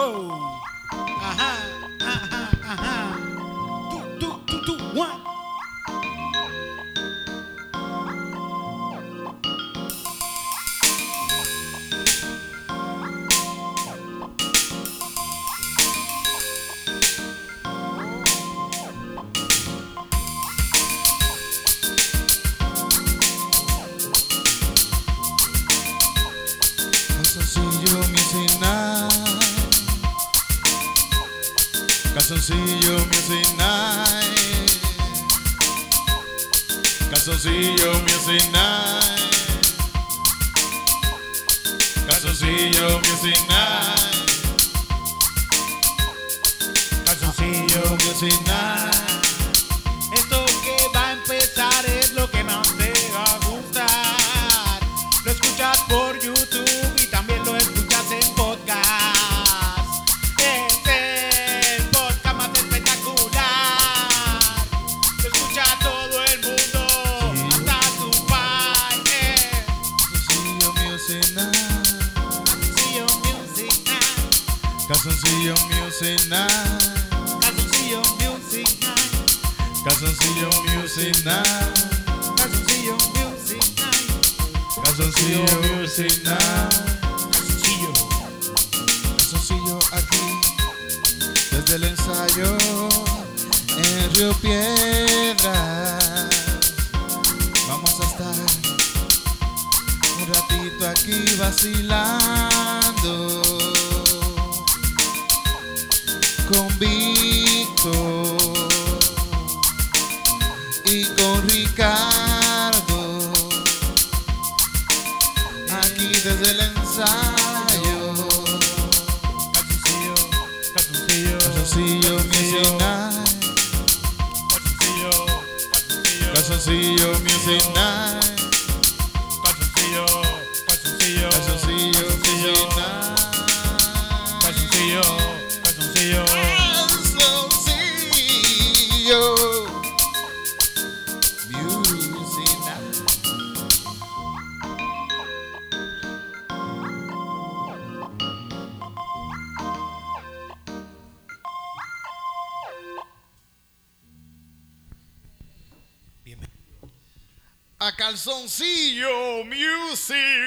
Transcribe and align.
wow. 0.00 0.39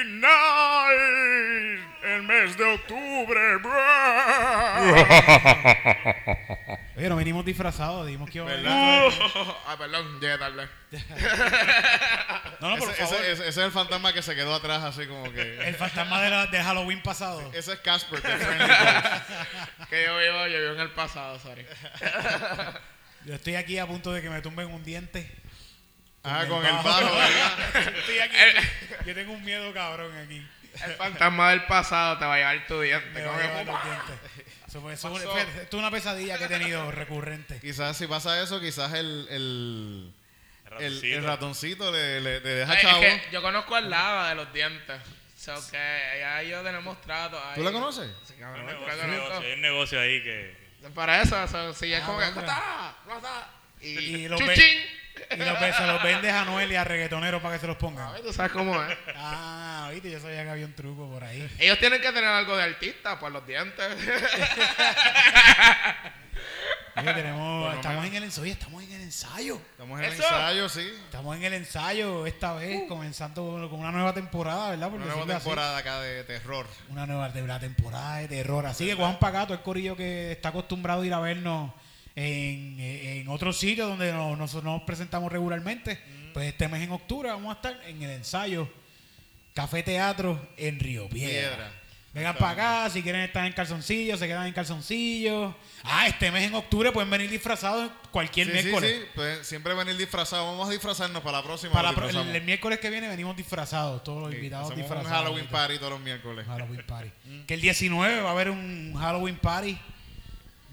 Night. 0.06 1.80
El 2.04 2.22
mes 2.24 2.56
de 2.56 2.64
octubre. 2.64 3.40
Oye, 6.96 7.08
no 7.08 7.16
venimos 7.16 7.44
disfrazados, 7.44 8.06
dijimos 8.06 8.30
que 8.30 8.38
iba 8.38 8.50
a 8.50 9.08
ah, 9.66 9.76
perdón, 9.76 10.20
llegué 10.20 10.38
tarde. 10.38 10.68
No, 12.60 12.70
no, 12.70 12.76
por 12.78 12.88
ese, 12.92 13.02
favor. 13.04 13.16
ese- 13.20 13.32
ese- 13.32 13.48
es 13.48 13.56
el 13.58 13.72
fantasma 13.72 14.12
que 14.14 14.22
se 14.22 14.34
quedó 14.34 14.54
atrás, 14.54 14.82
así 14.84 15.06
como 15.06 15.30
que. 15.32 15.58
El 15.68 15.74
fantasma 15.74 16.22
de, 16.22 16.30
la- 16.30 16.46
de 16.46 16.62
Halloween 16.62 17.02
pasado. 17.02 17.42
Ese 17.52 17.72
es 17.74 17.78
Casper 17.80 18.22
de. 18.22 18.28
Que 19.90 20.04
yo 20.04 20.16
vivo, 20.16 20.46
yo 20.46 20.58
vivo 20.60 20.72
en 20.74 20.80
el 20.80 20.90
pasado, 20.92 21.38
sorry. 21.40 21.66
Yo 23.26 23.34
estoy 23.34 23.56
aquí 23.56 23.76
a 23.78 23.86
punto 23.86 24.12
de 24.12 24.22
que 24.22 24.30
me 24.30 24.40
tumben 24.40 24.68
un 24.72 24.82
diente. 24.84 25.30
Ah, 26.24 26.44
con 26.48 26.64
el 26.64 26.72
bajo, 26.72 27.14
¿verdad? 27.14 27.94
Estoy 27.98 28.18
aquí. 28.18 28.36
Yo 29.06 29.14
tengo 29.14 29.32
un 29.32 29.44
miedo 29.44 29.72
cabrón 29.74 30.16
aquí. 30.16 30.46
El 30.84 30.92
fantasma 30.94 31.50
del 31.50 31.64
pasado 31.66 32.18
te 32.18 32.24
va 32.24 32.34
a 32.34 32.38
llevar 32.38 32.66
tu 32.66 32.80
diente. 32.80 33.08
Me 33.10 33.22
va 33.24 33.36
a 33.36 33.42
llevar 33.42 33.66
los 33.66 33.84
dientes. 33.84 34.46
Eso 34.66 34.80
fue, 34.80 34.94
eso 34.94 35.16
esto 35.16 35.38
es 35.38 35.74
una 35.74 35.90
pesadilla 35.90 36.36
que 36.38 36.44
he 36.44 36.48
tenido 36.48 36.90
recurrente. 36.90 37.60
Quizás 37.60 37.96
si 37.96 38.06
pasa 38.08 38.42
eso, 38.42 38.58
quizás 38.60 38.92
el, 38.94 39.26
el, 39.30 40.12
el, 40.64 40.70
ratoncito. 40.70 41.16
el 41.18 41.24
ratoncito 41.24 41.92
le, 41.92 42.20
le, 42.20 42.40
le 42.40 42.48
deja 42.50 42.72
Ay, 42.72 42.82
chavo. 42.82 43.02
es 43.02 43.22
que 43.22 43.30
yo 43.30 43.40
conozco 43.42 43.76
al 43.76 43.88
lava 43.88 44.30
de 44.30 44.34
los 44.34 44.52
dientes. 44.52 45.00
So 45.38 45.54
que 45.70 46.16
ya 46.20 46.42
yo 46.42 46.62
tenemos 46.62 47.00
trato 47.02 47.38
ahí. 47.38 47.54
¿Tú 47.56 47.62
la 47.62 47.70
conoces? 47.70 48.10
Sí, 48.24 48.32
Hay 48.32 48.40
cabrón, 48.40 48.60
un 48.62 48.66
negocio, 48.66 49.40
hay 49.40 49.52
un 49.52 49.60
negocio 49.60 50.00
ahí 50.00 50.22
que. 50.22 50.56
Para 50.94 51.22
eso, 51.22 51.46
so, 51.48 51.72
si 51.74 51.92
es 51.92 52.02
Ah, 52.02 52.06
como 52.06 52.18
que. 52.18 52.24
Y, 53.80 53.86
Y 53.88 54.28
los. 54.28 54.40
Y 55.30 55.36
los, 55.36 55.76
se 55.76 55.86
los 55.86 56.02
vendes 56.02 56.32
a 56.32 56.44
Noel 56.44 56.70
y 56.72 56.76
a 56.76 56.84
reggaetoneros 56.84 57.40
para 57.40 57.54
que 57.54 57.60
se 57.60 57.66
los 57.66 57.76
pongan. 57.76 58.20
Tú 58.22 58.32
sabes 58.32 58.52
cómo 58.52 58.82
es. 58.82 58.96
Ah, 59.16 59.88
viste, 59.92 60.10
yo 60.10 60.20
sabía 60.20 60.42
que 60.44 60.50
había 60.50 60.66
un 60.66 60.74
truco 60.74 61.08
por 61.10 61.22
ahí. 61.24 61.48
Ellos 61.58 61.78
tienen 61.78 62.00
que 62.00 62.08
tener 62.08 62.24
algo 62.24 62.56
de 62.56 62.64
artista 62.64 63.18
por 63.18 63.30
los 63.32 63.46
dientes. 63.46 63.86
Oye, 66.96 67.12
tenemos, 67.12 67.74
estamos 67.74 68.06
en 68.06 68.14
el 68.14 68.22
ensayo, 68.22 68.52
estamos 68.52 68.82
en 68.84 68.92
el 68.92 69.00
ensayo. 69.02 69.60
Estamos 69.72 69.98
en 69.98 70.04
el 70.04 70.12
Eso. 70.12 70.22
ensayo, 70.22 70.68
sí. 70.68 70.92
Estamos 71.04 71.36
en 71.36 71.42
el 71.44 71.54
ensayo 71.54 72.24
esta 72.26 72.54
vez, 72.54 72.84
comenzando 72.88 73.66
con 73.68 73.80
una 73.80 73.90
nueva 73.90 74.14
temporada, 74.14 74.70
¿verdad? 74.70 74.90
Por 74.90 75.00
Una 75.00 75.06
nueva 75.06 75.22
así. 75.22 75.44
temporada 75.44 75.76
acá 75.78 76.00
de 76.00 76.22
terror. 76.22 76.66
Una 76.90 77.04
nueva 77.06 77.28
la 77.28 77.58
temporada 77.58 78.18
de 78.18 78.28
terror. 78.28 78.64
Así 78.66 78.86
que 78.86 78.94
Juan 78.94 79.18
Pagato, 79.18 79.52
el 79.54 79.62
corillo 79.62 79.96
que 79.96 80.30
está 80.32 80.50
acostumbrado 80.50 81.02
a 81.02 81.06
ir 81.06 81.12
a 81.14 81.18
vernos 81.18 81.72
en, 82.16 82.78
en 82.80 83.28
otros 83.28 83.58
sitios 83.58 83.88
donde 83.88 84.12
nos, 84.12 84.38
nos- 84.38 84.62
nos 84.64 84.82
presentamos 84.82 85.30
regularmente. 85.32 85.98
Pues 86.32 86.48
este 86.48 86.68
mes 86.68 86.82
en 86.82 86.90
octubre 86.92 87.28
vamos 87.30 87.50
a 87.52 87.56
estar 87.56 87.80
en 87.88 88.02
el 88.02 88.10
ensayo 88.10 88.68
Café 89.54 89.82
Teatro 89.82 90.48
en 90.56 90.80
Río 90.80 91.08
Piedra. 91.08 91.30
Piedra. 91.56 91.72
Vengan 92.12 92.36
para 92.36 92.50
acá, 92.84 92.90
si 92.90 93.02
quieren 93.02 93.22
estar 93.22 93.44
en 93.44 93.52
calzoncillos, 93.52 94.20
se 94.20 94.28
quedan 94.28 94.46
en 94.46 94.52
calzoncillos. 94.52 95.52
Ah, 95.82 96.06
este 96.06 96.30
mes 96.30 96.44
en 96.44 96.54
octubre 96.54 96.92
pueden 96.92 97.10
venir 97.10 97.28
disfrazados 97.28 97.90
cualquier 98.12 98.46
Sí, 98.46 98.52
sí, 98.52 98.62
miércoles. 98.62 98.96
sí. 99.00 99.06
Pues 99.16 99.46
siempre 99.46 99.74
venir 99.74 99.96
disfrazado. 99.96 100.46
Vamos 100.46 100.68
a 100.68 100.72
disfrazarnos 100.72 101.22
para 101.24 101.38
la 101.38 101.44
próxima. 101.44 101.72
Para 101.72 101.90
la 101.90 102.36
el, 102.36 102.42
miércoles 102.44 102.78
que 102.78 102.88
viene 102.90 103.08
venimos 103.08 103.36
disfrazados, 103.36 104.04
todos 104.04 104.22
los 104.22 104.30
Sí, 104.30 104.36
invitados 104.36 104.76
disfrazados. 104.76 105.06
un 105.10 105.12
Halloween 105.12 105.46
party 105.48 105.78
todos 105.78 105.90
los 105.90 106.00
miércoles. 106.00 106.46
Halloween 106.46 106.84
Party. 106.86 107.10
Que 107.48 107.54
el 107.54 107.60
19 107.60 108.20
va 108.20 108.28
a 108.28 108.32
haber 108.32 108.50
un 108.50 108.94
Halloween 108.96 109.36
Party 109.36 109.76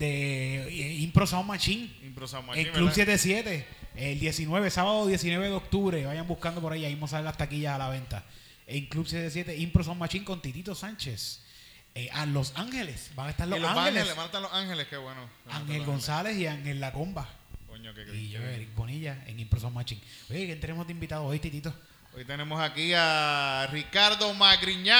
de 0.01 0.67
eh, 0.67 0.93
Impro 0.99 1.25
Sound 1.27 1.47
Machine 1.47 1.89
Impro 2.03 2.27
San 2.27 2.41
en 2.41 2.47
Martín, 2.47 2.63
Club 2.65 2.75
¿verdad? 2.89 2.93
77. 2.93 3.67
El 3.95 4.19
19, 4.19 4.69
sábado 4.69 5.05
19 5.07 5.45
de 5.47 5.53
octubre. 5.53 6.05
Vayan 6.05 6.27
buscando 6.27 6.59
por 6.61 6.73
ahí, 6.73 6.85
ahí 6.85 6.93
vamos 6.95 7.13
a 7.13 7.17
ver 7.17 7.25
las 7.25 7.37
taquillas 7.37 7.75
a 7.75 7.77
la 7.77 7.89
venta. 7.89 8.23
En 8.67 8.85
Club 8.87 9.05
77, 9.05 9.55
Impro 9.57 9.83
Sound 9.83 9.99
Machine 9.99 10.25
con 10.25 10.41
Titito 10.41 10.73
Sánchez. 10.75 11.41
Eh, 11.93 12.09
a 12.13 12.25
Los 12.25 12.53
Ángeles. 12.55 13.11
Van 13.15 13.27
a 13.27 13.31
estar 13.31 13.47
Los, 13.47 13.59
los 13.59 13.69
Ángeles. 13.69 14.07
van 14.15 14.19
a 14.19 14.25
estar 14.25 14.41
los 14.41 14.53
ángeles, 14.53 14.87
qué 14.87 14.95
bueno. 14.97 15.29
Ángel 15.49 15.83
González 15.85 16.37
y 16.37 16.47
Ángel 16.47 16.79
La 16.79 16.93
Comba. 16.93 17.27
Coño, 17.67 17.93
qué 17.93 18.03
Y 18.15 18.29
yo, 18.29 18.39
qué- 18.39 18.55
Eric 18.55 18.73
Bonilla, 18.75 19.23
en 19.27 19.39
Impro 19.39 19.59
Sound 19.59 19.75
Machine. 19.75 20.01
Oye, 20.29 20.45
¿quién 20.45 20.59
tenemos 20.61 20.87
de 20.87 20.93
invitado 20.93 21.25
hoy, 21.25 21.39
Titito? 21.39 21.73
Hoy 22.15 22.23
tenemos 22.25 22.61
aquí 22.61 22.93
a 22.95 23.67
Ricardo 23.71 24.33
Magriñán. 24.33 24.97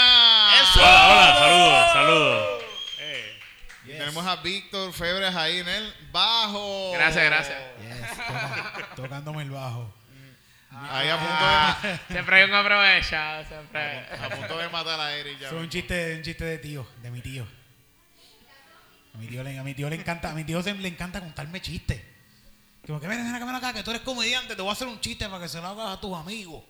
Hola, 0.75 1.07
hola, 1.09 1.36
saludos, 1.39 1.94
saludos. 1.94 2.63
Tenemos 3.86 4.25
a 4.28 4.36
Víctor 4.38 4.94
Febres 4.94 5.36
ahí 5.36 5.57
en 5.60 5.68
el 5.68 5.94
bajo. 6.12 6.92
Gracias, 6.94 7.25
gracias. 7.25 7.57
Yes, 7.81 8.95
tocándome 8.95 9.44
el 9.44 9.50
bajo. 9.51 9.94
Ahí 10.72 11.10
a 11.10 11.18
punto, 11.18 11.33
Ah, 11.38 12.00
siempre 12.10 12.36
hay 12.38 12.44
un 12.50 12.54
aprovechado, 12.56 13.44
siempre. 13.45 13.81
de, 13.81 14.00
a 14.25 14.30
punto 14.30 14.57
de 14.57 14.69
matar 14.69 15.00
a 15.00 15.13
Eric 15.16 15.39
ya. 15.39 15.48
Es 15.48 15.54
un 15.54 15.68
chiste, 15.69 16.16
un 16.16 16.22
chiste 16.24 16.45
de 16.45 16.57
tío, 16.60 16.88
de 17.01 17.12
mi 17.12 17.22
tío. 17.22 17.45
A 19.13 19.18
mi 19.18 19.28
tío 19.28 19.44
le, 19.44 19.60
a 19.60 19.63
mi 19.63 19.74
tío 19.74 19.89
le 19.89 19.98
encanta, 19.98 20.30
a 20.31 20.33
mi 20.33 20.45
tío 20.45 20.63
se- 20.63 20.74
le 20.74 20.88
encanta 20.88 21.19
contarme 21.19 21.62
chistes. 21.62 22.01
Como 22.88 23.01
que 23.01 23.07
ven, 23.07 23.22
ven 23.24 23.36
acá, 23.36 23.45
ven 23.45 23.56
acá, 23.56 23.74
que 23.74 23.83
tú 23.83 23.92
eres 23.92 24.01
comediante, 24.04 24.56
te 24.56 24.62
voy 24.62 24.69
a 24.69 24.74
hacer 24.74 24.88
un 24.88 25.00
chiste 25.01 25.28
para 25.28 25.44
que 25.44 25.50
se 25.50 25.60
lo 25.60 25.68
hagas 25.68 25.98
a 25.98 26.00
tus 26.00 26.16
amigos. 26.18 26.63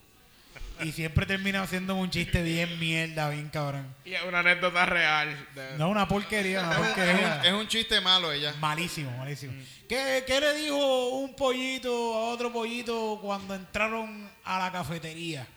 Y 0.83 0.91
siempre 0.91 1.25
termina 1.25 1.61
haciéndome 1.61 2.01
un 2.01 2.09
chiste 2.09 2.41
bien 2.41 2.79
mierda, 2.79 3.29
bien 3.29 3.49
cabrón. 3.49 3.93
Y 4.05 4.13
es 4.13 4.23
una 4.23 4.39
anécdota 4.39 4.85
real. 4.85 5.47
de- 5.55 5.77
No, 5.77 5.89
una 5.89 6.07
porquería, 6.07 6.61
una 6.61 6.71
Es 6.73 6.77
un, 6.79 6.85
porquería. 6.85 7.55
un 7.55 7.67
chiste 7.67 8.01
malo 8.01 8.31
ella. 8.31 8.53
Malísimo, 8.59 9.11
malísimo. 9.17 9.53
¿Qué, 9.87 10.23
qué 10.25 10.39
le 10.39 10.53
dijo 10.55 11.09
un 11.09 11.35
pollito 11.35 11.89
a 12.15 12.29
otro 12.29 12.51
pollito 12.51 13.19
cuando 13.21 13.53
entraron 13.55 14.29
a 14.43 14.59
la 14.59 14.71
cafetería? 14.71 15.47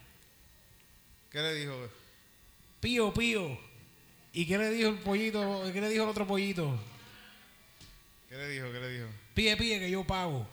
¿Qué 1.30 1.38
le 1.40 1.54
dijo? 1.54 1.88
Pío, 2.80 3.12
pío. 3.14 3.58
¿Y 4.32 4.46
qué 4.46 4.58
le 4.58 4.70
dijo 4.70 4.90
el 4.90 4.98
pollito? 4.98 5.62
¿Qué 5.72 5.80
le 5.80 5.88
dijo 5.88 6.04
el 6.04 6.10
otro 6.10 6.26
pollito? 6.26 6.78
¿Qué 8.28 8.36
le 8.36 8.48
dijo? 8.48 8.70
¿Qué 8.72 8.80
le 8.80 8.88
dijo? 8.90 9.06
Pide, 9.34 9.56
pide 9.56 9.78
que 9.78 9.90
yo 9.90 10.04
pago. 10.04 10.46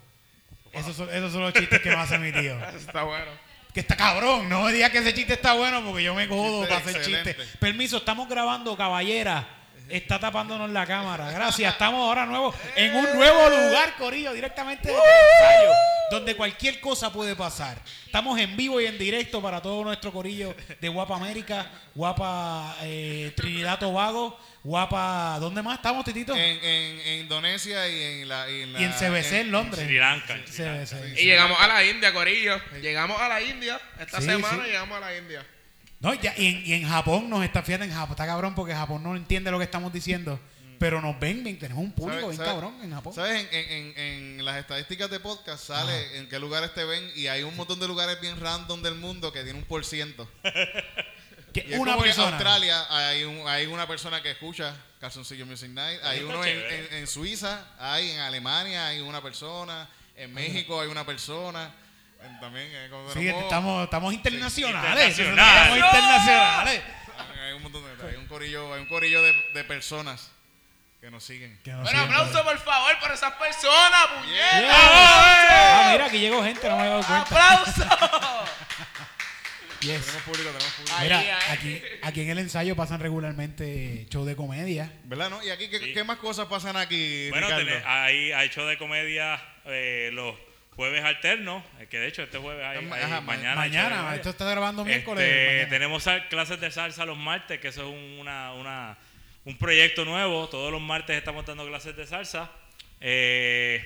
Esos 0.72 0.96
son, 0.96 1.10
esos 1.10 1.32
son 1.32 1.42
los 1.42 1.52
chistes 1.52 1.80
que 1.82 1.90
me 1.90 1.96
hace 1.96 2.18
mi 2.18 2.32
tío. 2.32 2.56
Eso 2.68 2.78
está 2.78 3.02
bueno. 3.02 3.30
Que 3.72 3.80
está 3.80 3.96
cabrón. 3.96 4.48
No 4.48 4.62
me 4.62 4.72
digas 4.72 4.90
que 4.90 4.98
ese 4.98 5.14
chiste 5.14 5.34
está 5.34 5.54
bueno 5.54 5.82
porque 5.82 6.02
yo 6.02 6.14
me 6.14 6.28
Chiste 6.28 6.66
para 6.68 6.76
hacer 6.76 7.02
chistes. 7.02 7.36
Permiso, 7.58 7.98
estamos 7.98 8.28
grabando, 8.28 8.76
caballera. 8.76 9.46
Está 9.88 10.18
tapándonos 10.18 10.70
la 10.70 10.86
cámara. 10.86 11.30
Gracias. 11.30 11.72
Estamos 11.72 12.00
ahora 12.00 12.24
nuevos 12.26 12.54
en 12.76 12.94
un 12.94 13.04
nuevo 13.14 13.48
lugar, 13.48 13.94
Corillo, 13.96 14.32
directamente 14.32 14.88
desde 14.88 15.00
el 15.00 15.56
ensayo, 15.56 15.70
donde 16.12 16.36
cualquier 16.36 16.80
cosa 16.80 17.12
puede 17.12 17.34
pasar. 17.34 17.80
Estamos 18.06 18.38
en 18.38 18.56
vivo 18.56 18.80
y 18.80 18.86
en 18.86 18.98
directo 18.98 19.40
para 19.42 19.60
todo 19.62 19.82
nuestro 19.84 20.12
Corillo 20.12 20.54
de 20.80 20.88
Guapa 20.88 21.16
América, 21.16 21.70
Guapa 21.94 22.76
eh, 22.82 23.32
Trinidad 23.36 23.78
Tobago, 23.78 24.38
Guapa. 24.62 25.38
¿Dónde 25.40 25.62
más 25.62 25.76
estamos, 25.76 26.04
Titito? 26.04 26.34
En, 26.34 26.40
en, 26.64 27.00
en 27.00 27.20
Indonesia 27.20 27.88
y 27.88 28.20
en 28.22 28.28
la. 28.28 28.50
Y 28.50 28.62
en, 28.62 28.72
la- 28.72 28.80
y 28.80 28.84
en 28.84 28.92
CBC 28.92 29.32
en 29.32 29.50
Londres. 29.50 29.84
Sri 29.86 29.98
Lanka. 29.98 30.34
en 30.34 30.46
Sri 30.46 30.64
Lanka. 30.64 30.86
CBC. 30.86 31.20
Y 31.20 31.24
llegamos 31.24 31.58
a 31.60 31.66
la 31.68 31.84
India, 31.84 32.12
Corillo. 32.12 32.60
Llegamos 32.80 33.20
a 33.20 33.28
la 33.28 33.42
India. 33.42 33.80
Esta 33.98 34.20
Sí, 34.20 34.26
semana 34.26 34.62
sí. 34.64 34.68
llegamos 34.70 34.96
a 34.96 35.00
la 35.00 35.16
India. 35.16 35.46
No, 36.00 36.14
ya, 36.14 36.34
y, 36.36 36.46
en, 36.46 36.66
y 36.66 36.72
en 36.74 36.88
Japón 36.88 37.30
nos 37.30 37.44
está, 37.44 37.62
fíjate, 37.62 37.84
en 37.84 37.92
Japón 37.92 38.10
está 38.12 38.26
cabrón 38.26 38.54
porque 38.56 38.74
Japón 38.74 39.02
no 39.04 39.14
entiende 39.16 39.50
lo 39.52 39.58
que 39.58 39.64
estamos 39.64 39.92
diciendo, 39.92 40.40
pero 40.82 41.00
nos 41.00 41.18
ven, 41.20 41.44
ven, 41.44 41.58
tenemos 41.58 41.84
un 41.84 41.92
público 41.92 42.22
¿Sabes- 42.22 42.38
bien 42.38 42.50
cabrón 42.50 42.74
en 42.82 42.90
Japón. 42.92 43.14
¿Sabes? 43.14 43.46
En, 43.52 43.56
en, 43.70 43.98
en, 43.98 44.38
en 44.40 44.44
las 44.44 44.56
estadísticas 44.58 45.08
de 45.10 45.20
podcast 45.20 45.64
sale 45.64 46.18
en 46.18 46.28
qué 46.28 46.38
lugares 46.40 46.74
te 46.74 46.84
ven 46.84 47.08
y 47.14 47.28
hay 47.28 47.44
un 47.44 47.54
montón 47.56 47.78
de 47.78 47.86
lugares 47.86 48.20
bien 48.20 48.40
random 48.40 48.82
del 48.82 48.96
mundo 48.96 49.32
que 49.32 49.44
tiene 49.44 49.58
un 49.58 49.64
por 49.64 49.84
ciento. 49.84 50.28
Que 51.52 51.66
Y 51.68 51.74
es 51.74 51.78
una 51.78 51.92
como 51.92 52.04
que 52.04 52.08
en 52.10 52.16
persona. 52.16 52.36
Australia 52.36 52.86
hay, 52.88 53.24
un, 53.24 53.46
hay 53.46 53.66
una 53.66 53.86
persona 53.86 54.22
que 54.22 54.30
escucha 54.30 54.74
Calzoncillo 55.00 55.44
Music 55.44 55.68
Night. 55.68 56.00
Hay 56.02 56.20
Está 56.20 56.32
uno 56.34 56.44
en, 56.46 56.58
en- 56.58 56.94
en 56.94 57.06
Suiza, 57.06 57.66
hay 57.78 58.10
en 58.12 58.20
Alemania 58.20 58.86
hay 58.86 59.00
una 59.00 59.22
persona, 59.22 59.86
en 60.16 60.32
México 60.32 60.80
hay 60.80 60.88
una 60.88 61.04
persona. 61.04 61.70
en- 62.24 62.40
también 62.40 62.68
eh, 62.72 62.88
como 62.90 63.06
Sí, 63.10 63.18
tenemos- 63.18 63.42
estamos, 63.42 63.84
estamos 63.84 64.14
internacionales. 64.14 65.10
internacional. 65.10 65.56
Estamos 65.76 65.76
internacionales. 65.76 66.82
hay 67.44 67.52
un 67.52 67.62
montón 67.62 67.82
de 67.84 68.08
hay 68.08 68.16
un 68.16 68.26
corillo, 68.28 68.72
hay 68.74 68.80
un 68.80 68.88
corillo 68.88 69.22
de, 69.22 69.34
de 69.52 69.64
personas 69.64 70.30
que 71.02 71.10
nos 71.10 71.24
siguen. 71.24 71.58
Que 71.64 71.72
nos 71.72 71.82
Bueno, 71.82 71.98
siguen 72.04 72.14
aplauso 72.14 72.44
por 72.44 72.58
favor 72.60 72.98
por 73.00 73.10
esas 73.10 73.32
personas, 73.32 74.06
por 74.06 74.18
ahí. 74.18 74.24
puñeta. 74.24 74.60
Yeah. 74.60 74.70
Ah, 74.72 75.88
mira, 75.92 76.06
aquí 76.06 76.18
llegó 76.20 76.44
gente, 76.44 76.68
no 76.68 76.76
me 76.78 76.84
he 76.84 76.88
dado 76.88 77.02
cuenta. 77.02 77.22
¡Aplauso! 77.22 77.84
Yes. 79.82 80.00
Tenemos 80.00 80.22
público, 80.22 80.48
tenemos 80.50 80.72
público. 80.74 80.96
Ahí, 80.96 81.02
Mira, 81.02 81.18
ahí. 81.18 81.26
aquí, 81.50 81.82
aquí 82.02 82.20
en 82.20 82.30
el 82.30 82.38
ensayo 82.38 82.76
pasan 82.76 83.00
regularmente 83.00 84.06
show 84.10 84.24
de 84.24 84.36
comedia. 84.36 84.92
¿Verdad, 85.02 85.28
no? 85.28 85.42
¿Y 85.42 85.50
aquí 85.50 85.68
qué, 85.68 85.80
Sí. 85.80 85.92
qué 85.92 86.04
más 86.04 86.18
cosas 86.18 86.46
pasan 86.46 86.76
aquí, 86.76 87.28
Bueno, 87.30 87.48
tiene- 87.48 87.82
hay, 87.84 88.30
hay 88.30 88.48
show 88.50 88.64
de 88.64 88.78
comedia 88.78 89.42
eh, 89.64 90.10
los 90.12 90.36
jueves 90.76 91.02
alternos, 91.04 91.64
eh, 91.80 91.88
que 91.90 91.98
de 91.98 92.06
hecho 92.06 92.22
este 92.22 92.38
jueves 92.38 92.64
hay, 92.64 92.76
Ajá, 92.78 92.94
hay- 92.94 93.10
ma- 93.10 93.20
mañana. 93.22 93.60
hay 93.60 93.70
Mañana, 93.70 94.14
esto 94.14 94.30
está 94.30 94.44
grabando 94.44 94.84
miércoles. 94.84 95.24
Este, 95.28 95.66
tenemos 95.66 96.04
clases 96.30 96.60
de 96.60 96.70
salsa 96.70 97.04
los 97.04 97.18
martes, 97.18 97.58
que 97.58 97.66
eso 97.66 97.80
es 97.82 97.88
un- 97.88 98.20
una, 98.20 98.52
una- 98.52 98.96
un 99.44 99.56
proyecto 99.58 100.04
nuevo. 100.04 100.48
Todos 100.48 100.70
los 100.72 100.80
martes 100.80 101.16
estamos 101.16 101.44
dando 101.44 101.66
clases 101.66 101.96
de 101.96 102.06
salsa. 102.06 102.50
Eh, 103.00 103.84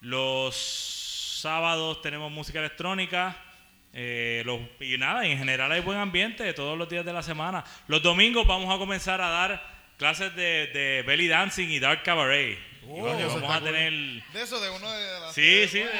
los 0.00 0.56
sábados 1.40 2.00
tenemos 2.02 2.30
música 2.30 2.58
electrónica. 2.58 3.36
eh, 3.94 4.42
los, 4.46 4.58
y 4.80 4.96
nada, 4.96 5.26
en 5.26 5.36
general 5.36 5.70
hay 5.70 5.80
buen 5.80 5.98
ambiente 5.98 6.50
todos 6.54 6.78
los 6.78 6.88
días 6.88 7.04
de 7.04 7.12
la 7.12 7.22
semana. 7.22 7.62
Los 7.88 8.02
domingos 8.02 8.46
vamos 8.46 8.74
a 8.74 8.78
comenzar 8.78 9.20
a 9.20 9.28
dar 9.28 9.62
clases 9.98 10.34
de, 10.34 10.68
de 10.68 11.02
belly 11.06 11.28
dancing 11.28 11.68
y 11.68 11.78
dark 11.78 12.02
cabaret. 12.02 12.58
Oh, 12.88 13.02
vamos 13.04 13.36
a 13.50 13.60
cool. 13.60 13.64
tener... 13.64 13.92
De 14.32 14.42
eso, 14.42 14.60
de 14.60 14.68
uno 14.70 14.90
de 14.90 15.20
las... 15.20 15.34
Sí, 15.34 15.68
sí. 15.68 15.78
de- 15.78 15.90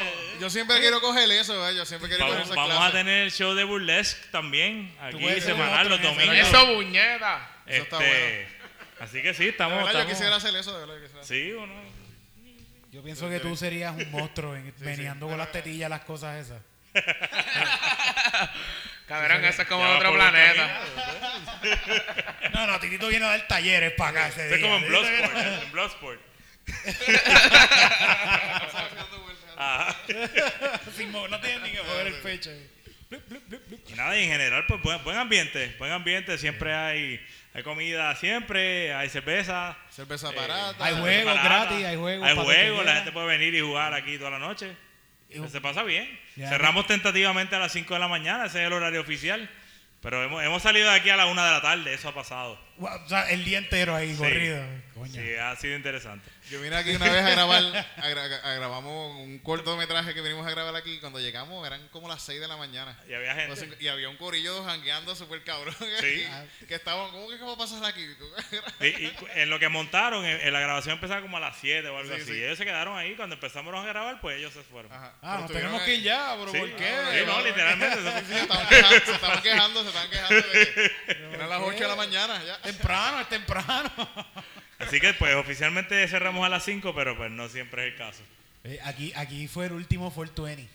Yo 0.40 0.50
siempre 0.50 0.80
quiero 0.80 1.00
coger 1.00 1.30
eso, 1.30 1.68
¿eh? 1.68 1.76
yo 1.76 1.84
siempre 1.86 2.08
quiero 2.08 2.24
coger 2.24 2.40
Vamos, 2.40 2.50
esas 2.52 2.68
vamos 2.68 2.84
a 2.84 2.90
tener 2.90 3.30
show 3.30 3.54
de 3.54 3.62
burlesque 3.62 4.26
también, 4.32 4.92
aquí 5.00 5.40
semanal 5.40 5.88
los 5.88 6.02
domingos. 6.02 6.34
Eso, 6.34 6.74
puñeta. 6.74 7.48
Eso 7.66 7.82
está 7.84 8.04
Este, 8.04 8.48
Así 9.02 9.20
que 9.22 9.34
sí, 9.34 9.44
De 9.44 9.50
estamos. 9.50 9.78
verdad, 9.78 9.92
yo 9.92 9.98
estamos- 9.98 10.12
quisiera 10.16 10.36
hacer 10.36 10.54
eso, 10.56 10.72
de 10.74 10.78
verdad, 10.86 10.94
yo 10.94 11.00
quisiera 11.02 11.22
hacer 11.22 11.36
Sí, 11.36 11.52
uno. 11.52 11.74
Yo 12.92 13.02
pienso 13.02 13.28
que 13.28 13.40
tú 13.40 13.56
serías 13.56 13.94
un 13.96 14.10
monstruo 14.12 14.54
en, 14.54 14.72
meneando 14.80 15.26
con 15.26 15.38
las 15.38 15.50
tetillas 15.50 15.88
las 15.90 16.02
cosas 16.02 16.46
esas. 16.46 16.60
Cabrón, 19.08 19.44
eso 19.44 19.62
es 19.62 19.68
como 19.68 19.84
de 19.84 19.94
otro 19.96 20.12
planeta. 20.14 20.80
No, 22.54 22.66
no, 22.66 22.78
Titito 22.80 23.08
viene 23.08 23.24
a 23.26 23.30
dar 23.30 23.48
talleres 23.48 23.92
para 23.92 24.10
acá 24.10 24.28
ese 24.28 24.42
Esto 24.44 24.54
es 24.54 24.60
día. 24.60 24.70
como 24.70 24.76
en 24.84 24.88
Bloodsport. 24.88 25.36
En 25.64 25.72
Bloodsport. 25.72 26.20
Ajá. 29.56 29.96
No 31.30 31.40
tiene 31.40 31.60
ni 31.60 31.72
que 31.72 31.82
mover 31.82 32.06
el 32.06 32.14
pecho. 32.14 32.50
Y 33.88 33.92
nada, 33.94 34.16
y 34.18 34.24
en 34.24 34.30
general, 34.30 34.64
pues 34.66 34.80
buen, 34.82 35.02
buen 35.04 35.16
ambiente. 35.18 35.74
Buen 35.78 35.92
ambiente. 35.92 36.38
Siempre 36.38 36.72
hay, 36.74 37.20
hay 37.54 37.62
comida, 37.62 38.14
siempre 38.16 38.94
hay 38.94 39.08
cerveza. 39.08 39.76
Cerveza 39.90 40.30
eh, 40.30 40.36
barata. 40.36 40.84
Hay 40.84 40.94
juegos 40.94 41.34
gratis, 41.42 41.84
hay 41.84 41.96
juegos 41.96 42.28
Hay 42.28 42.36
juegos, 42.36 42.84
la 42.84 42.94
gente 42.96 43.12
puede 43.12 43.26
venir 43.26 43.54
y 43.54 43.60
jugar 43.60 43.92
aquí 43.94 44.16
toda 44.18 44.30
la 44.30 44.38
noche. 44.38 44.74
Y- 45.28 45.46
Se 45.48 45.60
pasa 45.60 45.82
bien. 45.82 46.08
Ya. 46.36 46.48
Cerramos 46.48 46.86
tentativamente 46.86 47.54
a 47.56 47.58
las 47.58 47.72
5 47.72 47.94
de 47.94 48.00
la 48.00 48.08
mañana, 48.08 48.46
ese 48.46 48.60
es 48.60 48.66
el 48.66 48.72
horario 48.72 49.00
oficial. 49.00 49.48
Pero 50.00 50.22
hemos, 50.24 50.42
hemos 50.42 50.62
salido 50.62 50.90
de 50.90 50.96
aquí 50.96 51.10
a 51.10 51.16
la 51.16 51.26
1 51.26 51.44
de 51.44 51.50
la 51.52 51.62
tarde, 51.62 51.94
eso 51.94 52.08
ha 52.08 52.14
pasado. 52.14 52.58
O 52.80 53.08
sea, 53.08 53.30
el 53.30 53.44
día 53.44 53.58
entero 53.58 53.94
ahí 53.94 54.10
Sí. 54.12 54.18
corrido. 54.18 54.60
Coño. 54.94 55.12
Sí, 55.12 55.34
ha 55.36 55.54
sido 55.56 55.76
interesante. 55.76 56.28
Yo 56.52 56.60
vine 56.60 56.76
aquí 56.76 56.90
una 56.94 57.08
vez 57.10 57.24
a 57.24 57.30
grabar, 57.30 57.62
a, 57.96 58.08
gra- 58.10 58.40
a- 58.44 58.54
grabamos 58.56 59.16
un 59.20 59.38
cortometraje 59.38 60.12
que 60.12 60.20
vinimos 60.20 60.46
a 60.46 60.50
grabar 60.50 60.76
aquí. 60.76 60.98
Cuando 61.00 61.18
llegamos 61.18 61.66
eran 61.66 61.88
como 61.88 62.08
las 62.08 62.20
6 62.22 62.40
de 62.42 62.46
la 62.46 62.58
mañana. 62.58 62.94
Y 63.08 63.14
había 63.14 63.34
gente. 63.34 63.76
Y 63.80 63.88
había 63.88 64.10
un 64.10 64.18
corillo 64.18 64.62
jangueando 64.64 65.16
súper 65.16 65.42
cabrón. 65.44 65.74
Sí. 66.00 66.26
que 66.68 66.74
estaban, 66.74 67.10
¿cómo 67.10 67.26
que 67.30 67.38
qué 67.38 67.44
va 67.44 67.54
a 67.54 67.56
pasar 67.56 67.82
aquí? 67.86 68.06
Y, 68.80 68.86
y 68.86 69.16
en 69.34 69.48
lo 69.48 69.58
que 69.58 69.70
montaron, 69.70 70.26
en, 70.26 70.40
en 70.42 70.52
la 70.52 70.60
grabación 70.60 70.96
empezaba 70.96 71.22
como 71.22 71.38
a 71.38 71.40
las 71.40 71.56
7 71.58 71.88
o 71.88 71.96
algo 71.96 72.14
Sí, 72.16 72.20
así. 72.20 72.30
sí. 72.32 72.38
Y 72.38 72.44
ellos 72.44 72.58
se 72.58 72.64
quedaron 72.66 72.98
ahí. 72.98 73.14
Cuando 73.16 73.34
empezamos 73.36 73.74
a 73.74 73.82
grabar, 73.86 74.20
pues 74.20 74.36
ellos 74.38 74.52
se 74.52 74.62
fueron. 74.62 74.92
Ajá. 74.92 75.14
Ah, 75.22 75.36
Pero 75.36 75.40
nos 75.40 75.52
tenemos 75.52 75.82
que 75.82 75.94
ir 75.94 76.02
ya, 76.02 76.34
pero 76.38 76.52
Sí. 76.52 76.58
¿por 76.58 76.76
qué? 76.76 76.90
Sí, 77.12 77.24
no, 77.26 77.40
literalmente. 77.40 77.96
Se 78.28 78.40
estaban 78.42 78.68
quejando, 78.68 79.00
se 79.06 79.12
estaban 79.12 79.42
quejando, 79.42 79.82
se 79.82 79.88
estaban 79.88 80.10
quejando 80.10 80.34
de 80.34 80.42
que 80.52 80.92
eran 81.34 81.48
las 81.48 81.60
8 81.62 81.78
de 81.78 81.88
la 81.88 81.96
mañana. 81.96 82.42
Ya. 82.44 82.58
Temprano, 82.60 83.20
es 83.20 83.28
temprano. 83.30 83.90
Así 84.86 85.00
que, 85.00 85.14
pues, 85.14 85.34
oficialmente 85.34 86.06
cerramos 86.08 86.44
a 86.44 86.48
las 86.48 86.64
5, 86.64 86.94
pero 86.94 87.16
pues 87.16 87.30
no 87.30 87.48
siempre 87.48 87.86
es 87.86 87.92
el 87.92 87.98
caso. 87.98 88.22
Eh, 88.64 88.78
aquí, 88.84 89.12
aquí 89.16 89.48
fue 89.48 89.66
el 89.66 89.72
último 89.72 90.12
420. 90.12 90.68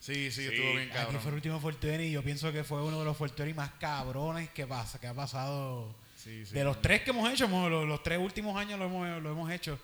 Sí, 0.00 0.30
sí, 0.30 0.42
Sí. 0.42 0.48
estuvo 0.54 0.72
bien 0.72 0.82
Aquí 0.82 0.90
fue 0.92 1.00
el 1.00 1.06
cabrón. 1.14 1.34
último 1.34 1.60
420 1.60 2.06
y 2.06 2.12
yo 2.12 2.22
pienso 2.22 2.52
que 2.52 2.62
fue 2.64 2.82
uno 2.82 2.98
de 2.98 3.04
los 3.06 3.16
420 3.16 3.54
más 3.56 3.70
cabrones 3.80 4.50
que 4.50 4.66
pasa, 4.66 5.00
que 5.00 5.06
ha 5.06 5.14
pasado. 5.14 5.94
Sí, 6.16 6.46
sí. 6.46 6.54
de 6.54 6.64
los 6.64 6.80
tres 6.80 7.02
que 7.02 7.10
hemos 7.10 7.30
hecho, 7.30 7.46
los, 7.48 7.86
los 7.86 8.02
tres 8.02 8.18
últimos 8.18 8.56
años 8.56 8.78
lo 8.78 8.86
hemos, 8.86 9.22
lo 9.22 9.30
hemos 9.30 9.50
hecho. 9.50 9.78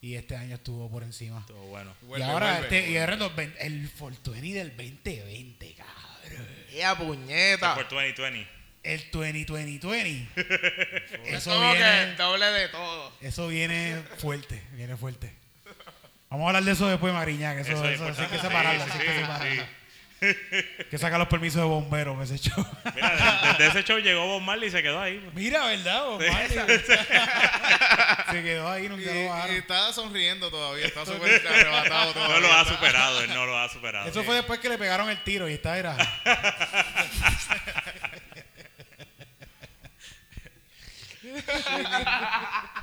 Y 0.00 0.14
este 0.14 0.36
año 0.36 0.56
estuvo 0.56 0.90
por 0.90 1.02
encima. 1.04 1.44
Todo 1.46 1.58
bueno. 1.66 1.94
Vuelve, 2.02 2.26
y 2.26 2.28
ahora, 2.28 2.58
vuelve. 2.58 2.78
este, 2.78 2.90
y 2.90 2.96
ahora 2.96 3.16
los 3.16 3.34
ven- 3.36 3.54
el 3.60 3.88
420 3.98 4.58
del 4.58 4.76
2020, 4.76 5.74
cabrón. 5.74 6.46
¡Ya, 6.76 6.94
puñeta! 6.96 7.74
Por 7.76 7.88
2020. 7.88 8.48
El 8.82 9.10
2020. 9.10 10.28
Es 11.24 11.34
eso 11.34 11.50
como 11.54 11.72
que 11.72 11.78
viene, 11.78 12.14
doble 12.16 12.46
de 12.46 12.68
todo. 12.68 12.95
Eso 13.28 13.48
viene 13.48 14.02
fuerte, 14.18 14.62
viene 14.72 14.96
fuerte. 14.96 15.32
Vamos 16.30 16.44
a 16.44 16.48
hablar 16.48 16.64
de 16.64 16.72
eso 16.72 16.86
después, 16.88 17.12
Mariña, 17.14 17.54
que 17.54 17.60
eso, 17.62 17.72
Eso 17.72 17.84
es 17.84 17.94
eso, 17.94 18.08
eso 18.08 18.22
hay 18.22 18.28
que 18.28 18.38
separarlo, 18.38 18.84
Sí, 18.84 18.90
hay 18.92 18.98
que 18.98 19.12
sí, 19.12 19.18
separarlo. 19.20 19.62
sí. 19.62 19.68
que 20.90 20.98
saca 20.98 21.18
los 21.18 21.28
permisos 21.28 21.60
de 21.60 21.68
bomberos 21.68 22.30
ese 22.30 22.48
show. 22.50 22.66
Mira, 22.94 23.10
de- 23.58 23.64
desde 23.64 23.80
ese 23.80 23.84
show 23.84 23.98
llegó 23.98 24.26
Bob 24.26 24.40
Marley 24.42 24.68
y 24.68 24.72
se 24.72 24.82
quedó 24.82 25.00
ahí. 25.00 25.18
pues. 25.22 25.34
Mira, 25.34 25.64
¿verdad? 25.66 26.04
Bob 26.04 26.22
Marley? 26.26 26.58
Se 28.30 28.42
quedó 28.42 28.68
ahí, 28.68 28.86
Y, 28.86 28.88
nunca 28.88 29.12
lo 29.12 29.20
y 29.20 29.26
bajaron. 29.28 29.56
está 29.56 29.92
sonriendo 29.92 30.50
todavía, 30.50 30.86
está 30.86 31.06
súper 31.06 31.46
arrebatado 31.46 32.12
todavía. 32.12 32.34
No 32.34 32.40
lo 32.40 32.52
ha 32.52 32.64
superado, 32.64 33.20
él 33.22 33.30
no 33.32 33.46
lo 33.46 33.56
ha 33.58 33.68
superado. 33.68 34.08
Eso 34.08 34.24
fue 34.24 34.34
después 34.34 34.58
que 34.58 34.68
le 34.68 34.78
pegaron 34.78 35.08
el 35.08 35.22
tiro 35.22 35.48
y 35.48 35.54
está 35.54 35.78
era. 35.78 35.96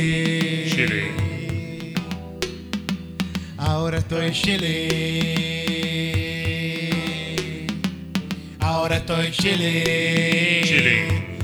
chile. 0.00 0.70
chile. 0.70 1.94
Ahora 3.58 3.98
estoy 3.98 4.32
chile. 4.32 4.86
Ahora 8.60 8.96
estoy 8.96 9.30
chile. 9.30 10.62
Chile. 10.64 11.38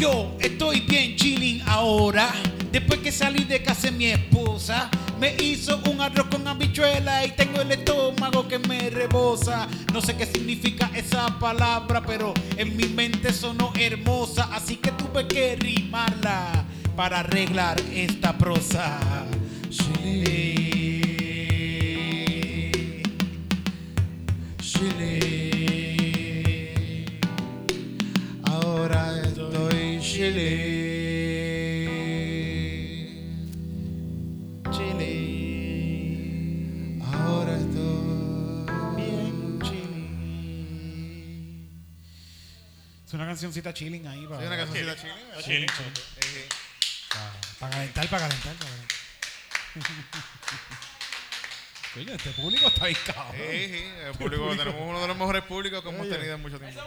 Yo 0.00 0.36
estoy 0.40 0.80
bien 0.80 1.16
chilling 1.16 1.62
ahora. 1.66 2.32
Después 2.72 3.00
que 3.00 3.12
salí 3.12 3.44
de 3.44 3.62
casa 3.62 3.90
de 3.90 3.92
mi 3.92 4.06
esposa, 4.06 4.90
me 5.20 5.34
hizo 5.36 5.80
un 5.90 6.00
arroz 6.00 6.26
con 6.28 6.46
habichuela 6.46 7.24
y 7.24 7.30
tengo 7.32 7.60
el 7.60 7.70
estómago 7.72 8.48
que 8.48 8.58
me 8.58 8.90
rebosa. 8.90 9.68
No 9.92 10.00
sé 10.00 10.16
qué 10.16 10.26
significa 10.26 10.90
esa 10.94 11.38
palabra, 11.38 12.02
pero 12.04 12.34
en 12.56 12.76
mi 12.76 12.86
mente 12.86 13.32
sonó 13.32 13.72
hermosa, 13.78 14.48
así 14.52 14.76
que 14.76 14.90
tuve 14.92 15.26
que 15.26 15.56
rimarla 15.56 16.64
para 16.96 17.20
arreglar 17.20 17.80
esta 17.92 18.36
prosa. 18.36 18.98
Chile. 19.70 20.60
Chile. 24.58 25.84
Ahora 28.44 29.20
estoy 29.22 30.00
chile. 30.00 30.50
Chile. 34.70 35.12
Ahora 37.02 37.56
estoy 37.56 38.66
Bien 38.96 39.58
chilling. 39.62 40.10
Es 43.06 43.14
una 43.14 43.26
cancioncita 43.26 43.72
chilling 43.72 44.06
ahí 44.06 44.26
para, 44.26 44.40
Hay 44.40 44.46
una 44.46 44.56
cancioncita 44.56 44.96
chile. 45.42 45.66
Chile. 45.66 45.66
Para 47.60 47.70
calentar, 47.72 48.08
para 48.08 48.28
calentar. 48.28 48.54
Para 48.56 48.70
calentar. 48.70 48.96
Coño, 51.94 52.12
este 52.14 52.30
público 52.30 52.68
está 52.68 52.86
bien 52.86 52.98
cabrón. 53.04 53.34
Sí, 53.36 53.66
sí, 53.68 53.84
el 54.06 54.12
público, 54.12 54.48
tenemos 54.56 54.80
uno 54.88 55.00
de 55.00 55.08
los 55.08 55.16
mejores 55.16 55.42
públicos 55.42 55.82
que 55.82 55.88
hemos 55.88 56.02
Oye. 56.02 56.10
tenido 56.16 56.34
en 56.36 56.42
mucho 56.42 56.58
tiempo. 56.58 56.80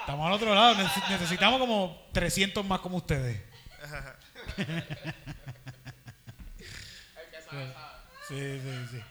Estamos 0.00 0.26
al 0.26 0.32
otro 0.34 0.54
lado. 0.54 0.74
neces- 0.76 1.08
Necesitamos 1.08 1.58
como 1.58 2.06
300 2.12 2.64
más 2.64 2.80
como 2.80 2.98
ustedes. 2.98 3.40
Sí, 8.28 8.60
sí, 8.60 8.86
sí. 8.90 9.02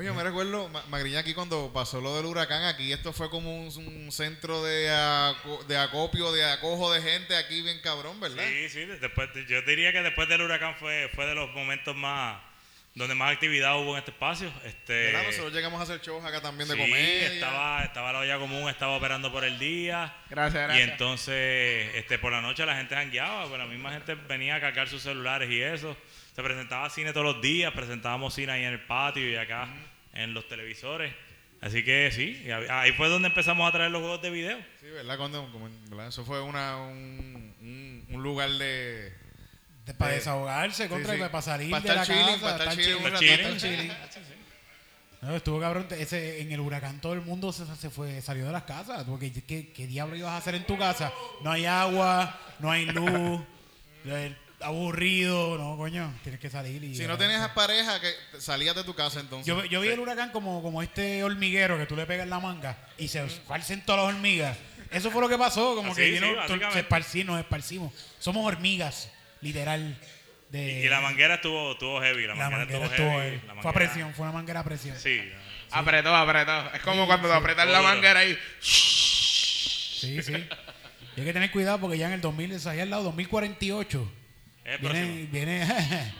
Oye, 0.00 0.10
me 0.12 0.22
recuerdo, 0.24 0.66
Ma- 0.70 0.82
Magriña, 0.88 1.18
aquí 1.18 1.34
cuando 1.34 1.70
pasó 1.74 2.00
lo 2.00 2.16
del 2.16 2.24
huracán, 2.24 2.64
aquí 2.64 2.90
esto 2.90 3.12
fue 3.12 3.28
como 3.28 3.54
un, 3.66 3.66
un 3.76 4.10
centro 4.10 4.64
de, 4.64 4.88
aco- 4.90 5.62
de 5.64 5.76
acopio, 5.76 6.32
de 6.32 6.42
acojo 6.50 6.90
de 6.94 7.02
gente 7.02 7.36
aquí 7.36 7.60
bien 7.60 7.78
cabrón, 7.82 8.18
¿verdad? 8.18 8.42
Sí, 8.48 8.70
sí, 8.70 8.86
después, 8.86 9.28
de- 9.34 9.44
yo 9.44 9.60
diría 9.60 9.92
que 9.92 10.00
después 10.02 10.26
del 10.26 10.40
huracán 10.40 10.74
fue, 10.76 11.10
fue 11.14 11.26
de 11.26 11.34
los 11.34 11.52
momentos 11.52 11.94
más 11.94 12.40
donde 12.94 13.14
más 13.14 13.32
actividad 13.32 13.78
hubo 13.78 13.92
en 13.92 13.98
este 13.98 14.10
espacio. 14.10 14.50
Este, 14.64 14.92
¿Verdad? 15.12 15.22
Nosotros 15.26 15.52
llegamos 15.52 15.78
a 15.80 15.82
hacer 15.84 16.00
shows 16.00 16.24
acá 16.24 16.40
también 16.40 16.66
de 16.68 16.74
sí, 16.76 16.80
comedia. 16.80 17.32
estaba, 17.34 17.84
estaba 17.84 18.12
la 18.14 18.18
olla 18.20 18.38
común, 18.38 18.70
estaba 18.70 18.96
operando 18.96 19.30
por 19.30 19.44
el 19.44 19.58
día. 19.58 20.16
Gracias, 20.30 20.62
Y 20.62 20.66
gracias. 20.66 20.88
entonces, 20.92 21.94
este, 21.94 22.18
por 22.18 22.32
la 22.32 22.40
noche 22.40 22.64
la 22.66 22.74
gente 22.76 22.94
jangueaba, 22.96 23.46
pues 23.46 23.58
la 23.58 23.66
misma 23.66 23.92
gente 23.92 24.14
venía 24.14 24.54
a 24.56 24.60
cargar 24.60 24.88
sus 24.88 25.02
celulares 25.02 25.50
y 25.50 25.60
eso. 25.60 25.94
Se 26.34 26.42
presentaba 26.42 26.88
cine 26.90 27.12
todos 27.12 27.26
los 27.34 27.42
días, 27.42 27.70
presentábamos 27.74 28.34
cine 28.34 28.52
ahí 28.52 28.64
en 28.64 28.72
el 28.72 28.80
patio 28.80 29.28
y 29.30 29.36
acá 29.36 29.68
en 30.12 30.34
los 30.34 30.46
televisores. 30.48 31.14
Así 31.60 31.84
que 31.84 32.10
sí, 32.10 32.46
ahí 32.70 32.92
fue 32.92 33.08
donde 33.08 33.28
empezamos 33.28 33.68
a 33.68 33.72
traer 33.72 33.90
los 33.90 34.00
juegos 34.00 34.22
de 34.22 34.30
video. 34.30 34.58
Sí, 34.80 34.86
¿verdad? 34.86 35.18
Cuando, 35.18 35.50
como- 35.52 35.68
¿verdad? 35.90 36.08
Eso 36.08 36.24
fue 36.24 36.40
una, 36.40 36.78
un, 36.78 37.54
un, 37.60 38.06
un 38.08 38.22
lugar 38.22 38.48
de... 38.50 39.12
De- 39.84 39.94
para 39.94 40.12
desahogarse, 40.12 40.88
contra 40.88 41.14
sí. 41.14 41.20
y 41.20 41.28
para 41.28 41.42
salir 41.42 41.70
Para 41.70 41.82
de 41.82 41.94
la 41.94 42.06
chilling, 42.06 42.22
casa. 42.24 42.40
para 42.40 42.64
estar 42.64 42.76
chilling 42.76 43.90
estar. 43.90 44.22
No, 45.22 45.36
estuvo 45.36 45.60
cabrón. 45.60 45.86
Ese, 45.90 46.40
en 46.40 46.50
el 46.52 46.60
huracán 46.60 46.98
todo 47.00 47.12
el 47.12 47.20
mundo 47.20 47.52
se, 47.52 47.66
se 47.76 47.90
fue, 47.90 48.22
salió 48.22 48.46
de 48.46 48.52
las 48.52 48.62
casas. 48.62 49.04
Porque 49.04 49.30
¿qué, 49.32 49.70
¿qué 49.70 49.86
diablo 49.86 50.16
ibas 50.16 50.30
a 50.32 50.36
hacer 50.38 50.54
en 50.54 50.64
tu 50.64 50.78
casa? 50.78 51.12
No 51.42 51.50
hay 51.50 51.66
agua, 51.66 52.38
no 52.60 52.70
hay 52.70 52.86
luz, 52.86 53.42
aburrido, 54.62 55.56
no, 55.58 55.76
coño, 55.76 56.12
tienes 56.22 56.40
que 56.40 56.50
salir. 56.50 56.82
Y, 56.82 56.94
Si 56.94 57.06
no 57.06 57.16
tenías 57.18 57.48
pareja, 57.50 58.00
que 58.00 58.12
salías 58.40 58.74
de 58.74 58.84
tu 58.84 58.94
casa 58.94 59.20
entonces. 59.20 59.46
yo, 59.46 59.64
yo 59.64 59.80
vi 59.80 59.88
el 59.88 60.00
huracán 60.00 60.30
como, 60.30 60.62
como 60.62 60.82
este 60.82 61.22
hormiguero 61.24 61.78
que 61.78 61.86
tú 61.86 61.96
le 61.96 62.06
pegas 62.06 62.28
la 62.28 62.40
manga 62.40 62.76
y 62.98 63.08
se 63.08 63.24
esparcen 63.24 63.84
todas 63.84 64.04
las 64.04 64.14
hormigas. 64.14 64.56
Eso 64.90 65.10
fue 65.10 65.22
lo 65.22 65.28
que 65.28 65.38
pasó, 65.38 65.76
como 65.76 65.92
Así, 65.92 66.00
que 66.00 66.18
sí, 66.18 66.72
se 66.72 66.80
esparcimos, 66.80 67.26
nos 67.26 67.40
esparcimos. 67.40 67.92
Somos 68.18 68.44
hormigas, 68.44 69.10
literal. 69.40 69.96
De, 70.50 70.80
Y 70.84 70.88
la 70.88 71.00
manguera 71.00 71.34
estuvo, 71.36 71.72
estuvo 71.72 72.00
heavy. 72.00 72.26
La, 72.26 72.34
la 72.34 72.50
manguera, 72.50 72.58
manguera 72.58 72.84
estuvo 72.86 73.06
estuvo 73.06 73.20
heavy. 73.20 73.40
la 73.46 73.62
Fue 73.62 73.70
a 73.70 73.74
presión, 73.74 74.14
fue 74.14 74.24
una 74.24 74.32
manguera 74.32 74.60
a 74.60 74.64
presión. 74.64 74.96
Sí. 74.98 75.20
Apretó, 75.70 76.14
apretó. 76.14 76.74
Es 76.74 76.80
como 76.82 77.06
cuando 77.06 77.28
te 77.28 77.34
apretas 77.34 77.68
la 77.68 77.82
manguera 77.82 78.24
y. 78.24 78.36
Sí, 78.60 80.22
sí. 80.22 80.32
Y 81.16 81.20
hay 81.20 81.26
que 81.26 81.32
tener 81.32 81.50
cuidado 81.50 81.80
porque 81.80 81.98
ya 81.98 82.06
en 82.06 82.12
el 82.12 82.20
2000, 82.20 82.52
es 82.52 82.66
ahí 82.66 82.78
al 82.80 82.88
lado, 82.90 83.02
2048, 83.02 83.98
Es 83.98 84.02
el 84.02 84.19
viene, 84.78 85.26
viene, 85.30 85.62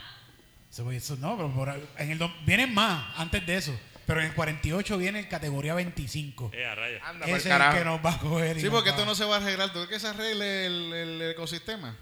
eso, 0.70 0.90
eso 0.90 1.16
no, 1.16 1.36
pero 1.36 1.52
por 1.54 1.68
en 1.98 2.10
el, 2.10 2.18
vienen 2.44 2.72
más 2.74 3.18
antes 3.18 3.44
de 3.46 3.56
eso, 3.56 3.78
pero 4.06 4.20
en 4.20 4.26
el 4.28 4.34
48 4.34 4.98
viene 4.98 5.20
en 5.20 5.26
categoría 5.26 5.74
25. 5.74 6.50
Eh, 6.54 6.64
a. 6.66 7.08
Anda, 7.08 7.26
Ese 7.26 7.36
es 7.36 7.46
el 7.46 7.50
carajo. 7.52 7.78
que 7.78 7.84
nos 7.84 8.04
va 8.04 8.12
a 8.14 8.18
coger. 8.18 8.60
Sí, 8.60 8.68
porque 8.70 8.90
esto 8.90 9.04
no 9.04 9.14
se 9.14 9.24
va 9.24 9.36
a 9.36 9.38
arreglar. 9.40 9.68
¿Tú 9.72 9.74
crees 9.86 9.88
que 9.88 10.00
se 10.00 10.08
arregle 10.08 10.66
el, 10.66 10.92
el 10.92 11.22
ecosistema? 11.30 11.96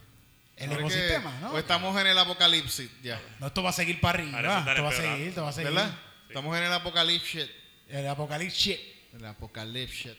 El 0.57 0.71
Porque- 0.71 0.83
ecosistema, 0.85 1.38
¿no? 1.40 1.52
O 1.52 1.59
estamos 1.59 2.00
en 2.00 2.07
el 2.09 2.19
apocalipsis 2.19 2.90
ya. 3.02 3.21
No, 3.38 3.47
esto 3.47 3.62
va 3.62 3.71
a 3.71 3.73
seguir 3.73 4.00
para 4.00 4.19
arriba. 4.19 4.64
Esto 4.69 4.83
va 4.83 4.88
a 4.88 4.93
seguir, 4.93 5.28
esto 5.28 5.43
va 5.45 5.49
a 5.50 5.52
seguir. 5.52 5.71
¿Verdad? 5.73 5.95
Estamos 6.28 6.57
en 6.59 6.64
el 6.64 6.73
apocalipsis. 6.73 7.49
El 7.88 8.09
apocalipsis. 8.09 8.78
El 9.14 9.25
apocalipsis. 9.25 10.12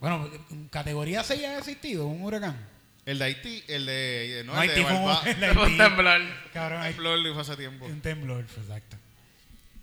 Bueno, 0.00 0.30
categoría 0.70 1.24
6 1.24 1.42
ha 1.44 1.58
existido, 1.58 2.06
un 2.06 2.22
huracán. 2.22 2.56
El 3.06 3.18
de 3.20 3.24
Haití, 3.24 3.64
el 3.68 3.86
de. 3.86 4.42
No, 4.44 4.60
el 4.60 4.68
de. 4.74 4.82
Barba- 4.84 5.22
el 5.26 5.40
de 5.40 5.50
Un 5.52 5.58
Haití. 5.58 5.76
temblor. 5.78 6.20
Cabrón, 6.52 6.82
hay 6.82 6.92
Flor 6.92 7.18
fue 7.32 7.40
hace 7.42 7.56
tiempo. 7.56 7.86
un 7.86 8.00
temblor, 8.00 8.44
exacto. 8.58 8.96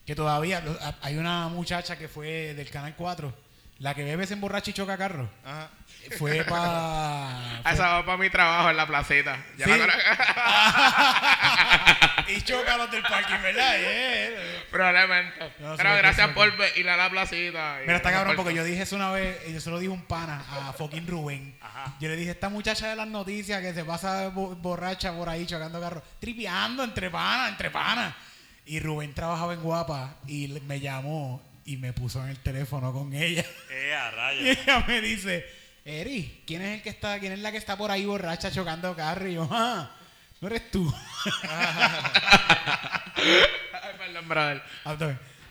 Que 0.06 0.14
todavía 0.16 0.62
hay 1.02 1.16
una 1.18 1.48
muchacha 1.48 1.98
que 1.98 2.10
fue 2.10 2.54
del 2.54 2.70
Canal 2.70 2.94
4, 2.98 3.34
la 3.80 3.96
que 3.96 4.04
bebe 4.04 4.28
se 4.28 4.34
emborracha 4.34 4.70
y 4.72 4.74
choca 4.74 4.98
carro. 4.98 5.30
Ajá. 5.46 5.70
Fue 6.18 6.44
para... 6.50 7.62
Esa 7.72 7.88
va 7.88 8.06
para 8.06 8.18
mi 8.18 8.30
trabajo 8.30 8.70
en 8.70 8.76
la 8.76 8.86
placita. 8.86 9.42
Ya 9.58 9.66
Sí. 9.66 9.72
la 9.72 9.78
conozco. 9.78 10.02
y 12.28 12.42
choca 12.42 12.78
los 12.78 12.92
del 12.92 13.02
parking, 13.04 13.42
¿verdad? 13.42 13.74
Yeah. 13.80 14.64
Probablemente. 14.72 15.52
No, 15.60 15.76
Pero 15.78 15.96
gracias 15.96 16.30
por 16.32 16.52
ir 16.76 16.90
a 16.90 16.98
la 16.98 17.10
placita. 17.10 17.78
Mira, 17.82 17.98
está 17.98 18.12
cabrón 18.12 18.36
porque 18.36 18.54
yo 18.56 18.64
dije 18.64 18.82
eso 18.84 18.96
una 18.96 19.12
vez, 19.12 19.38
y 19.48 19.54
yo 19.54 19.62
se 19.62 19.70
lo 19.70 19.80
dije 19.80 19.92
un 19.92 20.06
pana, 20.06 20.44
a 20.50 20.74
fucking 20.74 21.06
Rubén. 21.08 21.56
Ajá. 21.62 21.96
Yo 22.00 22.10
le 22.10 22.16
dije, 22.16 22.32
esta 22.32 22.50
muchacha 22.50 22.88
de 22.90 22.96
las 22.96 23.08
noticias 23.08 23.62
que 23.62 23.74
se 23.74 23.84
pasa 23.86 24.30
bo- 24.30 24.56
borracha 24.56 25.14
por 25.16 25.30
ahí 25.30 25.46
chocando 25.46 25.80
carros, 25.80 26.04
tripeando 26.20 26.84
entre 26.84 27.10
panas, 27.12 27.50
entre 27.52 27.70
panas. 27.70 28.14
Y 28.66 28.80
Rubén 28.80 29.14
trabajaba 29.14 29.54
en 29.54 29.62
Guapa 29.62 30.16
y 30.28 30.48
me 30.66 30.80
llamó 30.80 31.42
y 31.66 31.78
me 31.78 31.94
puso 31.94 32.24
en 32.24 32.30
el 32.30 32.40
teléfono 32.40 32.92
con 32.94 33.14
ella. 33.14 33.46
Eh, 33.70 33.94
a 33.94 34.34
Y 34.34 34.50
ella 34.50 34.84
me 34.88 35.02
dice, 35.02 35.46
Eri, 35.86 36.42
¿quién 36.48 36.62
es 36.62 36.78
el 36.78 36.82
que 36.82 36.90
está, 36.90 37.20
quién 37.20 37.34
es 37.34 37.40
la 37.40 37.52
que 37.52 37.58
está 37.58 37.78
por 37.78 37.92
ahí 37.92 38.06
borracha 38.06 38.52
chocando 38.52 38.96
carros? 38.96 39.30
Y 39.30 39.34
yo, 39.34 39.48
ah, 39.52 39.92
no 40.44 40.48
eres 40.50 40.70
tú. 40.72 40.94
Ay, 43.16 43.94
perdón, 43.98 44.28
brother. 44.28 44.62
Ah. 44.84 44.96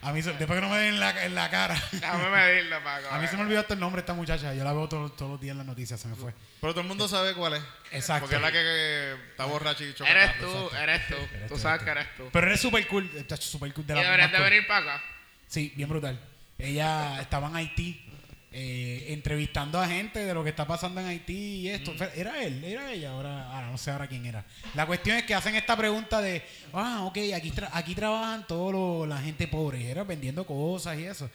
A 0.03 0.13
mí, 0.13 0.21
se- 0.21 0.33
después 0.33 0.59
que 0.59 0.67
no 0.67 0.69
me 0.69 0.79
den 0.79 0.95
en 0.95 1.01
la, 1.01 1.25
en 1.25 1.35
la 1.35 1.49
cara. 1.49 1.81
Déjame 1.93 2.29
medirlo, 2.29 2.83
Paco. 2.83 3.09
A 3.11 3.19
mí 3.19 3.27
se 3.29 3.37
me 3.37 3.43
olvidó 3.43 3.61
hasta 3.61 3.75
el 3.75 3.81
nombre 3.81 4.01
de 4.01 4.05
esta 4.05 4.15
muchacha. 4.15 4.53
Yo 4.53 4.65
la 4.65 4.73
veo 4.73 4.89
todos 4.89 5.17
todos 5.17 5.31
los 5.33 5.41
días 5.41 5.53
en 5.53 5.59
las 5.59 5.67
noticias, 5.67 5.99
se 6.01 6.09
me 6.09 6.17
fue. 6.17 6.35
Pero 6.61 6.73
todo 6.73 6.83
el 6.83 6.89
mundo 6.89 7.07
sabe 7.09 7.35
cuál 7.35 7.55
es. 7.55 7.63
Exacto. 7.93 8.23
Porque 8.23 8.37
es 8.37 8.43
la 8.43 8.51
que, 8.53 8.59
que 8.59 9.15
está 9.31 9.45
borracha 9.45 9.85
y 9.85 9.95
choca. 9.95 10.11
Eres 10.11 10.39
tú, 10.41 10.71
eres 10.77 11.07
tú. 11.07 11.15
Eres 11.15 11.49
Tú 11.49 11.55
tú, 11.55 11.61
sabes 11.61 11.83
que 11.83 11.91
eres 11.91 12.07
tú. 12.17 12.29
Pero 12.33 12.47
eres 12.49 12.61
súper 12.61 12.87
cool. 12.89 13.09
Está 13.17 13.37
súper 13.37 13.73
cool 13.73 13.87
de 13.87 13.95
Y 13.95 13.97
la 13.97 14.03
deberías 14.03 14.31
más 14.33 14.41
de 14.41 14.51
venir 14.51 14.67
para 14.67 14.95
acá. 14.95 15.05
Sí, 15.47 15.73
bien 15.77 15.89
brutal. 15.89 16.21
Ella 16.59 17.21
estaba 17.21 17.49
en 17.49 17.57
Haití 17.57 18.12
eh, 18.53 19.07
entrevistando 19.09 19.81
a 19.81 19.89
gente 19.89 20.19
de 20.25 20.35
lo 20.35 20.45
que 20.45 20.51
está 20.51 20.67
pasando 20.67 21.01
en 21.01 21.07
Haití 21.07 21.33
y 21.61 21.69
esto. 21.69 21.93
Fe- 21.95 22.11
Era 22.15 22.43
él, 22.43 22.63
era 22.65 22.93
ella, 22.93 23.11
ahora, 23.13 23.51
ahora 23.51 23.71
no 23.71 23.79
sé 23.79 23.91
ahora 23.91 24.07
quién 24.09 24.27
era. 24.27 24.45
La 24.75 24.87
cuestión 24.87 25.17
es 25.17 25.25
que 25.25 25.35
hacen 25.35 25.55
esta 25.55 25.77
pregunta 25.77 26.21
de, 26.21 26.43
ah, 26.73 27.03
ok, 27.05 27.19
aquí, 27.35 27.51
tra- 27.51 27.71
aquí 27.73 27.95
trabajan 27.95 28.47
toda 28.47 29.07
la 29.07 29.19
gente 29.21 29.49
pobre, 29.49 29.91
era 29.91 30.05
vendiendo 30.05 30.47
cosas 30.47 30.99
y 30.99 31.05
eso. 31.05 31.31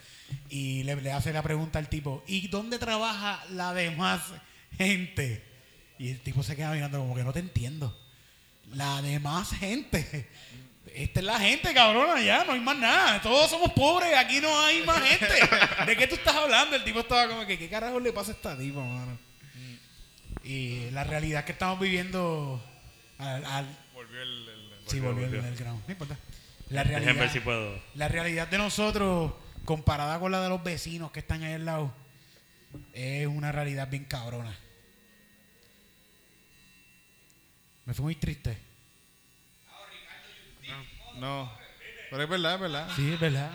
Y 0.50 0.84
le, 0.84 0.96
le 0.98 1.12
hace 1.12 1.34
la 1.34 1.42
pregunta 1.42 1.80
al 1.80 1.90
tipo, 1.90 2.24
¿y 2.28 2.48
dónde 2.50 2.78
trabaja 2.80 3.44
la 3.52 3.74
demás 3.74 4.22
gente? 4.78 5.44
Y 6.00 6.10
el 6.10 6.20
tipo 6.20 6.44
se 6.44 6.56
queda 6.56 6.72
mirando 6.74 7.00
como 7.00 7.16
que 7.16 7.24
no 7.24 7.34
te 7.34 7.40
entiendo. 7.40 7.98
La 8.74 9.02
demás 9.02 9.52
gente. 9.52 10.28
Esta 10.98 11.20
es 11.20 11.25
la 11.27 11.39
gente, 11.39 11.74
cabrona, 11.75 12.20
ya, 12.24 12.44
no 12.44 12.54
hay 12.54 12.60
más 12.60 12.75
nada. 12.77 13.22
Todos 13.22 13.50
somos 13.51 13.72
pobres, 13.74 14.16
aquí 14.18 14.39
no 14.42 14.60
hay 14.66 14.82
más 14.84 15.00
gente. 15.04 15.27
¿De 15.86 15.96
qué 15.96 16.08
tú 16.08 16.16
estás 16.16 16.36
hablando? 16.36 16.75
El 16.75 16.84
tipo 16.84 17.01
estaba 17.01 17.27
como 17.27 17.46
que, 17.46 17.58
¿qué 17.60 17.70
carajo 17.70 18.00
le 18.00 18.12
pasa 18.12 18.32
a 18.32 18.34
esta 18.34 18.58
tipa, 18.58 18.80
mano? 18.84 19.18
Y 20.44 20.89
la 20.92 21.04
realidad 21.04 21.46
que 21.46 21.51
estamos 21.51 21.80
viviendo 21.80 22.63
al... 23.20 23.46
al- 23.46 23.77
Volvió 23.94 24.22
el. 24.22 24.50
el- 24.50 24.72
sí, 24.88 25.00
volvió, 25.00 25.25
el 25.27 25.56
ground, 25.56 25.84
no 25.86 25.92
importa. 25.92 26.18
La 26.70 26.84
realidad, 26.84 27.16
ver 27.16 27.30
si 27.30 27.39
puedo. 27.42 27.80
la 27.96 28.08
realidad 28.08 28.48
de 28.48 28.58
nosotros, 28.58 29.34
comparada 29.66 30.20
con 30.20 30.32
la 30.32 30.42
de 30.42 30.50
los 30.50 30.63
vecinos 30.63 31.12
que 31.12 31.20
están 31.20 31.44
ahí 31.44 31.54
al 31.54 31.66
lado, 31.66 31.94
es 32.94 33.27
una 33.27 33.51
realidad 33.51 33.88
bien 33.89 34.06
cabrona. 34.06 34.57
Me 37.86 37.94
fue 37.94 38.03
muy 38.03 38.16
triste. 38.16 38.57
No. 41.20 41.51
Pero 42.10 42.24
es 42.24 42.30
verdad, 42.30 42.56
es 42.56 42.60
verdad. 42.62 42.88
Sí, 42.96 43.14
es 43.14 43.20
verdad. 43.20 43.51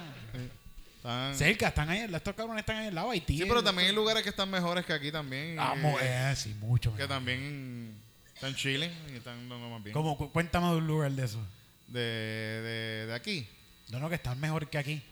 Están- 0.96 1.34
Cerca, 1.34 1.68
están 1.68 1.90
ahí, 1.90 2.00
estos 2.12 2.34
cabrones 2.34 2.60
están 2.60 2.76
ahí 2.76 2.86
al 2.88 2.94
lado, 2.94 3.10
Haití. 3.10 3.38
Sí, 3.38 3.44
pero 3.48 3.62
también 3.62 3.88
hay 3.88 3.94
lugares 3.94 4.22
que 4.22 4.28
están 4.28 4.48
mejores 4.50 4.86
que 4.86 4.92
aquí 4.92 5.10
también. 5.10 5.56
Vamos, 5.56 6.00
eh, 6.00 6.32
sí, 6.36 6.54
mucho. 6.60 6.90
que 6.92 6.98
mejor. 7.02 7.08
también 7.08 7.92
están 8.34 8.54
chilling 8.54 8.92
y 9.12 9.16
están 9.16 9.48
dando 9.48 9.68
más 9.68 9.82
bien. 9.82 9.94
Como, 9.94 10.16
cu- 10.16 10.30
cuéntame 10.30 10.68
de 10.68 10.76
un 10.76 10.86
lugar 10.86 11.10
de 11.10 11.24
eso. 11.24 11.44
De, 11.88 11.98
de, 12.00 13.06
de 13.08 13.14
aquí. 13.14 13.48
No, 13.90 13.98
no, 13.98 14.08
que 14.08 14.14
están 14.14 14.38
mejor 14.38 14.68
que 14.68 14.78
aquí. 14.78 15.02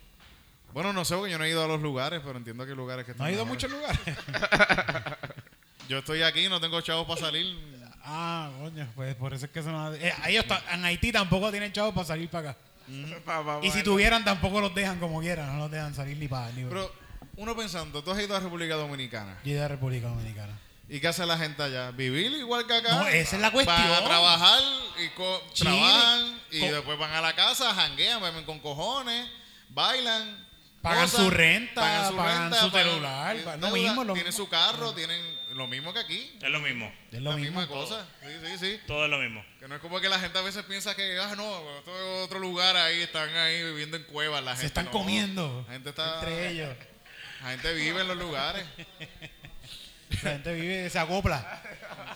Bueno, 0.72 0.92
no 0.92 1.04
sé 1.04 1.16
porque 1.16 1.32
yo 1.32 1.38
no 1.38 1.44
he 1.44 1.50
ido 1.50 1.64
a 1.64 1.66
los 1.66 1.80
lugares, 1.82 2.20
pero 2.24 2.38
entiendo 2.38 2.64
que 2.64 2.70
hay 2.70 2.76
lugares 2.76 3.04
que 3.04 3.10
No 3.10 3.14
están 3.14 3.26
ha 3.26 3.32
ido 3.32 3.42
a 3.42 3.44
muchos 3.44 3.68
lugares. 3.70 3.98
Yo 5.88 5.98
estoy 5.98 6.22
aquí, 6.22 6.48
no 6.48 6.60
tengo 6.60 6.80
chavos 6.82 7.04
para 7.08 7.20
salir. 7.20 7.56
Ah, 8.04 8.50
coño, 8.60 8.88
pues 8.94 9.14
por 9.16 9.32
eso 9.34 9.46
es 9.46 9.50
que 9.50 9.60
eso 9.60 9.70
no. 9.70 9.92
Eh, 9.94 10.12
ellos 10.28 10.44
en 10.72 10.84
Haití 10.84 11.12
tampoco 11.12 11.50
tienen 11.50 11.72
chavos 11.72 11.94
para 11.94 12.06
salir 12.06 12.28
para 12.28 12.50
acá. 12.50 12.58
Pa- 13.24 13.44
pa- 13.44 13.60
Y 13.62 13.70
si 13.70 13.82
tuvieran, 13.82 14.24
tampoco 14.24 14.60
los 14.60 14.74
dejan 14.74 14.98
como 14.98 15.20
quieran. 15.20 15.46
No 15.52 15.58
los 15.64 15.70
dejan 15.70 15.94
salir 15.94 16.16
ni 16.16 16.26
para. 16.28 16.50
Ni 16.52 16.64
Pero 16.64 16.92
uno 17.36 17.56
pensando, 17.56 18.02
tú 18.02 18.10
has 18.10 18.18
ido 18.20 18.36
a 18.36 18.40
República 18.40 18.74
Dominicana. 18.74 19.38
Yo 19.44 19.54
de 19.54 19.68
República 19.68 20.08
Dominicana. 20.08 20.58
¿Y 20.88 20.98
qué 20.98 21.06
hace 21.06 21.24
la 21.24 21.38
gente 21.38 21.62
allá? 21.62 21.92
¿Vivir 21.92 22.32
igual 22.32 22.66
que 22.66 22.74
acá? 22.74 22.96
No, 22.96 23.06
esa 23.06 23.36
es 23.36 23.42
la 23.42 23.52
cuestión. 23.52 23.76
Van 23.78 23.92
a 24.02 24.04
trabajar 24.04 24.60
y 24.98 25.08
co- 25.10 25.40
Chile. 25.52 25.70
trabajan 25.70 26.40
y 26.50 26.60
Co- 26.60 26.66
después 26.74 26.98
van 26.98 27.12
a 27.12 27.20
la 27.20 27.32
casa, 27.36 27.72
janguean, 27.72 28.20
beben 28.20 28.44
con 28.44 28.58
cojones, 28.58 29.28
bailan. 29.68 30.48
Pagan 30.82 31.08
su 31.08 31.28
renta, 31.30 32.10
pagan 32.16 32.54
su 32.54 32.70
celular, 32.70 33.36
pa- 33.44 33.56
lo 33.58 33.70
mismo, 33.70 34.02
lo 34.02 34.14
tienen 34.14 34.30
mismo. 34.32 34.44
su 34.44 34.50
carro, 34.50 34.92
tienen 34.94 35.20
lo 35.56 35.66
mismo 35.66 35.92
que 35.92 35.98
aquí. 36.00 36.38
Es 36.42 36.48
lo 36.50 36.60
mismo. 36.60 36.92
Es 37.12 37.20
lo 37.20 37.30
la 37.30 37.36
mismo. 37.36 37.60
misma 37.60 37.66
cosa. 37.68 38.06
Sí, 38.22 38.28
sí, 38.46 38.58
sí. 38.58 38.80
Todo 38.86 39.04
es 39.04 39.10
lo 39.10 39.18
mismo. 39.18 39.44
Que 39.58 39.68
no 39.68 39.74
es 39.74 39.80
como 39.80 40.00
que 40.00 40.08
la 40.08 40.18
gente 40.20 40.38
a 40.38 40.42
veces 40.42 40.64
piensa 40.64 40.94
que, 40.94 41.18
ah, 41.18 41.34
no, 41.36 41.78
esto 41.78 41.94
es 41.96 42.24
otro 42.24 42.38
lugar 42.38 42.76
ahí, 42.76 43.00
están 43.02 43.28
ahí 43.36 43.62
viviendo 43.64 43.96
en 43.96 44.04
cuevas. 44.04 44.42
La 44.44 44.52
Se 44.52 44.62
gente 44.62 44.66
están 44.68 44.84
no. 44.86 44.90
comiendo 44.92 45.64
La 45.66 45.72
gente 45.74 45.90
está. 45.90 46.14
entre 46.20 46.48
ellos. 46.50 46.76
La 47.42 47.50
gente 47.50 47.72
vive 47.74 48.00
en 48.02 48.08
los 48.08 48.16
lugares. 48.18 48.64
La 50.22 50.30
gente 50.32 50.52
vive, 50.54 50.90
se 50.90 50.98
acopla. 50.98 51.62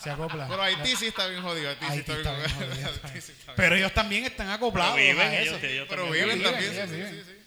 Se 0.02 0.10
acopla. 0.10 0.48
Pero 0.48 0.62
Haití 0.62 0.96
sí 0.96 1.06
está 1.06 1.26
bien 1.28 1.42
jodido. 1.42 1.70
Haití, 1.70 1.86
sí 1.92 1.98
está 2.00 2.14
bien 2.14 2.26
está 2.26 2.36
bien 2.36 2.50
jodido. 2.50 2.74
jodido. 2.74 2.90
Haití 3.04 3.20
sí 3.20 3.32
está 3.32 3.44
bien 3.52 3.56
Pero 3.56 3.76
ellos 3.76 3.92
también 3.94 4.24
están 4.24 4.50
acoplados. 4.50 4.96
Pero 4.96 5.12
viven, 5.14 5.32
ellos, 5.32 5.58
Pero 5.88 6.02
también 6.04 6.12
viven 6.12 6.38
viven, 6.38 6.52
también, 6.52 6.72
ellos 6.74 6.90
sí, 6.90 6.96
viven. 6.96 7.24
sí, 7.24 7.30
sí. 7.32 7.38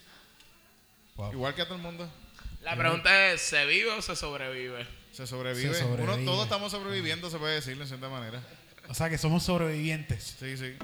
Wow. 1.15 1.33
Igual 1.33 1.53
que 1.55 1.61
a 1.61 1.65
todo 1.65 1.75
el 1.75 1.81
mundo. 1.81 2.11
La 2.61 2.75
pregunta 2.75 3.27
es, 3.31 3.41
¿se 3.41 3.65
vive 3.65 3.91
o 3.91 4.01
se 4.01 4.15
sobrevive? 4.15 4.87
Se 5.17 5.25
sobrevive. 5.25 5.73
Se 5.73 5.81
sobrevive. 5.81 6.13
Uno, 6.13 6.31
todos 6.31 6.43
estamos 6.43 6.71
sobreviviendo, 6.71 7.31
se 7.31 7.39
puede 7.39 7.55
decirlo 7.55 7.81
en 7.85 7.87
cierta 7.87 8.07
manera. 8.07 8.39
O 8.87 8.93
sea 8.93 9.09
que 9.09 9.17
somos 9.17 9.41
sobrevivientes. 9.41 10.35
Sí, 10.39 10.55
sí. 10.55 10.75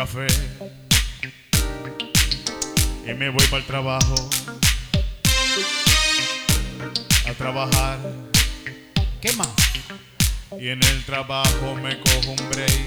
Café, 0.00 0.26
y 3.06 3.12
me 3.12 3.28
voy 3.28 3.44
para 3.48 3.58
el 3.58 3.66
trabajo 3.66 4.30
a 7.28 7.32
trabajar 7.34 7.98
¿Qué 9.20 9.30
más? 9.34 9.48
y 10.58 10.68
en 10.68 10.82
el 10.82 11.04
trabajo 11.04 11.74
me 11.82 12.00
cojo 12.00 12.30
un 12.30 12.48
break 12.48 12.80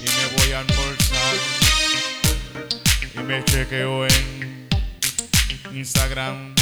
y 0.00 0.06
me 0.06 0.38
voy 0.38 0.52
a 0.52 0.60
almorzar 0.60 1.36
y 3.16 3.18
me 3.18 3.44
chequeo 3.44 4.06
en 4.06 4.68
Instagram 5.74 6.54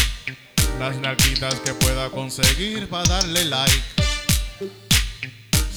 las 0.80 0.96
nalguitas 0.96 1.54
que 1.60 1.74
pueda 1.74 2.10
conseguir 2.10 2.88
para 2.88 3.04
darle 3.04 3.44
like. 3.44 4.01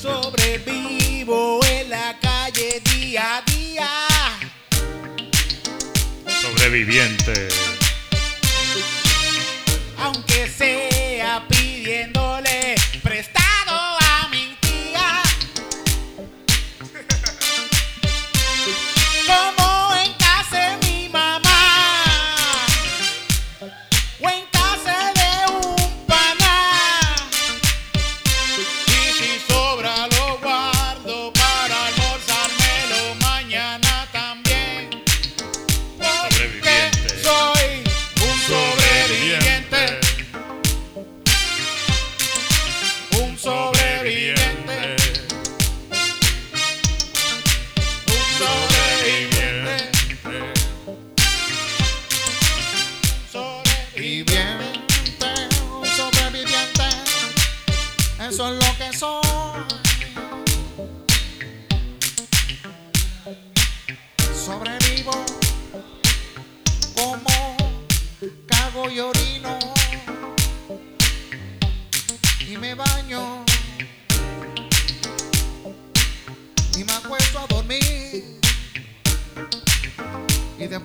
Sobrevivo 0.02 1.60
en 1.66 1.90
la 1.90 2.18
calle 2.20 2.82
día 2.94 3.38
a 3.38 3.42
día. 3.42 3.90
Sobreviviente. 6.42 7.48
Aunque 9.98 10.48
sea 10.48 11.46
pidiéndole 11.48 12.76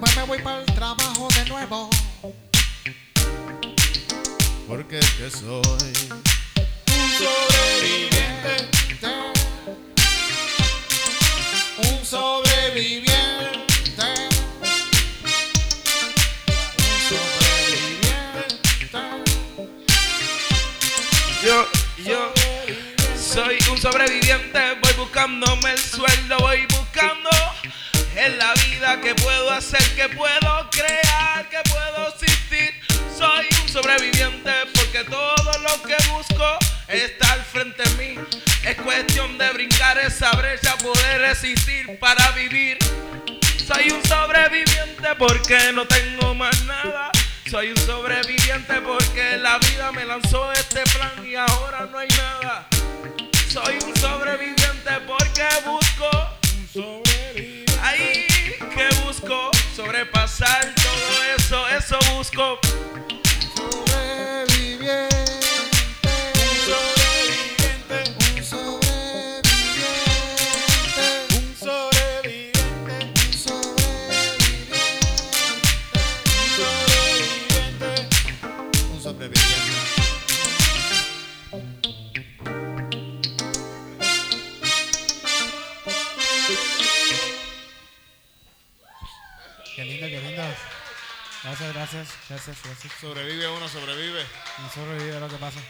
después 0.01 0.17
me 0.17 0.23
voy 0.25 0.39
para 0.43 0.61
el 0.61 0.67
trabajo 0.67 1.29
de 1.29 1.45
nuevo. 1.51 1.91
Porque 4.67 4.99
es 4.99 5.11
que 5.11 5.31
soy 5.31 5.61
Un 6.89 7.11
sobreviviente. 7.19 8.69
Un 11.79 12.05
sobreviviente. 12.05 13.11
Un 16.79 17.01
sobreviviente. 17.09 18.21
Yo, 21.45 21.67
yo 22.05 22.33
soy 23.17 23.59
un 23.71 23.79
sobreviviente, 23.79 24.61
voy 24.81 24.93
buscándome 24.95 25.73
el 25.73 25.79
sueldo, 25.79 26.39
voy 26.39 26.69
en 28.20 28.37
la 28.37 28.52
vida 28.52 29.00
que 29.00 29.14
puedo 29.14 29.50
hacer, 29.50 29.83
que 29.96 30.09
puedo 30.11 30.70
crear, 30.70 31.48
que 31.48 31.59
puedo 31.70 32.09
existir. 32.09 32.70
Soy 33.16 33.46
un 33.62 33.68
sobreviviente 33.68 34.52
porque 34.74 35.04
todo 35.04 35.59
lo 35.62 35.83
que 35.83 35.96
busco 36.11 36.59
está 36.87 37.33
al 37.33 37.42
frente 37.42 37.83
de 37.83 37.90
mí. 37.96 38.20
Es 38.62 38.76
cuestión 38.76 39.38
de 39.38 39.50
brincar 39.52 39.98
esa 39.98 40.33
brecha, 40.33 40.76
poder 40.78 41.22
resistir 41.22 41.98
para 41.98 42.30
vivir. 42.33 42.76
Soy 43.66 43.90
un 43.90 44.04
sobreviviente 44.04 45.09
porque 45.18 45.72
no 45.72 45.87
tengo 45.87 46.35
más 46.35 46.62
nada. 46.64 47.11
Soy 47.50 47.70
un 47.70 47.78
sobreviviente 47.78 48.83
porque 48.83 49.38
la 49.38 49.56
vida 49.59 49.92
me 49.92 50.04
lanzó 50.04 50.52
este 50.52 50.83
plan 50.83 51.26
y 51.26 51.37
ahora 51.37 51.88
no 51.90 51.98
hay 51.98 52.09
nada. 52.09 52.68
Soy 53.48 53.78
un 53.83 53.96
sobreviviente 53.96 54.90
porque 55.06 55.48
busco, 55.64 56.11
ahí 56.76 57.02
que 57.02 57.30
sobrepasar 59.74 60.74
todo 60.74 61.24
eso, 61.37 61.68
eso 61.68 61.98
busco. 62.16 62.59
Gracias, 91.42 91.74
gracias, 91.74 92.09
gracias, 92.29 92.62
gracias. 92.62 92.92
Sobrevive 93.00 93.48
uno, 93.48 93.66
sobrevive. 93.66 94.22
No 94.59 94.70
sobrevive 94.70 95.20
lo 95.20 95.29
que 95.29 95.37
pasa. 95.37 95.61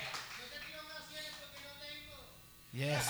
Yes. 2.72 3.06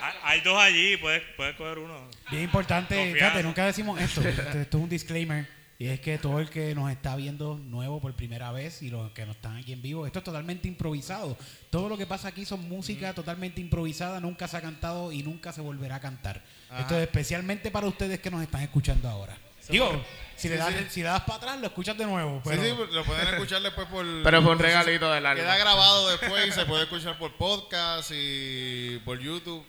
Hay, 0.00 0.14
hay 0.22 0.40
dos 0.42 0.56
allí, 0.56 0.96
puedes, 0.96 1.22
puedes 1.36 1.56
coger 1.56 1.78
uno. 1.78 2.08
Bien 2.30 2.44
importante, 2.44 3.12
fíjate, 3.12 3.42
nunca 3.42 3.66
decimos 3.66 4.00
esto. 4.00 4.20
Esto, 4.28 4.58
es 4.58 4.74
un 4.74 4.88
disclaimer. 4.88 5.48
Y 5.76 5.88
es 5.88 5.98
que 5.98 6.18
todo 6.18 6.38
el 6.38 6.48
que 6.48 6.72
nos 6.72 6.90
está 6.92 7.16
viendo 7.16 7.58
nuevo 7.58 8.00
por 8.00 8.14
primera 8.14 8.52
vez 8.52 8.80
y 8.80 8.90
los 8.90 9.10
que 9.10 9.26
no 9.26 9.32
están 9.32 9.56
aquí 9.56 9.72
en 9.72 9.82
vivo, 9.82 10.06
esto 10.06 10.20
es 10.20 10.24
totalmente 10.24 10.68
improvisado. 10.68 11.36
Todo 11.70 11.88
lo 11.88 11.98
que 11.98 12.06
pasa 12.06 12.28
aquí 12.28 12.44
son 12.44 12.68
música 12.68 13.12
totalmente 13.12 13.60
improvisada, 13.60 14.20
nunca 14.20 14.46
se 14.46 14.56
ha 14.56 14.60
cantado 14.60 15.10
y 15.10 15.24
nunca 15.24 15.52
se 15.52 15.60
volverá 15.60 15.96
a 15.96 16.00
cantar. 16.00 16.44
Esto 16.78 16.96
es 16.96 17.02
especialmente 17.02 17.72
para 17.72 17.88
ustedes 17.88 18.20
que 18.20 18.30
nos 18.30 18.40
están 18.40 18.62
escuchando 18.62 19.08
ahora. 19.08 19.36
Digo, 19.72 20.04
si, 20.36 20.48
le 20.48 20.56
Sí, 20.56 20.60
das, 20.60 20.74
sí. 20.74 20.86
si 20.90 21.00
le 21.02 21.08
das 21.08 21.20
para 21.22 21.36
atrás, 21.36 21.58
lo 21.60 21.66
escuchas 21.66 21.96
de 21.96 22.04
nuevo. 22.06 22.40
Sí, 22.44 22.50
Pero, 22.50 22.62
sí, 22.62 22.92
lo 22.92 23.04
pueden 23.04 23.28
escuchar 23.28 23.62
después 23.62 23.86
por. 23.88 24.04
Pero 24.22 24.42
fue 24.42 24.52
un 24.52 24.58
regalito 24.58 25.10
del 25.12 25.24
alma. 25.26 25.42
Queda 25.42 25.56
grabado 25.56 26.10
después 26.10 26.48
y 26.48 26.52
se 26.52 26.66
puede 26.66 26.82
escuchar 26.84 27.18
por 27.18 27.32
podcast 27.36 28.10
y 28.12 28.98
por 29.04 29.18
YouTube. 29.20 29.64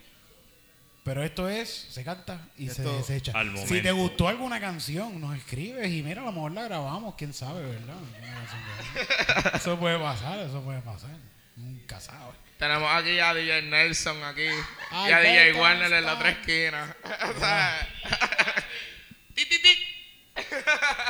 pero 1.04 1.22
esto 1.22 1.48
es, 1.48 1.68
se 1.90 2.02
canta 2.02 2.48
y 2.58 2.68
se 2.68 2.82
desecha. 2.82 3.30
Al 3.34 3.56
Si 3.66 3.80
te 3.80 3.92
gustó 3.92 4.26
alguna 4.26 4.58
canción, 4.58 5.20
nos 5.20 5.36
escribes 5.36 5.88
y 5.92 6.02
mira, 6.02 6.22
a 6.22 6.24
lo 6.24 6.32
mejor 6.32 6.50
la 6.50 6.64
grabamos, 6.64 7.14
quién 7.16 7.32
sabe, 7.32 7.62
¿verdad? 7.64 7.94
Eso 9.54 9.78
puede 9.78 9.98
pasar, 10.00 10.38
eso 10.40 10.60
puede 10.62 10.80
pasar. 10.80 11.10
Nunca 11.54 12.00
sabe. 12.00 12.34
Tenemos 12.58 12.90
aquí 12.92 13.18
a 13.20 13.34
DJ 13.34 13.62
Nelson 13.62 14.22
aquí 14.24 14.48
Ay, 14.90 15.10
y 15.10 15.12
a 15.12 15.18
DJ 15.20 15.52
Warner 15.60 15.92
en 15.92 16.04
la 16.04 16.14
otra 16.14 16.30
esquina. 16.30 16.96
O 17.36 17.38
sea, 17.38 17.88
ti, 19.34 19.44
ti, 19.46 19.62
ti. 19.62 19.85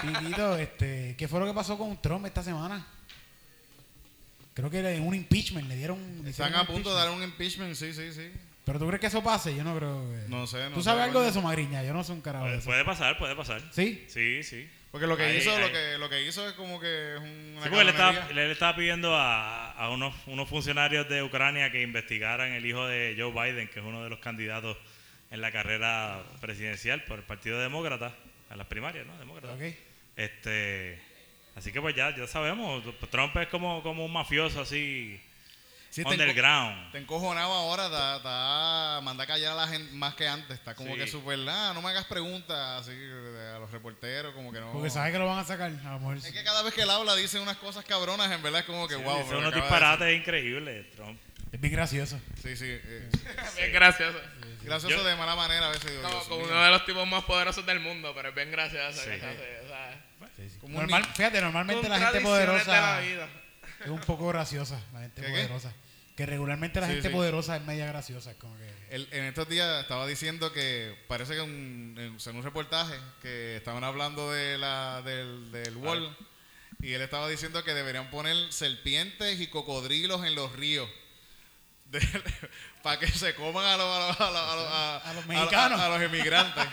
Titito, 0.01 0.57
este, 0.57 1.15
¿qué 1.17 1.29
fue 1.29 1.41
lo 1.41 1.47
que 1.47 1.53
pasó 1.55 1.77
con 1.79 2.01
Trump 2.01 2.27
esta 2.27 2.43
semana? 2.43 2.87
Creo 4.55 4.71
que 4.71 4.79
era 4.79 4.91
un 5.03 5.15
impeachment, 5.15 5.69
le 5.69 5.77
dieron. 5.77 5.99
le 6.25 6.31
Están 6.31 6.55
a 6.55 6.63
un 6.63 6.67
punto 6.67 6.91
de 6.91 6.97
dar 6.97 7.11
un 7.11 7.23
impeachment, 7.23 7.75
sí, 7.75 7.93
sí, 7.93 8.13
sí. 8.13 8.33
Pero 8.65 8.79
tú 8.79 8.87
crees 8.89 9.01
que 9.01 9.07
eso 9.07 9.23
pase? 9.23 9.55
Yo 9.55 9.63
no 9.63 9.77
creo. 9.77 10.03
que- 10.11 10.29
No 10.29 10.47
sé, 10.47 10.65
no 10.71 10.75
¿Tú 10.77 10.81
sé, 10.81 10.85
sabes 10.87 11.05
algo 11.05 11.21
de 11.23 11.29
eso, 11.29 11.41
Magriña? 11.43 11.85
Yo 11.85 11.93
no 11.93 12.03
soy 12.03 12.17
un 12.17 12.23
carajo 12.23 12.47
de 12.47 12.59
Puede, 12.59 12.85
pasar, 12.85 13.17
puede 13.19 13.37
pasar. 13.37 13.63
¿Sí? 13.71 14.05
Sí, 14.09 14.43
sí. 14.43 14.69
Porque 14.91 15.07
lo 15.07 15.17
que 15.17 15.25
Ahí, 15.25 15.37
hizo, 15.37 15.55
ahí. 15.55 15.61
Lo, 15.61 15.71
que, 15.73 15.99
lo 15.99 16.09
que 16.09 16.27
hizo 16.27 16.49
es 16.49 16.55
como 16.55 16.81
que 16.81 17.15
es 17.17 17.21
una 17.21 17.63
Sí, 17.69 17.75
él 17.75 17.89
estaba, 17.91 18.29
él 18.31 18.39
estaba 18.39 18.75
pidiendo 18.77 19.15
a, 19.15 19.73
a 19.73 19.91
unos, 19.91 20.15
unos 20.27 20.49
funcionarios 20.49 21.07
de 21.09 21.23
Ucrania 21.23 21.71
que 21.71 21.83
investigaran 21.83 22.53
el 22.53 22.65
hijo 22.65 22.87
de 22.87 23.15
Joe 23.19 23.31
Biden, 23.31 23.69
que 23.69 23.81
es 23.81 23.85
uno 23.85 24.03
de 24.03 24.09
los 24.11 24.21
candidatos 24.21 24.77
en 25.31 25.43
la 25.43 25.53
carrera 25.53 26.23
presidencial 26.41 27.05
por 27.05 27.19
el 27.19 27.25
Partido 27.25 27.61
Demócrata, 27.61 28.15
a 28.51 28.57
las 28.57 28.67
primarias, 28.67 29.07
¿no? 29.07 29.17
Demócrata. 29.19 29.55
Ok. 29.55 29.75
Este, 30.17 31.01
así 31.55 31.73
que 31.73 31.81
pues 31.81 31.95
ya, 31.95 32.15
ya 32.17 32.27
sabemos, 32.27 32.83
Trump 33.11 33.37
es 33.37 33.49
como, 33.49 33.83
como 33.83 34.05
un 34.05 34.13
mafioso 34.13 34.61
así. 34.61 35.21
Sí, 35.91 36.03
underground. 36.05 36.93
Te 36.93 36.99
encojonado 36.99 37.53
ahora, 37.55 37.89
ta, 37.89 38.23
ta- 38.23 39.01
manda 39.03 39.25
a 39.25 39.27
callar 39.27 39.53
a 39.53 39.55
la 39.55 39.67
gente 39.69 39.91
más 39.95 40.15
que 40.15 40.29
antes. 40.29 40.59
Está 40.59 40.75
como 40.75 40.93
Sí. 40.93 41.01
que 41.01 41.07
súper, 41.07 41.39
ah, 41.49 41.73
no 41.75 41.81
me 41.81 41.89
hagas 41.89 42.05
preguntas 42.05 42.83
así 42.83 42.91
a 42.93 43.59
los 43.59 43.71
reporteros, 43.71 44.35
como 44.35 44.53
que 44.53 44.61
no. 44.61 44.73
Porque 44.73 44.91
sabe 44.91 45.13
que 45.13 45.19
lo 45.19 45.27
van 45.27 45.39
a 45.39 45.45
sacar. 45.45 45.71
A 45.71 45.93
lo 45.93 45.99
mejor 46.01 46.17
Es 46.19 46.31
que 46.33 46.45
cada 46.45 46.63
vez 46.63 46.75
que 46.75 46.83
él 46.83 46.91
habla 46.91 47.15
dice 47.15 47.41
unas 47.41 47.57
cosas 47.57 47.83
cabronas, 47.87 48.31
en 48.31 48.43
verdad 48.43 48.61
es 48.61 48.67
como 48.67 48.87
que, 48.89 48.97
wow. 48.97 49.17
Dice 49.19 49.25
pero 49.29 49.39
unos 49.39 49.55
de 49.55 49.61
disparates 49.61 50.19
increíbles, 50.19 50.91
Trump. 50.97 51.19
es 51.53 51.61
bien 51.61 51.73
gracioso. 51.73 52.21
Sí, 52.43 52.57
sí. 52.57 52.67
eh, 52.69 53.09
Bien 53.57 53.73
gracioso. 53.73 54.19
Gracioso 54.67 54.97
Yo- 54.97 55.05
de 55.05 55.17
mala 55.17 55.35
manera 55.35 55.67
a 55.69 55.71
veces. 55.71 55.91
Digo, 55.91 56.03
Como, 56.03 56.15
Dios 56.15 56.25
como 56.29 56.41
mío. 56.41 56.49
uno 56.53 56.65
de 56.65 56.71
los 56.71 56.85
tipos 56.85 57.07
más 57.09 57.25
poderosos 57.25 57.65
del 57.67 57.81
mundo, 57.81 58.13
pero 58.15 58.29
es 58.31 58.35
bien 58.35 58.51
gracioso. 58.51 59.01
Sí. 59.03 59.11
o 59.11 59.69
sea, 59.69 60.05
Como 60.61 60.79
Normal, 60.81 61.05
fíjate, 61.15 61.41
normalmente 61.41 61.89
la 61.89 61.99
gente 61.99 62.21
contradicciones 62.23 62.67
de 62.67 62.73
la 62.73 62.81
poderosa 62.97 63.85
es 63.85 63.91
un 63.91 64.01
poco 64.01 64.29
graciosa. 64.29 64.81
La 64.93 65.01
gente 65.01 65.21
¿Qué, 65.23 65.27
qué? 65.29 65.33
poderosa. 65.33 65.73
Que 66.17 66.25
regularmente 66.27 66.81
la 66.81 66.87
Sí, 66.87 66.95
gente 66.95 67.09
sí. 67.09 67.15
poderosa 67.15 67.57
es 67.57 67.63
media 67.63 67.87
graciosa. 67.87 68.31
Es 68.31 68.37
como 68.39 68.57
que. 68.57 68.71
Él, 68.91 69.07
en 69.13 69.25
estos 69.25 69.49
días 69.49 69.83
estaba 69.83 70.07
diciendo 70.07 70.53
que 70.53 70.97
parece 71.09 71.35
que 71.35 71.41
un, 71.43 71.95
en, 71.99 72.17
en 72.31 72.37
un 72.37 72.43
reportaje 72.43 72.95
que 73.21 73.57
estaban 73.57 73.85
hablando 73.85 74.33
de 74.33 74.57
la, 74.59 75.03
del, 75.03 75.51
del 75.53 75.77
Wall 75.77 76.17
y 76.81 76.93
él 76.95 77.03
estaba 77.03 77.29
diciendo 77.29 77.63
que 77.65 77.75
deberían 77.75 78.09
poner 78.11 78.51
serpientes 78.53 79.41
y 79.41 79.49
cocodrilos 79.49 80.25
en 80.25 80.35
los 80.35 80.53
ríos 80.53 80.89
para 82.87 83.01
que 83.01 83.09
se 83.09 83.35
coman 83.35 83.65
a 83.67 83.77
los, 83.77 83.87
a 83.87 83.99
los, 84.07 84.21
a 84.21 84.31
los, 84.31 84.41
a 84.41 85.13
los- 85.13 85.25
a- 85.25 85.27
mexicanos. 85.27 85.81
a- 85.81 85.89
los 85.89 86.03
inmigrantes. 86.05 86.65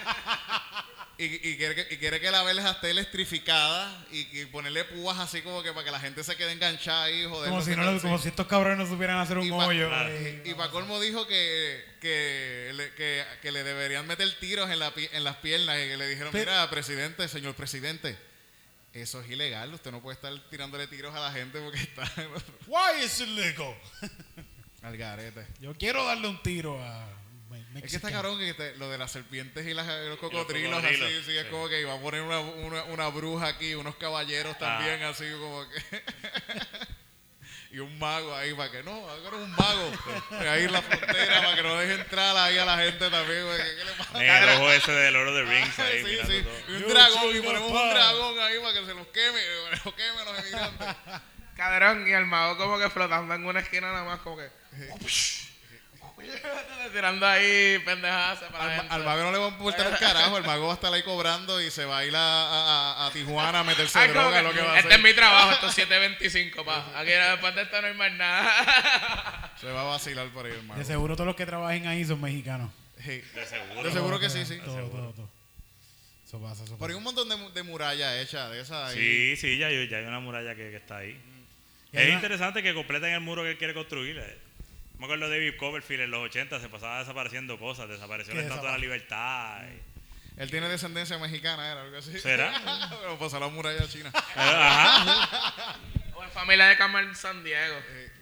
Y, 1.17 1.25
y 1.25 1.57
quiere 1.57 1.73
que, 1.75 1.93
y 1.93 1.97
quiere 1.97 2.19
que 2.19 2.29
la 2.29 2.43
verja 2.43 2.69
esté 2.71 2.91
electrificada 2.91 4.05
y, 4.11 4.25
que 4.25 4.45
ponerle 4.47 4.83
púas 4.83 5.17
así 5.19 5.41
como 5.41 5.63
que 5.63 5.71
para 5.71 5.85
que 5.85 5.91
la 5.91 5.99
gente 5.99 6.23
se 6.23 6.35
quede 6.35 6.51
enganchada 6.51 7.05
ahí, 7.05 7.25
joder. 7.25 7.49
Como 7.49 7.61
si, 7.63 7.75
no 7.75 7.99
como 8.01 8.19
si 8.19 8.27
estos 8.29 8.45
cabrones 8.45 8.77
no 8.77 8.85
supieran 8.87 9.17
hacer 9.17 9.39
un 9.39 9.47
Y 9.47 9.49
pa- 9.49 9.65
hoyo. 9.67 9.87
Claro. 9.89 10.09
Y 10.43 10.53
para 10.53 10.69
colmo 10.71 10.99
dijo 10.99 11.25
que, 11.27 11.83
que, 11.99 12.71
le, 12.75 12.93
que, 12.93 13.23
que 13.41 13.51
le 13.51 13.63
deberían 13.63 14.05
meter 14.05 14.31
tiros 14.39 14.69
en, 14.69 14.77
la, 14.79 14.91
en 14.95 15.23
las 15.23 15.37
piernas 15.37 15.77
y 15.77 15.87
que 15.87 15.97
le 15.97 16.07
dijeron, 16.07 16.31
Pero- 16.31 16.51
mira, 16.51 16.69
presidente, 16.69 17.27
señor 17.27 17.55
presidente, 17.55 18.17
eso 18.93 19.21
es 19.21 19.29
ilegal, 19.31 19.73
usted 19.73 19.91
no 19.91 20.01
puede 20.01 20.15
estar 20.15 20.31
tirándole 20.51 20.85
tiros 20.87 21.15
a 21.15 21.19
la 21.19 21.31
gente 21.31 21.59
porque 21.59 21.79
está 21.79 22.03
Why 22.67 23.03
is 23.03 23.19
it 23.21 23.29
legal? 23.29 23.75
al 24.83 24.97
garete. 24.97 25.47
Yo 25.59 25.73
quiero 25.75 26.05
darle 26.05 26.27
un 26.27 26.41
tiro 26.43 26.79
a. 26.83 27.07
Es 27.75 27.81
que 27.89 27.95
está 27.97 28.11
cabrón 28.11 28.37
que 28.39 28.53
te- 28.53 28.75
lo 28.77 28.89
de 28.89 28.97
las 28.99 29.11
serpientes 29.11 29.65
y 29.65 29.73
las- 29.73 29.87
los 30.07 30.17
cocodrilos, 30.19 30.83
así, 30.83 30.95
sí, 30.95 31.03
es 31.03 31.25
sí. 31.45 31.49
como 31.49 31.67
que 31.67 31.81
iba 31.81 31.93
a 31.93 31.99
poner 31.99 32.21
una, 32.21 32.39
una, 32.39 32.83
una 32.85 33.07
bruja 33.09 33.47
aquí, 33.47 33.73
unos 33.73 33.95
caballeros 33.95 34.57
también, 34.59 35.01
Ah. 35.03 35.09
así 35.09 35.25
como 35.39 35.65
que... 35.69 35.81
y 37.71 37.79
un 37.79 37.97
mago 37.97 38.35
ahí 38.35 38.53
para 38.53 38.69
que 38.71 38.83
no, 38.83 38.91
ahora 38.91 39.37
un 39.37 39.49
mago 39.51 39.91
ahí 40.47 40.63
en 40.65 40.71
la 40.71 40.81
frontera 40.83 41.41
para 41.41 41.55
que 41.55 41.63
no 41.63 41.75
deje 41.75 41.93
entrar 41.95 42.37
ahí 42.37 42.57
a 42.59 42.65
la 42.65 42.77
gente 42.77 43.09
también. 43.09 43.43
porque 43.45 43.63
¿Qué 43.63 43.85
le 43.85 43.91
pasa? 43.93 44.23
En 44.23 44.43
el 44.43 44.49
ojo 44.49 44.71
ese 44.71 44.91
de 44.91 45.11
Lord 45.11 45.27
of 45.29 45.35
the 45.35 45.43
Rings 45.43 45.79
ahí, 45.79 45.97
sí, 45.99 46.05
mirando 46.11 46.31
sí. 46.33 46.41
todo. 46.43 46.59
Y 46.69 46.75
un 46.75 46.81
Yo 46.83 46.89
dragón, 46.89 47.35
y 47.35 47.39
ponemos 47.41 47.71
un 47.71 47.89
dragón 47.89 48.39
ahí 48.39 48.59
para 48.59 48.73
que 48.79 48.85
se 48.85 48.93
los 48.93 49.07
queme, 49.07 49.39
que 49.39 49.69
los 49.85 49.95
queme 49.95 50.25
los 50.25 50.39
emigrantes. 50.39 50.87
Cabrón, 51.63 52.07
y 52.07 52.11
el 52.11 52.25
mago 52.25 52.57
como 52.57 52.77
que 52.77 52.89
flotando 52.89 53.33
en 53.33 53.45
una 53.45 53.59
esquina 53.61 53.91
nada 53.91 54.03
más, 54.03 54.19
como 54.19 54.37
que. 54.37 54.49
Tirando 56.93 57.25
ahí 57.27 57.79
pendejadas 57.85 58.39
para 58.51 58.79
Al, 58.81 59.03
mago 59.03 59.23
no 59.23 59.31
le 59.31 59.37
va 59.39 59.45
a 59.45 59.49
importar 59.49 59.87
un 59.87 59.95
carajo, 59.97 60.37
el 60.37 60.43
mago 60.45 60.67
va 60.67 60.73
a 60.73 60.75
estar 60.75 60.93
ahí 60.93 61.01
cobrando 61.03 61.59
y 61.61 61.71
se 61.71 61.85
va 61.85 61.97
a 61.99 62.05
ir 62.05 62.15
a, 62.15 62.19
a- 62.19 63.03
a- 63.03 63.07
a 63.07 63.11
Tijuana 63.11 63.59
a 63.59 63.63
meterse 63.63 63.97
Ay, 63.99 64.09
droga, 64.09 64.37
que, 64.37 64.43
lo 64.43 64.53
que 64.53 64.61
va 64.61 64.73
a 64.73 64.77
este 64.79 64.89
hacer. 64.93 64.99
es 64.99 65.03
mi 65.03 65.13
trabajo, 65.13 65.51
estos 65.51 65.77
7.25, 65.77 66.63
pa. 66.63 66.85
Aquí 66.99 67.09
después 67.09 67.55
de 67.55 67.61
esto 67.63 67.81
no 67.81 67.87
hay 67.87 67.93
más 67.95 68.11
nada. 68.13 69.53
Se 69.59 69.67
va 69.71 69.81
a 69.81 69.85
vacilar 69.85 70.27
por 70.29 70.45
ahí 70.45 70.51
el 70.53 70.63
mago. 70.63 70.79
De 70.79 70.85
seguro 70.85 71.15
todos 71.15 71.27
los 71.27 71.35
que 71.35 71.45
trabajen 71.45 71.87
ahí 71.87 72.05
son 72.05 72.21
mexicanos. 72.21 72.71
Sí. 73.03 73.21
De 73.33 73.45
seguro. 73.45 73.83
De 73.83 73.91
seguro 73.91 74.19
que 74.19 74.29
sí, 74.29 74.45
sí. 74.45 74.59
Todo, 74.63 74.87
todo, 74.89 75.13
todo. 75.13 75.29
Eso 76.25 76.39
pasa, 76.41 76.63
eso 76.63 76.77
Pero 76.77 76.85
hay 76.85 76.89
pasa. 76.89 76.97
un 76.97 77.03
montón 77.03 77.29
de, 77.29 77.35
mu- 77.35 77.49
de 77.51 77.63
murallas 77.63 78.15
hechas 78.17 78.49
de 78.51 78.61
esas 78.61 78.91
ahí. 78.91 78.97
Sí, 78.97 79.35
sí, 79.37 79.57
ya, 79.57 79.67
hay- 79.67 79.89
ya 79.89 79.97
hay 79.97 80.05
una 80.05 80.19
muralla 80.19 80.51
que, 80.55 80.69
que 80.71 80.77
está 80.77 80.97
ahí. 80.97 81.19
Es 81.93 82.09
interesante 82.09 82.61
que 82.63 82.73
completen 82.73 83.11
el 83.13 83.21
muro 83.21 83.43
que 83.43 83.51
él 83.51 83.57
quiere 83.57 83.73
construir. 83.73 84.17
eh. 84.17 84.37
Me 84.99 85.05
acuerdo 85.05 85.29
de 85.29 85.37
David 85.39 85.57
Copperfield 85.57 86.03
en 86.03 86.11
los 86.11 86.21
80 86.23 86.59
se 86.59 86.69
pasaba 86.69 86.99
desapareciendo 86.99 87.57
cosas, 87.59 87.89
desapareció 87.89 88.33
la 88.33 88.41
¿Qué 88.41 88.47
Estatua 88.47 88.71
de 88.71 88.77
la 88.77 88.81
Libertad. 88.81 89.61
y- 89.63 90.41
Él 90.41 90.49
tiene 90.49 90.67
descendencia 90.69 91.17
mexicana, 91.19 91.71
era 91.71 91.81
algo 91.83 91.97
así. 91.97 92.17
¿Será? 92.19 92.89
Pero 93.01 93.19
pasó 93.19 93.39
la 93.39 93.47
muralla 93.49 93.87
china. 93.87 94.11
Ajá, 94.35 95.77
O 96.15 96.23
en 96.23 96.31
familia 96.31 96.67
de 96.67 96.77
Carmen 96.77 97.13
San 97.15 97.43
Diego. 97.43 97.75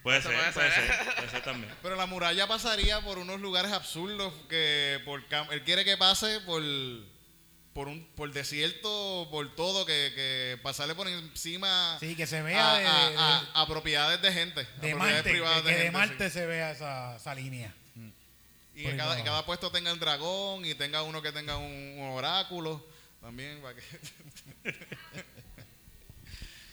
puede 0.04 0.22
ser, 0.22 0.34
puede 0.34 0.52
puede 0.52 0.72
ser. 0.72 0.88
ser, 0.88 1.16
puede 1.16 1.30
ser 1.30 1.42
también. 1.42 1.74
Pero 1.84 1.96
la 1.96 2.06
muralla 2.08 2.48
pasaría 2.48 3.00
por 3.02 3.18
unos 3.20 3.40
lugares 3.40 3.72
absurdos 3.72 4.34
que 4.50 5.00
por 5.06 5.24
cam- 5.30 5.48
él 5.52 5.62
quiere 5.64 5.86
que 5.86 5.98
pase 5.98 6.40
por 6.42 6.62
por 7.74 7.88
un 7.88 8.06
por 8.16 8.32
desierto, 8.34 9.28
por 9.32 9.56
todo, 9.56 9.86
que, 9.86 10.12
que 10.16 10.60
pasarle 10.62 10.94
por 10.96 11.08
encima 11.08 11.98
Sí, 12.00 12.16
que 12.16 12.28
se 12.28 12.42
vea 12.42 12.74
a, 12.76 12.80
de, 12.80 12.86
a- 12.86 13.10
de- 13.10 13.18
a- 13.18 13.62
a 13.62 13.68
propiedades 13.68 14.22
de 14.22 14.32
gente, 14.34 14.60
a 14.62 14.64
de 14.64 14.70
propiedades 14.90 14.98
Marte. 15.16 15.30
privadas 15.32 15.62
Que, 15.64 15.70
que 15.70 15.76
de 15.76 15.92
Marte 15.92 16.30
sí. 16.30 16.34
se 16.34 16.46
vea 16.46 16.72
esa, 16.72 17.16
esa 17.16 17.34
línea. 17.36 17.74
Y 18.74 18.84
por 18.84 18.84
que 18.84 18.90
ahí 18.92 18.98
cada, 18.98 19.20
y 19.20 19.44
puesto 19.46 19.70
tenga 19.72 19.92
el 19.92 20.00
dragón 20.00 20.66
y 20.66 20.74
tenga 20.76 21.04
uno 21.04 21.22
que 21.22 21.32
tenga 21.32 21.58
un, 21.58 21.96
un 22.00 22.10
oráculo 22.10 22.86
también 23.22 23.62
para 23.62 23.76
que 23.76 23.82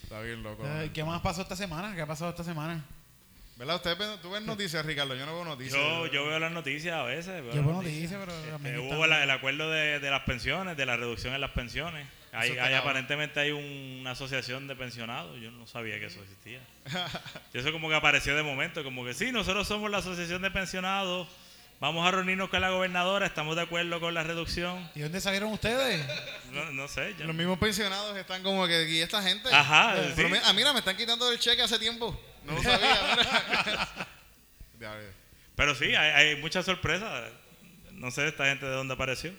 Está 0.03 0.21
bien 0.23 0.43
loco. 0.43 0.63
Eh. 0.67 0.91
¿Qué 0.95 1.05
más 1.05 1.21
pasó 1.21 1.43
esta 1.43 1.55
semana? 1.57 1.95
¿Qué 1.95 2.01
ha 2.03 2.07
pasado 2.07 2.31
esta 2.31 2.45
semana? 2.45 2.85
¿Verdad? 3.59 3.75
¿Usted 3.77 3.99
ve- 3.99 4.19
tú 4.23 4.31
ves 4.31 4.43
noticias, 4.43 4.87
Ricardo? 4.87 5.17
Yo 5.17 5.27
no 5.27 5.35
veo 5.35 5.45
noticias. 5.45 5.75
Yo, 5.75 6.07
yo 6.07 6.27
veo 6.27 6.39
las 6.39 6.53
noticias 6.53 6.95
a 6.95 7.03
veces. 7.03 7.43
veo 7.43 7.53
Yo 7.53 7.63
veo 7.65 7.73
noticias, 7.73 8.21
pero 8.25 8.57
Este, 8.57 8.79
hubo 8.79 9.07
la- 9.09 9.25
el 9.25 9.31
acuerdo 9.31 9.69
de, 9.71 9.99
de 9.99 10.11
las 10.11 10.23
pensiones, 10.23 10.77
de 10.77 10.87
la 10.87 10.97
reducción 10.97 11.35
en 11.35 11.41
las 11.41 11.51
pensiones. 11.51 12.07
Hay, 12.33 12.51
hay 12.59 12.75
aparentemente 12.75 13.41
hay 13.41 13.51
un- 13.51 13.99
una 14.01 14.13
asociación 14.13 14.69
de 14.69 14.77
pensionados. 14.77 15.41
Yo 15.41 15.51
no 15.51 15.67
sabía 15.67 15.99
que 15.99 16.07
eso 16.07 16.21
existía. 16.23 16.61
Y 17.53 17.59
eso 17.59 17.73
como 17.73 17.89
que 17.89 17.97
apareció 17.97 18.37
de 18.37 18.45
momento, 18.45 18.85
como 18.85 19.05
que 19.05 19.13
sí, 19.13 19.33
nosotros 19.33 19.67
somos 19.67 19.91
la 19.91 19.99
asociación 19.99 20.41
de 20.43 20.51
pensionados. 20.53 21.27
Vamos 21.81 22.07
a 22.07 22.11
reunirnos 22.11 22.49
con 22.51 22.61
la 22.61 22.71
gobernadora, 22.71 23.27
estamos 23.27 23.55
de 23.57 23.63
acuerdo 23.63 23.99
con 24.01 24.13
la 24.15 24.23
reducción. 24.25 24.89
¿Y 24.95 25.01
dónde 25.01 25.21
salieron 25.21 25.53
ustedes? 25.53 26.05
No, 26.53 26.71
no 26.73 26.87
sé. 26.89 27.15
yo- 27.19 27.25
Los 27.25 27.35
mismos 27.37 27.59
pensionados 27.59 28.17
están 28.17 28.43
como 28.43 28.67
que, 28.67 28.89
¿y 28.89 29.01
esta 29.01 29.23
gente? 29.23 29.49
Ajá, 29.53 29.95
sí. 29.97 30.13
pero 30.17 30.29
ah, 30.45 30.53
mira, 30.53 30.73
me 30.73 30.81
están 30.81 30.97
quitando 30.97 31.31
el 31.31 31.39
cheque 31.39 31.63
hace 31.63 31.79
tiempo. 31.79 32.21
No 32.49 32.55
lo 32.55 32.63
sabía. 32.63 33.89
Pero 35.57 35.75
sí, 35.75 35.87
hay, 35.95 36.11
hay 36.35 36.37
muchas 36.41 36.65
sorpresas. 36.65 37.31
No 37.93 38.11
sé 38.11 38.29
esta 38.29 38.45
gente 38.47 38.65
de 38.67 38.73
dónde 38.73 38.95
apareció. 38.95 39.33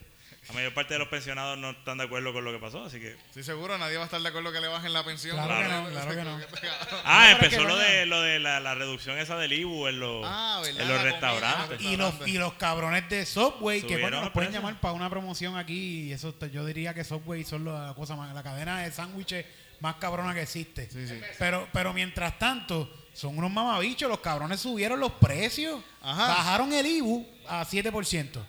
La 0.47 0.53
mayor 0.55 0.73
parte 0.73 0.93
de 0.95 0.99
los 0.99 1.07
pensionados 1.09 1.57
no 1.59 1.69
están 1.71 1.97
de 1.99 2.05
acuerdo 2.05 2.33
con 2.33 2.43
lo 2.43 2.51
que 2.51 2.57
pasó, 2.57 2.83
así 2.83 2.99
que... 2.99 3.11
Estoy 3.11 3.43
seguro, 3.43 3.77
nadie 3.77 3.97
va 3.97 4.03
a 4.03 4.05
estar 4.05 4.19
de 4.19 4.27
acuerdo 4.29 4.51
que 4.51 4.59
le 4.59 4.67
bajen 4.67 4.91
la 4.93 5.03
pensión. 5.05 5.35
Claro 5.37 5.61
que 5.61 5.67
no, 5.69 5.89
claro 5.91 6.15
que 6.15 6.23
no. 6.23 6.39
Ah, 7.05 7.31
empezó 7.33 7.63
lo 7.63 7.77
de, 7.77 8.05
lo 8.07 8.19
de 8.21 8.39
la, 8.39 8.59
la 8.59 8.73
reducción 8.73 9.17
esa 9.19 9.37
del 9.37 9.53
IBU 9.53 9.87
en 9.87 9.99
los, 9.99 10.23
Ah, 10.25 10.61
en 10.65 10.77
los 10.77 10.87
comida, 10.87 11.03
restaurantes. 11.03 11.81
Y 11.81 11.97
los, 11.97 12.13
y 12.27 12.37
los 12.39 12.53
cabrones 12.53 13.07
de 13.09 13.25
Subway, 13.27 13.83
que 13.83 13.97
bueno, 13.97 14.21
nos 14.21 14.31
pueden 14.31 14.51
llamar 14.51 14.79
para 14.81 14.93
una 14.93 15.09
promoción 15.09 15.55
aquí. 15.55 16.07
Y 16.09 16.13
eso 16.13 16.33
te- 16.33 16.49
yo 16.49 16.65
diría 16.65 16.93
que 16.95 17.03
Subway 17.03 17.43
son 17.43 17.65
la 17.65 17.93
cosa 17.95 18.15
más, 18.15 18.33
la 18.33 18.41
cadena 18.41 18.81
de 18.81 18.91
sándwiches 18.91 19.45
más 19.79 19.95
cabrona 19.95 20.33
que 20.33 20.41
existe. 20.41 20.89
Sí, 20.91 21.07
sí. 21.07 21.19
Pero, 21.37 21.67
pero 21.73 21.93
mientras 21.93 22.37
tanto, 22.39 22.89
son 23.13 23.37
unos 23.37 23.51
mamabichos. 23.51 24.09
Los 24.09 24.19
cabrones 24.19 24.59
subieron 24.59 24.99
los 24.99 25.11
precios, 25.13 25.81
Ajá. 26.01 26.27
bajaron 26.27 26.73
el 26.73 26.85
IBU 26.85 27.27
a 27.47 27.65
7%. 27.65 28.45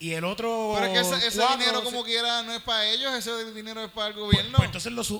Y 0.00 0.12
el 0.12 0.24
otro. 0.24 0.72
Pero 0.74 0.86
es 0.86 0.92
que 0.92 1.14
ese, 1.16 1.28
ese 1.28 1.38
cuatro, 1.38 1.56
dinero 1.58 1.78
se- 1.78 1.84
como 1.84 2.04
quiera 2.04 2.42
no 2.42 2.52
es 2.52 2.60
para 2.62 2.84
ellos, 2.90 3.14
ese 3.14 3.52
dinero 3.52 3.82
es 3.84 3.90
para 3.92 4.08
el 4.08 4.14
gobierno. 4.14 4.52
Pues 4.56 4.66
entonces 4.66 4.92
los, 4.92 5.10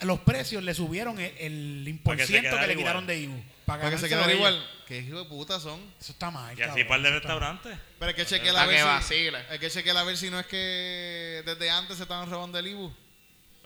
los 0.00 0.20
precios 0.20 0.62
le 0.62 0.74
subieron 0.74 1.18
el, 1.18 1.32
el 1.38 2.00
Para 2.02 2.18
que 2.18 2.26
se 2.26 2.32
que, 2.34 2.42
le 2.42 2.48
igual. 2.48 2.76
quitaron 2.76 3.06
de 3.06 3.18
IBU. 3.20 3.42
para 3.64 3.88
que 3.88 3.96
se 3.98 4.08
quedara 4.08 4.32
igual. 4.34 4.62
¿Qué 4.86 4.98
hijo 4.98 5.18
de 5.18 5.24
puta 5.24 5.58
son? 5.58 5.80
Eso 6.00 6.12
está 6.12 6.30
mal. 6.30 6.56
Y 6.58 6.62
así 6.62 6.84
par 6.84 7.00
de 7.00 7.10
restaurantes. 7.10 7.78
Pero 7.98 8.08
hay 8.10 8.14
que 8.14 8.26
chequear 8.26 8.54
a 8.56 8.58
Para 8.66 8.66
ver 8.66 8.98
que 8.98 9.04
si... 9.04 9.28
Hay 9.52 9.58
que 9.58 9.70
chequear 9.70 9.96
a 9.96 10.02
ver 10.04 10.16
si 10.16 10.28
no 10.30 10.38
es 10.38 10.46
que 10.46 11.42
desde 11.46 11.70
antes 11.70 11.96
se 11.96 12.02
estaban 12.02 12.28
robando 12.28 12.58
el 12.58 12.66
IBU. 12.66 12.92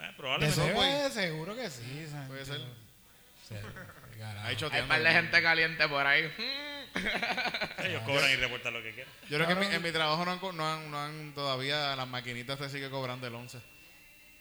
Eh, 0.03 0.13
probablemente. 0.17 0.55
Subway. 0.61 0.91
seguro, 1.11 1.11
seguro 1.11 1.57
que 1.57 1.71
sí. 1.71 2.05
o 2.07 2.11
sea, 2.11 2.27
Puede 2.27 2.45
ser. 2.45 2.61
Hay 4.43 4.57
un 4.83 4.89
par 4.89 5.03
de 5.03 5.11
gente 5.13 5.43
caliente 5.43 5.89
por 5.89 6.07
ahí. 6.07 6.31
Ellos 7.85 8.03
cobran 8.05 8.31
y 8.31 8.37
reportan 8.37 8.73
lo 8.75 8.83
que 8.83 8.93
quieran. 8.93 9.13
Yo 9.29 9.37
creo 9.37 9.47
que 9.47 9.53
en 9.55 9.61
mi, 9.61 9.67
en 9.67 9.83
mi 9.83 9.93
trabajo 9.93 10.25
no 10.25 10.33
han, 10.33 10.57
no, 10.57 10.73
han, 10.73 10.91
no 10.91 11.01
han 11.01 11.33
todavía 11.35 11.95
las 11.97 12.09
maquinitas 12.09 12.59
te 12.59 12.69
sigue 12.69 12.91
cobrando 12.91 13.27
el 13.27 13.35
11. 13.35 13.59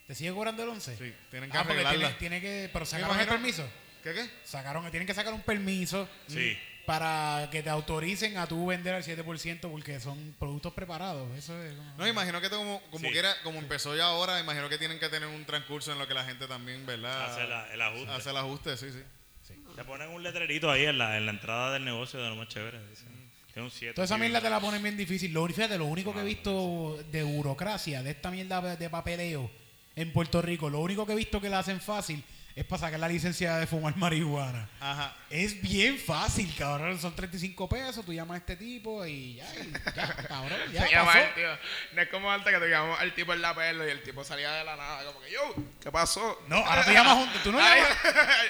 ¿Te 0.07 0.15
sigue 0.15 0.31
cobrando 0.31 0.63
el 0.63 0.69
11? 0.69 0.97
Sí, 0.97 1.13
tienen 1.29 1.51
que 1.51 1.57
Ah, 1.57 1.63
porque 1.63 1.81
arreglarla. 1.85 2.17
tiene, 2.17 2.39
tiene 2.39 2.41
que. 2.41 2.69
Pero 2.73 2.85
sacaron 2.85 3.19
el 3.19 3.27
permiso. 3.27 3.69
¿Qué 4.03 4.13
qué? 4.13 4.29
Sacaron, 4.43 4.89
tienen 4.89 5.05
que 5.05 5.13
sacar 5.13 5.33
un 5.33 5.41
permiso 5.41 6.09
Sí. 6.27 6.57
Para 6.89 7.47
que 7.51 7.61
te 7.61 7.69
autoricen 7.69 8.35
a 8.39 8.47
tú 8.47 8.65
vender 8.65 8.95
al 8.95 9.03
7% 9.03 9.69
porque 9.69 9.99
son 9.99 10.33
productos 10.39 10.73
preparados. 10.73 11.29
Eso 11.37 11.55
es. 11.63 11.75
como- 11.75 11.97
No, 11.99 12.07
imagino 12.07 12.41
que 12.41 12.49
como, 12.49 12.81
como 12.89 13.05
Sí. 13.05 13.11
quiera, 13.11 13.31
como 13.43 13.59
empezó 13.59 13.95
ya 13.95 14.05
ahora, 14.05 14.39
imagino 14.39 14.67
que 14.69 14.79
tienen 14.79 14.97
que 14.97 15.07
tener 15.07 15.29
un 15.29 15.45
transcurso 15.45 15.91
en 15.91 15.99
lo 15.99 16.07
que 16.07 16.15
la 16.15 16.23
gente 16.25 16.47
también, 16.47 16.87
¿verdad? 16.87 17.31
Hace 17.31 17.47
la- 17.47 17.71
el 17.71 17.79
ajuste. 17.79 18.11
Hace 18.11 18.29
el 18.31 18.37
ajuste, 18.37 18.75
sí, 18.77 18.87
sí. 18.91 19.53
Te 19.75 19.83
ponen 19.83 20.09
un 20.09 20.23
letrerito 20.23 20.71
ahí 20.71 20.85
en 20.85 20.97
la, 20.97 21.15
en 21.17 21.27
la 21.27 21.31
entrada 21.31 21.71
del 21.73 21.85
negocio 21.85 22.19
de 22.19 22.27
lo 22.29 22.35
más 22.35 22.47
chévere. 22.47 22.79
dicen. 22.89 23.07
Tiene 23.53 23.65
un 23.67 23.71
7. 23.71 23.93
Toda 23.93 24.05
esa 24.05 24.17
mierda 24.17 24.41
te 24.41 24.49
la 24.49 24.59
ponen 24.59 24.81
bien 24.81 24.97
difícil. 24.97 25.31
Lo, 25.31 25.45
fíjate, 25.45 25.77
lo 25.77 25.85
único 25.85 26.11
que 26.11 26.21
he 26.21 26.23
visto 26.23 26.97
de 27.11 27.21
burocracia, 27.21 28.01
de 28.01 28.09
esta 28.11 28.31
mierda 28.31 28.75
de 28.75 28.89
papeleo 28.89 29.51
en 29.95 30.11
Puerto 30.11 30.41
Rico, 30.41 30.71
lo 30.71 30.79
único 30.79 31.05
que 31.05 31.11
he 31.13 31.15
visto 31.15 31.39
que 31.39 31.49
la 31.49 31.59
hacen 31.59 31.79
fácil 31.79 32.23
es 32.59 32.65
para 32.65 32.81
sacar 32.81 32.99
la 32.99 33.07
licencia 33.07 33.55
de 33.55 33.65
fumar 33.65 33.95
marihuana. 33.95 34.67
Ajá. 34.81 35.15
Es 35.29 35.61
bien 35.61 35.97
fácil, 35.97 36.53
cabrón. 36.57 36.99
Son 36.99 37.15
35 37.15 37.69
pesos, 37.69 38.05
tú 38.05 38.11
llamas 38.11 38.35
a 38.35 38.37
este 38.39 38.57
tipo 38.57 39.05
y 39.05 39.35
ya, 39.35 39.47
ya 39.95 40.13
cabrón, 40.27 40.59
ya 40.73 40.83
al 41.01 41.35
tío. 41.35 41.47
No 41.93 42.01
es 42.01 42.09
como 42.09 42.29
antes 42.29 42.53
que 42.53 42.59
te 42.59 42.69
llamamos 42.69 42.99
al 42.99 43.15
tipo 43.15 43.33
en 43.33 43.41
la 43.41 43.55
perla 43.55 43.87
y 43.87 43.91
el 43.91 44.03
tipo 44.03 44.25
salía 44.25 44.51
de 44.51 44.65
la 44.65 44.75
nada. 44.75 45.05
Como 45.05 45.21
que, 45.21 45.31
yo, 45.31 45.55
¿qué 45.81 45.89
pasó? 45.89 46.37
No, 46.49 46.57
ahora 46.57 46.83
tú 46.83 46.91
llamas 46.91 47.13
a 47.13 47.15
un, 47.15 47.29
tú 47.43 47.51
no 47.53 47.59
llamas, 47.59 47.97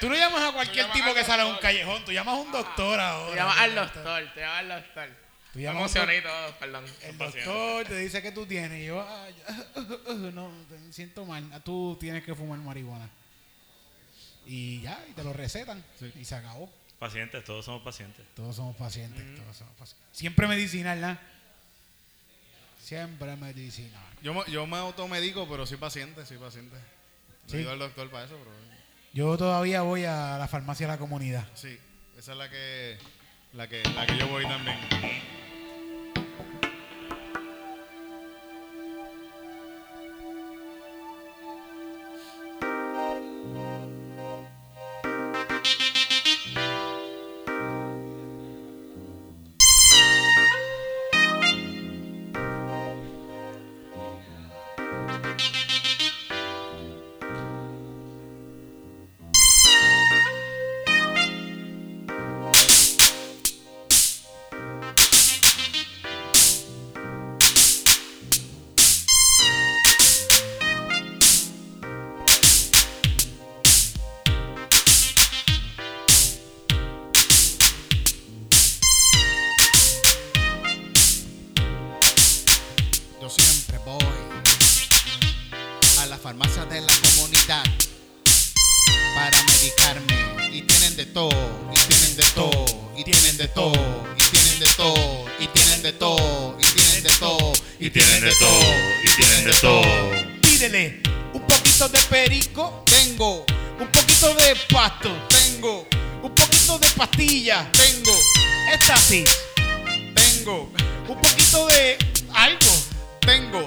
tú 0.00 0.08
no 0.08 0.16
llamas 0.16 0.42
a 0.42 0.52
cualquier 0.54 0.86
llamas 0.86 0.96
tipo 0.96 1.08
al 1.10 1.14
que 1.14 1.24
sale 1.24 1.42
a 1.42 1.46
un 1.46 1.52
doctor. 1.52 1.70
callejón, 1.70 2.04
tú 2.04 2.10
llamas 2.10 2.34
a 2.34 2.38
un 2.38 2.50
doctor 2.50 3.00
ahora. 3.00 3.30
Te 3.30 3.36
llamas 3.36 3.58
al 3.58 3.74
doctor, 3.76 4.30
te 4.34 4.40
llamas 4.40 4.58
al 4.58 4.68
doctor. 4.68 5.08
Tú 5.52 5.60
llamas 5.60 5.76
a 5.76 5.78
un 5.78 5.84
emocioné 5.84 6.16
y 6.16 6.22
todo, 6.22 6.58
perdón. 6.58 6.84
El 7.02 7.16
doctor 7.16 7.84
te 7.86 7.98
dice 7.98 8.22
que 8.22 8.32
tú 8.32 8.44
tienes 8.44 8.82
y 8.82 8.86
yo, 8.86 9.00
ah, 9.00 9.28
no, 10.34 10.50
te 10.68 10.92
siento 10.92 11.24
mal, 11.24 11.48
tú 11.62 11.96
tienes 12.00 12.24
que 12.24 12.34
fumar 12.34 12.58
marihuana. 12.58 13.08
Y 14.46 14.80
ya, 14.80 15.04
y 15.08 15.12
te 15.12 15.22
lo 15.22 15.32
recetan 15.32 15.84
y 16.18 16.24
se 16.24 16.34
acabó. 16.34 16.70
Pacientes, 16.98 17.44
todos 17.44 17.64
somos 17.64 17.82
pacientes. 17.82 18.24
Todos 18.34 18.56
somos 18.56 18.76
pacientes, 18.76 19.22
todos 19.40 19.56
somos 19.56 19.74
pacientes. 19.76 20.06
Siempre 20.12 20.46
medicinal, 20.46 21.00
¿no? 21.00 21.18
Siempre 22.82 23.36
medicinal. 23.36 24.02
Yo, 24.22 24.34
me- 24.34 24.50
yo 24.50 24.66
me 24.66 24.76
automedico, 24.78 25.48
pero 25.48 25.66
soy 25.66 25.76
paciente, 25.78 26.24
soy 26.26 26.38
paciente. 26.38 26.76
Sí. 27.46 27.58
ido 27.58 27.70
al 27.72 27.78
doctor 27.78 28.08
para 28.10 28.26
eso, 28.26 28.36
pero 28.38 28.50
Yo 29.12 29.36
todavía 29.36 29.82
voy 29.82 30.04
a 30.04 30.36
la 30.38 30.46
farmacia 30.48 30.86
de 30.86 30.92
la 30.92 30.98
comunidad. 30.98 31.46
sí. 31.54 31.78
Esa 32.18 32.32
es 32.32 32.38
la 32.38 32.50
que, 32.50 32.98
la 33.54 33.66
que, 33.66 33.82
la 33.94 34.06
que 34.06 34.18
yo 34.18 34.28
voy 34.28 34.44
también. 34.44 34.76
A 86.30 86.32
la 86.32 86.44
farmacia 86.44 86.64
de 86.66 86.80
la 86.80 86.92
comunidad 87.02 87.64
para 89.14 89.42
medicarme. 89.42 90.30
Y 90.52 90.62
tienen 90.62 90.96
de 90.96 91.06
todo, 91.06 91.30
y 91.72 91.80
tienen 91.86 92.16
de 92.16 92.22
todo, 92.34 92.92
y 92.96 93.04
tienen 93.04 93.36
de 93.36 93.48
todo, 93.48 93.74
y 94.16 94.30
tienen 94.30 94.58
de 94.60 94.72
todo, 94.72 95.26
y 95.38 95.46
tienen 95.48 95.82
de 95.82 95.92
todo, 95.92 96.56
y 96.60 96.72
tienen 96.72 97.02
de 97.02 97.10
todo, 97.18 97.52
Y 97.78 97.90
tienen 97.90 98.20
de 98.22 98.32
todo, 98.38 98.62
y 99.04 99.16
tienen 99.16 99.44
de 99.44 99.52
todo. 99.60 99.82
Pídele 100.42 101.02
un 101.32 101.42
poquito 101.46 101.88
de 101.88 101.98
perico, 102.04 102.84
Tengo, 102.86 103.44
un 103.80 103.88
poquito 103.88 104.34
de 104.34 104.56
pasto, 104.72 105.10
tengo, 105.28 105.88
un 106.22 106.34
poquito 106.34 106.78
de 106.78 106.90
pastilla, 106.90 107.70
tengo, 107.72 108.16
éxtasis, 108.72 109.24
tengo, 110.14 110.72
un 111.08 111.20
poquito 111.20 111.66
de 111.68 111.98
algo. 112.34 112.72
tengo, 113.20 113.64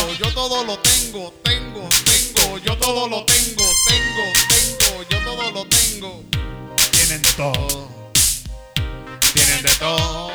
tengo. 0.00 0.12
Yo 0.14 0.34
todo 0.34 0.64
lo 0.64 0.78
tengo, 0.78 1.32
tengo, 1.42 1.88
tengo. 2.04 2.58
Yo 2.58 2.76
todo 2.78 3.08
lo 3.08 3.24
tengo, 3.24 3.64
tengo, 3.88 4.24
tengo. 4.48 5.02
Yo 5.08 5.18
todo 5.24 5.50
lo 5.50 5.66
tengo. 5.66 6.24
Tienen 6.92 7.22
de 7.22 7.32
todo. 7.32 7.88
Tienen 9.34 9.62
de 9.62 9.74
todo. 9.78 10.30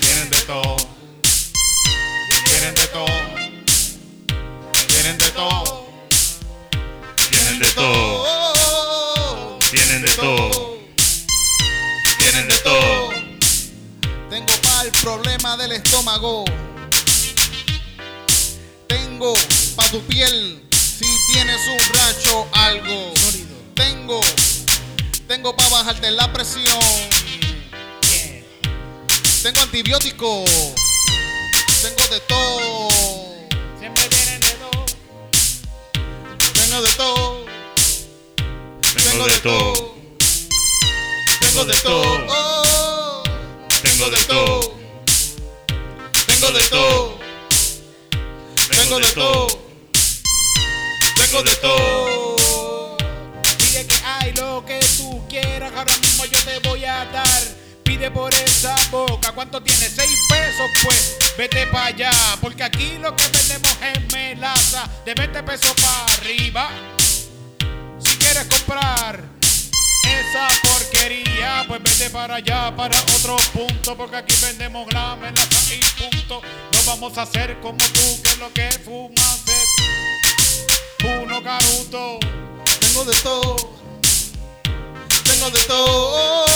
Tienen 0.00 0.30
de 0.30 0.40
todo. 0.42 0.76
Tienen 2.46 2.74
de 2.74 2.86
todo. 2.86 3.16
Tienen 4.88 5.18
de 5.18 5.28
todo. 5.30 5.82
Tienen 7.30 7.58
de 7.58 7.70
todo, 7.72 9.58
tienen 9.70 10.02
de 10.02 10.08
todo, 10.16 10.78
tienen 12.18 12.48
de 12.48 12.58
todo. 12.58 13.10
Tengo 14.28 14.54
para 14.62 14.82
el 14.82 14.92
problema 14.92 15.56
del 15.56 15.72
estómago. 15.72 16.44
Tengo 19.22 19.36
para 19.76 19.88
tu 19.88 20.00
piel 20.06 20.60
si 20.72 21.06
tienes 21.32 21.60
un 21.68 21.94
racho 21.94 22.48
algo. 22.50 23.14
Tengo, 23.72 24.20
tengo 25.28 25.54
para 25.54 25.68
bajarte 25.68 26.10
la 26.10 26.32
presión. 26.32 26.80
Tengo 29.44 29.60
antibiótico. 29.60 30.44
Tengo 31.82 32.08
de 32.10 32.20
todo. 32.26 32.88
Siempre 33.78 34.08
tienen 34.08 34.40
de 34.40 34.50
todo. 34.54 34.86
Tengo 36.52 36.82
de 36.82 36.92
todo. 36.94 37.44
Tengo 38.96 39.24
de 39.24 39.38
todo, 39.38 39.94
Tengo 41.40 41.64
de 41.64 41.80
todo. 41.80 43.22
Tengo 43.82 44.10
de 44.10 44.24
todo, 44.24 44.74
Tengo 46.26 46.50
de 46.50 46.68
todo. 46.68 47.11
Tengo 48.92 49.06
de 49.06 49.12
todo. 49.14 49.46
Tengo 51.16 51.42
de 51.42 51.56
todo. 51.56 52.96
Pide 53.56 53.86
que 53.86 53.96
hay 54.04 54.32
lo 54.34 54.62
que 54.66 54.80
tú 54.98 55.26
quieras, 55.30 55.72
ahora 55.74 55.96
mismo 55.96 56.26
yo 56.26 56.38
te 56.44 56.68
voy 56.68 56.84
a 56.84 57.06
dar. 57.06 57.42
Pide 57.82 58.10
por 58.10 58.34
esa 58.34 58.76
boca, 58.90 59.32
¿cuánto 59.32 59.62
tienes? 59.62 59.94
Seis 59.96 60.18
pesos, 60.28 60.70
pues 60.82 61.16
vete 61.38 61.66
para 61.68 61.86
allá. 61.86 62.10
Porque 62.42 62.64
aquí 62.64 62.98
lo 63.00 63.16
que 63.16 63.26
vendemos 63.28 63.74
es 63.80 64.12
melaza 64.12 64.86
de 65.06 65.14
20 65.14 65.42
pesos 65.42 65.72
para 65.72 66.04
arriba. 66.18 66.68
Si 67.98 68.14
quieres 68.18 68.44
comprar 68.44 69.24
esa 70.12 70.48
porquería, 70.62 71.64
pues 71.66 71.82
vete 71.82 72.10
para 72.10 72.36
allá, 72.36 72.74
para 72.76 72.98
otro 73.00 73.36
punto. 73.52 73.96
Porque 73.96 74.16
aquí 74.16 74.34
vendemos 74.42 74.92
la 74.92 75.16
melaza 75.16 75.74
y 75.74 75.80
punto. 76.00 76.42
No 76.72 76.82
vamos 76.86 77.16
a 77.18 77.22
hacer 77.22 77.58
como 77.60 77.78
tú, 77.78 78.22
que 78.22 78.36
lo 78.36 78.52
que 78.52 78.70
fumas 78.84 79.42
es 79.46 81.22
uno 81.22 81.42
caruto. 81.42 82.18
Tengo 82.80 83.04
de 83.04 83.20
todo. 83.20 83.56
Tengo 85.24 85.50
de 85.50 85.64
todo. 85.64 86.46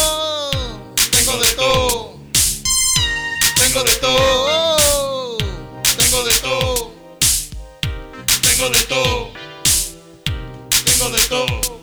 Tengo 1.11 1.39
de 1.39 1.53
todo. 1.53 2.19
Tengo 3.61 3.83
de 3.83 3.97
todo. 3.97 5.39
Tengo 5.97 6.25
de 6.25 6.39
todo. 6.41 6.97
tengo 8.57 8.71
de 8.71 8.83
todo, 8.85 9.33
Tengo 10.85 11.11
de 11.11 11.27
todo. 11.27 11.76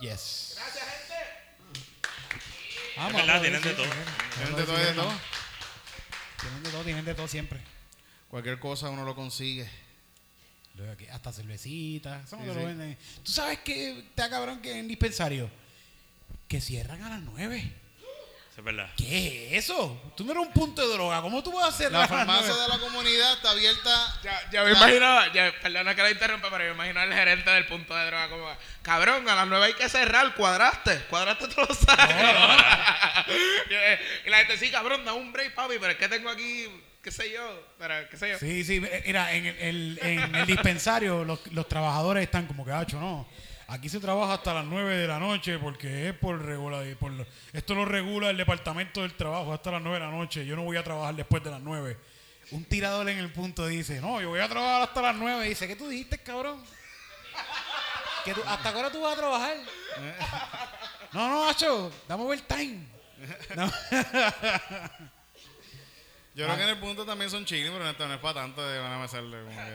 Yes. 0.00 0.54
Gracias, 0.56 0.84
gente. 0.84 1.14
Es 2.96 3.12
verdad, 3.14 3.40
tienen 3.40 3.62
de 3.62 3.70
todo. 3.70 3.86
Tienen 4.36 4.56
de 4.56 4.62
todo 4.64 4.80
y 4.80 4.84
de 4.84 4.92
todo. 4.92 5.12
Tienen 6.40 6.62
de 6.62 6.70
todo, 6.70 6.82
tienen 6.82 7.04
de 7.04 7.14
todo 7.14 7.28
siempre. 7.28 7.60
Cualquier 8.28 8.58
cosa 8.58 8.90
uno 8.90 9.04
lo 9.04 9.14
consigue. 9.14 9.68
Luego 10.74 10.92
aquí, 10.92 11.06
Hasta 11.06 11.32
cervecitas. 11.32 12.24
Eso 12.26 12.36
no 12.36 12.42
Sí, 12.42 12.48
te 12.48 12.54
lo 12.54 12.60
sí. 12.60 12.66
venden. 12.66 12.98
¿Tú 13.22 13.30
sabes 13.32 13.60
que 13.60 13.98
está 14.00 14.28
cabrón 14.28 14.60
que 14.60 14.78
en 14.78 14.88
dispensario? 14.88 15.48
Que 16.48 16.60
cierran 16.60 17.02
a 17.02 17.08
las 17.10 17.20
9. 17.20 17.72
Eso 18.52 18.60
es 18.60 18.64
verdad. 18.64 18.88
¿Qué 18.96 19.48
es 19.56 19.64
eso? 19.64 20.00
Tú 20.16 20.24
no 20.24 20.30
eres 20.30 20.46
un 20.46 20.52
punto 20.52 20.86
de 20.86 20.94
droga. 20.94 21.20
¿Cómo 21.22 21.42
tú 21.42 21.50
vas 21.52 21.64
a 21.64 21.68
hacer 21.68 21.90
La 21.90 22.06
farmacia 22.06 22.54
de 22.54 22.68
la 22.68 22.78
comunidad 22.78 23.32
está 23.32 23.50
abierta. 23.50 24.20
Ya, 24.22 24.50
ya 24.52 24.62
me 24.62 24.70
La- 24.70 24.78
imaginaba, 24.78 25.32
ya, 25.32 25.52
perdona 25.60 25.92
que 25.96 26.02
la 26.02 26.10
interrumpa, 26.12 26.50
pero 26.50 26.62
yo 26.64 26.70
me 26.70 26.74
imagino 26.88 27.00
al 27.00 27.12
gerente 27.12 27.50
del 27.50 27.66
punto 27.66 27.96
de 27.96 28.06
droga 28.06 28.28
como, 28.28 28.48
cabrón, 28.82 29.28
a 29.28 29.34
las 29.34 29.48
nueve 29.48 29.66
hay 29.66 29.72
que 29.74 29.88
cerrar, 29.88 30.34
cuadraste, 30.36 31.00
cuadraste 31.10 31.48
todos 31.48 31.68
los 31.70 31.88
años. 31.88 32.62
y 34.26 34.30
la 34.30 34.38
gente, 34.38 34.56
sí, 34.58 34.70
cabrón, 34.70 35.04
da 35.04 35.14
un 35.14 35.32
break, 35.32 35.54
papi, 35.54 35.74
pero 35.80 35.90
es 35.92 35.96
que 35.98 36.08
tengo 36.08 36.30
aquí, 36.30 36.66
qué 37.02 37.10
sé 37.10 37.32
yo, 37.32 37.66
pero 37.78 38.08
qué 38.08 38.16
sé 38.16 38.30
yo. 38.30 38.38
Sí, 38.38 38.62
sí, 38.62 38.80
eh, 38.84 39.02
mira, 39.06 39.32
en 39.34 39.46
el, 39.46 39.58
el- 39.58 39.98
en 40.00 40.34
el 40.36 40.46
dispensario 40.46 41.24
los, 41.24 41.44
los 41.52 41.68
trabajadores 41.68 42.22
están 42.22 42.46
como 42.46 42.64
que, 42.64 42.70
hacho, 42.70 43.00
no. 43.00 43.28
Aquí 43.66 43.88
se 43.88 43.98
trabaja 43.98 44.34
hasta 44.34 44.52
las 44.54 44.64
9 44.66 44.96
de 44.96 45.08
la 45.08 45.18
noche 45.18 45.58
porque 45.58 46.08
es 46.08 46.14
por 46.14 46.40
regular. 46.44 46.84
Por, 46.98 47.12
esto 47.52 47.74
lo 47.74 47.84
regula 47.84 48.30
el 48.30 48.36
departamento 48.36 49.00
del 49.02 49.14
trabajo 49.14 49.52
hasta 49.54 49.70
las 49.72 49.82
9 49.82 49.98
de 49.98 50.04
la 50.04 50.10
noche. 50.12 50.44
Yo 50.46 50.54
no 50.56 50.62
voy 50.64 50.76
a 50.76 50.84
trabajar 50.84 51.14
después 51.14 51.42
de 51.42 51.50
las 51.50 51.60
9. 51.60 51.96
Un 52.50 52.64
tirador 52.66 53.08
en 53.08 53.18
el 53.18 53.32
punto 53.32 53.66
dice, 53.66 54.00
no, 54.02 54.20
yo 54.20 54.28
voy 54.28 54.40
a 54.40 54.48
trabajar 54.48 54.82
hasta 54.82 55.00
las 55.00 55.16
9. 55.16 55.48
Dice, 55.48 55.66
¿qué 55.66 55.76
tú 55.76 55.88
dijiste, 55.88 56.18
cabrón? 56.18 56.62
¿Que 58.24 58.34
tú- 58.34 58.42
¿Hasta 58.46 58.70
qué 58.72 58.78
hora 58.78 58.90
tú 58.92 59.00
vas 59.00 59.14
a 59.14 59.16
trabajar? 59.16 59.56
no, 61.12 61.28
no, 61.28 61.48
hacho, 61.48 61.90
dame 62.08 62.22
overtime. 62.24 62.86
No. 63.56 63.70
Yo 66.34 66.44
creo 66.46 66.56
que 66.56 66.62
en 66.64 66.68
el 66.70 66.78
punto 66.78 67.06
también 67.06 67.30
son 67.30 67.44
chinos, 67.44 67.70
pero 67.72 67.88
esto 67.88 68.08
no 68.08 68.14
es 68.14 68.20
para 68.20 68.34
tanto 68.40 68.66
de 68.68 68.80
van 68.80 68.90
a 68.92 69.04
hacerle 69.04 69.38
como 69.44 69.56
que. 69.56 69.70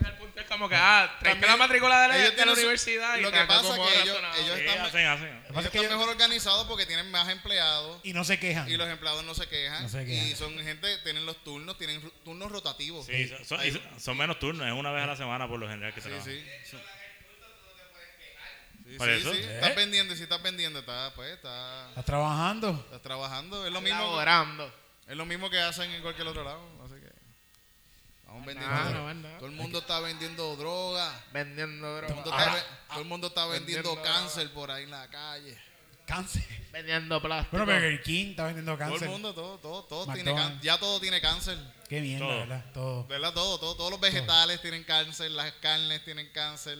En 0.00 0.06
el 0.06 0.12
punto 0.18 0.40
es 0.40 0.46
como 0.48 0.68
que, 0.68 0.74
ah, 0.74 1.16
traes 1.20 1.40
la 1.40 1.56
matrícula 1.56 2.02
de 2.02 2.08
la, 2.08 2.18
ellos 2.18 2.36
de 2.36 2.46
la 2.46 2.52
universidad 2.52 3.16
y 3.16 3.20
lo 3.20 3.30
que 3.30 3.40
pasa 3.44 3.62
como 3.62 3.86
que 3.86 4.00
ellos- 4.02 4.16
ellos 4.40 4.56
Sí, 4.58 4.64
están- 4.64 4.86
hacen, 4.86 5.06
hacen. 5.06 5.26
Ellos 5.28 5.46
pasa 5.54 5.60
es 5.66 5.70
que 5.70 5.78
están 5.78 5.90
yo- 5.92 5.96
mejor 5.98 6.08
organizados 6.08 6.66
porque 6.66 6.84
tienen 6.86 7.08
más 7.12 7.28
empleados 7.28 8.00
y 8.02 8.12
no 8.12 8.24
se 8.24 8.40
quejan. 8.40 8.68
y 8.68 8.76
los 8.76 8.88
empleados 8.88 9.22
no 9.24 9.34
se 9.34 9.48
quejan. 9.48 9.82
No 9.84 9.88
se 9.88 10.04
quejan. 10.04 10.26
Y 10.26 10.34
son 10.34 10.58
gente, 10.58 10.98
tienen 11.04 11.26
los 11.26 11.44
turnos, 11.44 11.78
tienen 11.78 12.00
turnos 12.24 12.50
rotativos. 12.50 13.06
Sí, 13.06 13.28
son, 13.28 13.44
son- 13.44 13.64
y 13.66 13.70
son- 13.70 14.00
son 14.00 14.16
menos 14.16 14.38
turnos, 14.40 14.66
es 14.66 14.72
una 14.72 14.90
vez 14.90 15.04
a 15.04 15.06
la 15.06 15.16
semana 15.16 15.46
por 15.46 15.60
lo 15.60 15.68
general 15.68 15.94
que 15.94 16.00
se 16.00 16.08
Sí, 16.08 16.14
trabaja. 16.14 16.30
sí. 16.30 16.44
Sí, 18.84 18.96
Por 18.98 19.06
sí, 19.06 19.12
eso. 19.14 19.32
sí. 19.32 19.38
¿Eh? 19.40 19.54
Estás 19.54 19.76
vendiendo, 19.76 20.16
si 20.16 20.22
estás 20.24 20.42
vendiendo, 20.42 20.80
estás, 20.80 21.12
pues, 21.12 21.30
estás, 21.34 21.88
Estás 21.90 22.04
trabajando. 22.04 22.70
estás 22.86 23.02
trabajando. 23.02 23.64
Es 23.64 23.72
lo 23.72 23.80
mismo, 23.80 24.00
Laborando. 24.00 24.74
Es 25.10 25.16
lo 25.16 25.26
mismo 25.26 25.50
que 25.50 25.60
hacen 25.60 25.90
en 25.90 26.02
cualquier 26.02 26.26
otro 26.28 26.44
lado. 26.44 26.60
Así 26.84 26.94
que 26.94 27.10
estamos 28.20 28.46
vendiendo. 28.46 28.74
Ah, 28.74 29.12
no, 29.14 29.28
todo 29.38 29.46
el 29.46 29.52
mundo 29.52 29.78
está 29.80 30.00
vendiendo 30.00 30.56
droga. 30.56 31.24
Vendiendo 31.32 31.86
Todo 31.86 31.98
el 31.98 32.06
droga. 32.06 32.14
mundo, 32.14 32.32
Ahora- 32.32 32.44
está, 32.44 32.54
ve- 32.70 32.76
todo 32.88 33.00
el 33.00 33.04
mundo 33.06 33.26
está 33.28 33.46
vendiendo 33.46 33.90
vendiendo 33.90 34.02
cáncer 34.18 34.50
por 34.52 34.70
ahí 34.70 34.84
en 34.84 34.90
la 34.90 35.08
calle. 35.08 35.58
Cáncer. 36.06 36.44
Vendiendo 36.72 37.22
plástico. 37.22 37.56
Bueno, 37.58 37.72
Burger 37.72 38.02
King 38.02 38.30
está 38.30 38.44
vendiendo 38.46 38.72
Todo 38.72 38.78
cáncer. 38.78 39.02
el 39.04 39.08
mundo, 39.10 39.34
todo, 39.34 39.58
todo, 39.58 39.84
todo 39.84 40.12
tiene 40.12 40.34
cáncer. 40.34 40.60
Ya 40.60 40.78
todo 40.78 41.00
tiene 41.00 41.20
cáncer. 41.20 41.58
Qué 41.88 42.00
mierda, 42.00 42.26
Todo. 42.26 42.38
¿verdad? 42.38 42.64
Todo. 42.72 43.06
¿Verdad? 43.06 43.32
Todo, 43.34 43.58
todo, 43.60 43.76
todos 43.76 43.90
los 43.92 44.00
vegetales 44.00 44.60
tienen 44.60 44.82
cáncer, 44.84 45.30
las 45.30 45.52
carnes 45.54 46.04
tienen 46.04 46.28
cáncer, 46.32 46.78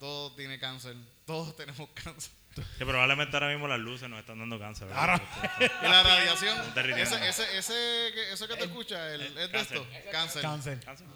todo 0.00 0.32
tiene 0.32 0.58
cáncer. 0.58 0.96
Todos 1.26 1.54
tenemos 1.56 1.88
cáncer. 1.94 2.32
Que 2.78 2.86
probablemente 2.86 3.36
ahora 3.36 3.48
mismo 3.50 3.68
las 3.68 3.78
luces 3.78 4.08
nos 4.08 4.18
están 4.20 4.38
dando 4.38 4.58
cáncer. 4.58 4.88
¿verdad? 4.88 5.20
Y 5.60 5.88
la 5.88 6.02
radiación, 6.02 6.58
ese, 6.76 7.28
ese, 7.28 7.58
ese, 7.58 8.12
que- 8.14 8.32
eso 8.32 8.48
que 8.48 8.56
te 8.56 8.64
escucha, 8.64 9.12
el, 9.14 9.22
es 9.22 9.34
de 9.34 9.50
cáncer. 9.50 9.76
esto, 9.78 9.86
cáncer. 10.12 10.42
Cáncer. 10.42 10.80
¿Cáncer? 10.84 11.06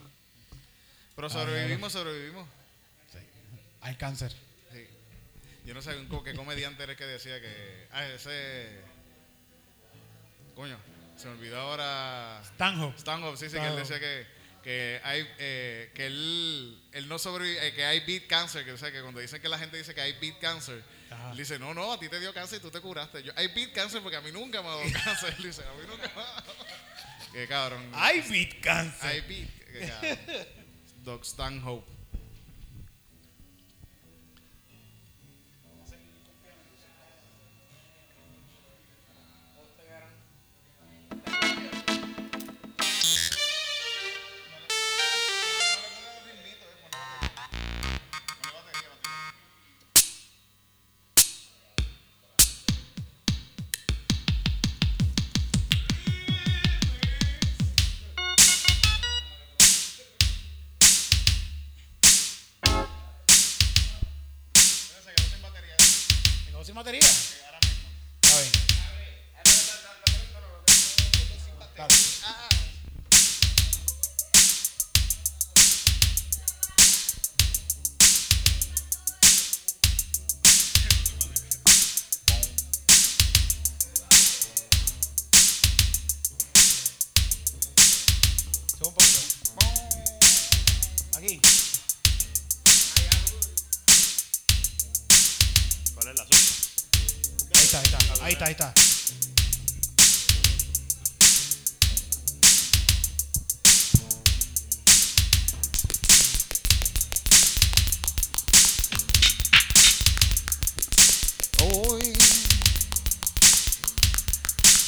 Pero 1.17 1.31
sobrevivimos, 1.31 1.93
sobrevivimos. 1.93 2.49
Hay 3.83 3.95
cáncer. 3.97 4.33
Sí. 4.73 4.87
Yo 5.65 5.73
no 5.75 5.81
sé 5.83 5.97
un 5.97 6.07
co- 6.09 6.23
qué 6.23 6.35
comediante 6.35 6.83
era 6.83 6.93
el 6.93 6.99
que 6.99 7.07
decía 7.07 7.41
que. 7.41 7.87
Ah, 7.93 8.07
ese. 8.07 8.81
Coño, 10.55 10.77
se 11.17 11.27
me 11.29 11.33
olvidó 11.35 11.61
ahora. 11.61 12.43
Stanhope. 12.45 12.99
Stanhope, 12.99 13.37
sí, 13.39 13.49
sí, 13.49 13.57
que 13.57 13.67
él 13.67 13.77
decía 13.77 13.99
que, 13.99 14.27
que 14.71 15.01
hay 15.03 15.29
eh, 15.39 15.91
que 15.95 16.07
él, 16.07 16.81
él 16.93 17.09
no 17.09 17.19
sobrevive, 17.19 17.67
eh, 17.67 17.75
que 17.75 17.85
hay 17.85 18.01
beat 18.01 18.29
cancer, 18.29 18.65
que 18.65 18.71
o 18.71 18.79
sea 18.79 18.93
que 18.93 19.01
cuando 19.01 19.19
dicen 19.19 19.43
que 19.43 19.49
la 19.49 19.59
gente 19.59 19.77
dice 19.77 19.93
que 19.93 20.01
hay 20.01 20.13
beat 20.21 20.39
cancer, 20.39 20.81
Ajá. 21.11 21.33
él 21.33 21.39
dice, 21.39 21.59
no, 21.59 21.75
no, 21.75 21.93
a 21.93 21.99
ti 21.99 22.09
te 22.09 22.21
dio 22.21 22.33
cáncer 22.33 22.59
y 22.59 22.63
tú 22.63 22.71
te 22.71 22.81
curaste. 22.81 23.21
Yo, 23.25 23.33
hay 23.35 23.49
beat 23.49 23.73
cancer 23.73 24.01
porque 24.01 24.17
a 24.17 24.21
mí 24.21 24.31
nunca 24.31 24.63
me 24.63 24.69
ha 24.69 24.77
dado 24.77 24.83
cáncer. 25.05 25.35
Él 25.39 25.43
dice, 25.43 25.63
a 25.65 25.73
mí 25.73 25.89
nunca 25.89 26.09
me 26.15 26.23
ha 26.23 26.25
dado. 26.25 26.55
Qué 27.33 27.49
cabrón. 27.49 27.91
Hay 27.95 28.21
beat 28.21 28.61
cáncer. 28.61 29.09
Hay 29.09 29.21
beat. 29.23 29.51
Qué 29.73 29.89
cabrón. 29.89 30.19
Doc 31.05 31.25
Stanhope. 31.25 32.00
Está. 98.41 98.47
Ahí 98.47 98.53
está. 98.53 98.73
Hoy 111.63 112.13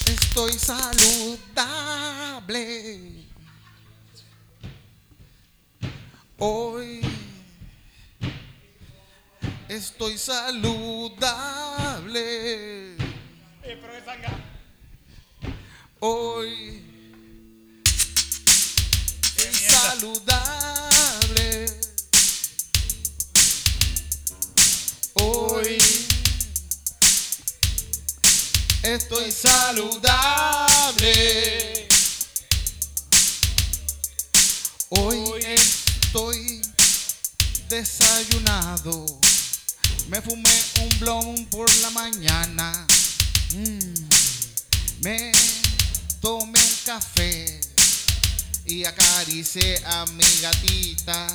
estoy 0.06 0.58
saludable. 0.58 1.52
Hoy 6.38 7.00
estoy 9.68 10.16
saludable. 10.18 11.22
Hoy 16.04 16.82
estoy 19.36 19.70
saludable. 19.70 21.66
Hoy 25.14 25.78
estoy 28.82 29.30
saludable. 29.30 30.18
Hoy 34.88 35.22
estoy 35.46 36.62
desayunado. 37.68 39.06
Me 40.08 40.20
fumé 40.20 40.62
un 40.80 40.98
blon 40.98 41.46
por 41.46 41.72
la 41.76 41.90
mañana. 41.90 42.88
Mm. 43.54 44.08
Me 45.02 45.32
tomé 46.22 46.60
un 46.60 46.76
café 46.86 47.60
y 48.64 48.84
acaricié 48.84 49.82
a 49.84 50.06
mi 50.06 50.24
gatita. 50.40 51.26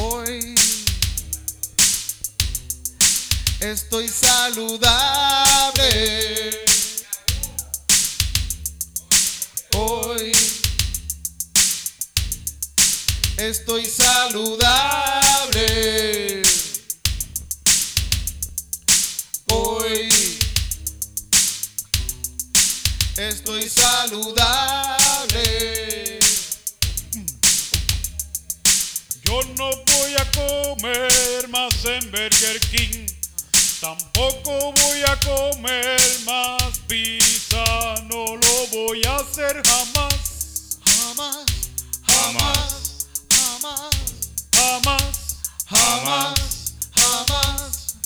Hoy 0.00 0.54
estoy 3.60 4.08
saludable. 4.08 4.80
Hoy 9.74 10.32
estoy 13.36 13.84
saludable. 13.84 15.27
Estoy 23.18 23.68
saludable. 23.68 25.40
Yo 29.24 29.40
no 29.56 29.70
voy 29.70 30.14
a 30.16 30.24
comer 30.30 31.48
más 31.48 31.84
en 31.84 32.10
Burger 32.12 32.60
King. 32.70 33.06
Tampoco 33.80 34.72
voy 34.72 35.02
a 35.04 35.18
comer 35.18 36.00
más 36.24 36.78
pizza. 36.86 37.64
No 38.08 38.36
lo 38.36 38.66
voy 38.72 39.02
a 39.04 39.16
hacer 39.16 39.62
jamás. 39.66 40.78
Jamás, 40.86 41.44
jamás, 42.06 43.06
jamás, 43.32 43.90
Jamás. 44.52 45.16
jamás, 45.66 46.74
jamás, 46.94 47.96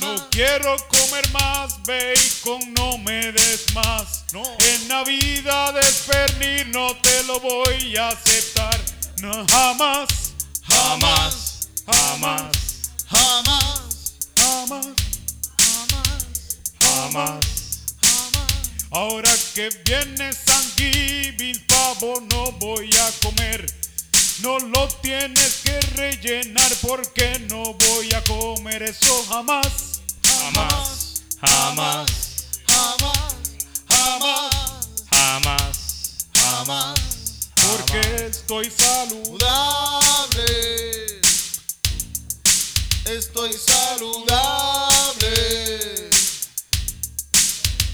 No 0.00 0.06
jamás. 0.06 0.22
quiero 0.30 0.76
comer 0.88 1.28
más 1.32 1.76
bacon, 1.82 2.72
no 2.74 2.98
me 2.98 3.32
des 3.32 3.74
más. 3.74 4.19
No. 4.32 4.42
En 4.58 4.88
Navidades 4.88 6.04
pernil 6.06 6.70
no 6.70 6.96
te 6.96 7.22
lo 7.24 7.40
voy 7.40 7.96
a 7.96 8.08
aceptar. 8.08 8.80
No, 9.20 9.46
jamás, 9.48 10.30
Jamás, 10.70 11.68
jamás, 11.84 12.90
jamás, 13.08 14.14
jamás, 14.36 14.86
jamás, 16.78 17.46
jamás. 18.00 18.56
Ahora 18.90 19.34
que 19.54 19.68
viene 19.84 20.32
San 20.32 20.64
pavo 21.66 22.20
no 22.30 22.52
voy 22.52 22.90
a 22.96 23.10
comer. 23.22 23.66
No 24.42 24.58
lo 24.58 24.88
tienes 25.02 25.60
que 25.64 25.80
rellenar 25.96 26.72
porque 26.80 27.38
no 27.50 27.74
voy 27.74 28.12
a 28.14 28.22
comer 28.24 28.82
eso. 28.84 29.24
Jamás, 29.28 30.00
jamás, 30.22 31.22
Jamás, 31.40 32.10
jamás, 32.66 33.29
jamás. 35.10 36.26
jamás. 36.34 37.00
Porque 37.56 38.26
estoy 38.26 38.70
saludable. 38.70 39.40
Saludable. 39.50 41.20
Estoy 43.04 43.52
saludable. 43.52 45.10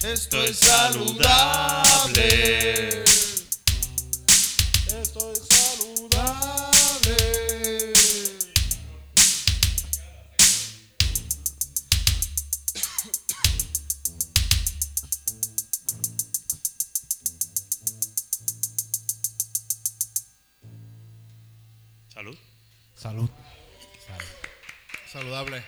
Estoy 0.02 0.54
saludable. 0.54 1.86
Saludable. 25.36 25.62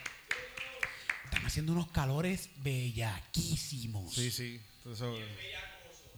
Están 1.24 1.44
haciendo 1.44 1.72
unos 1.72 1.90
calores 1.90 2.48
bellaquísimos. 2.62 4.14
Sí, 4.14 4.30
sí. 4.30 4.60
Eso- 4.90 5.14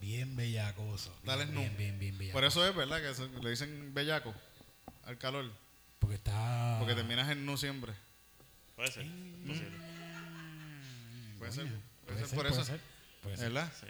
Bien 0.00 0.36
bellacosos. 0.36 1.12
Dale 1.24 1.46
bien, 1.46 1.56
bien, 1.56 1.76
bien, 1.76 1.98
bien 1.98 2.18
bellacosos. 2.18 2.32
por 2.32 2.44
eso 2.44 2.68
es, 2.68 2.76
¿verdad? 2.76 3.00
Que 3.02 3.40
le 3.42 3.50
dicen 3.50 3.92
bellaco 3.92 4.32
al 5.04 5.18
calor. 5.18 5.50
Porque 5.98 6.14
está. 6.14 6.76
Porque 6.78 6.94
terminas 6.94 7.28
en 7.28 7.44
nu 7.44 7.56
siempre. 7.56 7.92
Puede 8.76 8.92
ser. 8.92 9.04
Posible. 9.44 9.70
Puede 11.38 11.52
ser, 11.52 11.64
Coño, 11.64 11.80
puede 12.06 12.26
ser 12.26 12.36
por 12.36 12.46
eso. 12.46 12.54
Puede 12.56 12.66
ser, 12.66 12.80
puede 13.22 13.36
ser. 13.36 13.52
¿Verdad? 13.52 13.72
Sí. 13.80 13.86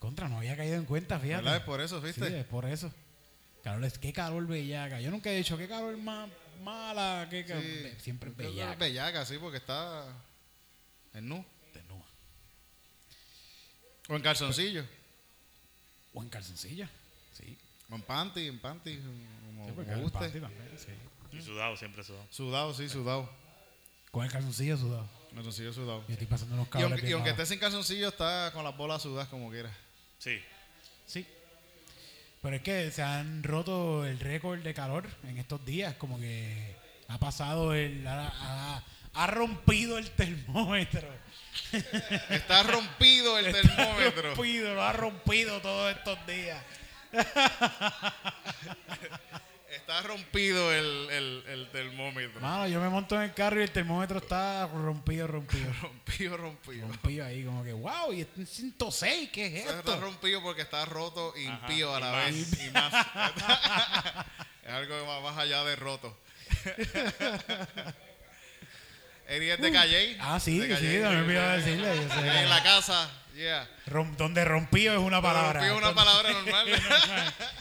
Contra, 0.00 0.28
no 0.28 0.38
había 0.38 0.56
caído 0.56 0.74
en 0.76 0.84
cuenta, 0.84 1.20
fíjate. 1.20 1.44
¿Verdad? 1.44 1.56
Es 1.58 1.62
por 1.64 1.80
eso, 1.80 2.00
Sí, 2.00 2.06
¿viste? 2.06 2.40
es 2.40 2.46
por 2.46 2.64
eso. 2.66 2.92
Calor 3.62 3.84
es, 3.84 3.98
qué 3.98 4.12
calor 4.12 4.46
bellaca. 4.48 5.00
Yo 5.00 5.10
nunca 5.12 5.30
he 5.30 5.36
dicho 5.36 5.56
qué 5.56 5.68
calor 5.68 5.96
más 5.96 6.28
mala, 6.60 7.26
qué 7.30 7.44
calor. 7.44 7.62
Sí. 7.62 7.90
Siempre 8.00 8.30
es 8.30 8.36
que 8.36 8.42
bellaca. 8.42 8.72
es 8.72 8.78
bellaca, 8.78 9.24
sí, 9.26 9.38
porque 9.38 9.58
está 9.58 10.06
en 11.14 11.28
nu. 11.28 11.44
Desnuda. 11.74 12.04
O 14.08 14.16
en 14.16 14.22
calzoncillo. 14.22 14.84
O 16.14 16.22
en 16.22 16.28
calzoncilla. 16.28 16.88
Sí. 17.34 17.56
O 17.90 17.94
en 17.94 18.02
panty, 18.02 18.46
en 18.48 18.58
panty, 18.58 18.96
como, 18.98 19.66
Sí, 19.68 19.74
como 19.74 20.02
guste. 20.02 20.18
panty 20.18 20.40
también, 20.40 20.78
sí. 20.78 21.36
Y 21.36 21.42
sudado, 21.42 21.76
siempre 21.76 22.02
sudado. 22.02 22.26
Sudado, 22.30 22.74
sí, 22.74 22.88
sudado. 22.88 23.30
Con 24.10 24.24
el 24.24 24.32
calzoncillo 24.32 24.76
sudado. 24.76 25.08
Calzoncillo 25.34 25.72
sudado. 25.72 26.04
Yo 26.08 26.12
estoy 26.14 26.26
pasando 26.26 26.54
unos 26.54 26.66
Y 26.68 26.70
calores 26.70 26.92
aunque, 26.92 27.08
y 27.08 27.12
aunque 27.12 27.30
malos. 27.30 27.42
esté 27.42 27.54
sin 27.54 27.60
calzoncillo, 27.60 28.08
está 28.08 28.50
con 28.54 28.64
las 28.64 28.76
bolas 28.76 29.02
sudadas 29.02 29.28
como 29.28 29.50
quiera. 29.50 29.70
Sí. 30.18 30.38
Sí. 30.38 30.42
Pero 32.48 32.56
es 32.56 32.62
que 32.62 32.90
se 32.90 33.02
han 33.02 33.42
roto 33.42 34.06
el 34.06 34.18
récord 34.20 34.60
de 34.60 34.72
calor 34.72 35.06
en 35.28 35.36
estos 35.36 35.62
días. 35.66 35.92
Como 35.96 36.18
que 36.18 36.74
ha 37.08 37.18
pasado 37.18 37.74
el. 37.74 38.06
Ha, 38.06 38.26
ha- 38.26 38.82
ha 39.12 39.26
rompido 39.26 39.98
el 39.98 40.10
termómetro. 40.12 41.06
Está 42.30 42.62
rompido 42.62 43.38
el 43.38 43.46
Está 43.54 43.76
termómetro. 43.76 44.34
rompido, 44.34 44.74
lo 44.74 44.82
ha 44.82 44.94
rompido 44.94 45.60
todos 45.60 45.94
estos 45.94 46.18
días. 46.26 46.58
Está 49.78 50.02
rompido 50.02 50.72
el, 50.72 51.08
el, 51.10 51.44
el 51.48 51.68
termómetro. 51.70 52.40
Mano, 52.40 52.68
yo 52.68 52.80
me 52.80 52.88
monto 52.88 53.16
en 53.16 53.22
el 53.22 53.34
carro 53.34 53.60
y 53.60 53.62
el 53.64 53.70
termómetro 53.70 54.18
está 54.18 54.66
rompido, 54.66 55.26
rompido. 55.26 55.72
Rompido, 55.82 56.36
rompido. 56.36 56.88
rompido 56.88 57.24
ahí, 57.26 57.44
como 57.44 57.62
que, 57.64 57.72
wow, 57.72 58.12
y 58.12 58.20
está 58.22 58.40
en 58.40 58.46
106, 58.46 59.30
¿qué 59.32 59.46
es 59.46 59.54
Está 59.66 59.78
esto? 59.78 60.00
rompido 60.00 60.42
porque 60.42 60.62
está 60.62 60.84
roto 60.84 61.32
y 61.36 61.44
impío 61.44 61.94
a 61.94 61.98
y 61.98 62.02
la 62.02 62.12
más. 62.12 62.24
vez. 62.26 62.66
Y 62.66 62.70
más. 62.70 62.92
es 64.64 64.70
algo 64.72 65.06
más, 65.06 65.22
más 65.22 65.38
allá 65.38 65.64
de 65.64 65.76
roto. 65.76 66.18
Eri 69.28 69.50
es 69.50 69.60
de 69.60 69.70
Calle. 69.72 70.16
Ah, 70.20 70.40
sí, 70.40 70.58
de 70.58 70.66
sí, 70.68 70.72
Calle. 70.74 71.00
no 71.00 71.10
me 71.10 71.16
olvidaba 71.18 71.56
decirle. 71.58 71.96
yo 71.96 72.14
sé. 72.14 72.40
En 72.42 72.48
la 72.48 72.62
casa, 72.62 73.10
yeah. 73.34 73.68
Rom- 73.86 74.16
donde 74.16 74.42
rompido 74.44 74.94
es 74.94 74.98
una 74.98 75.20
palabra. 75.20 75.60
Rompido 75.60 75.74
es 75.76 75.82
una 75.82 75.94
palabra 75.94 76.32
normal. 76.32 76.66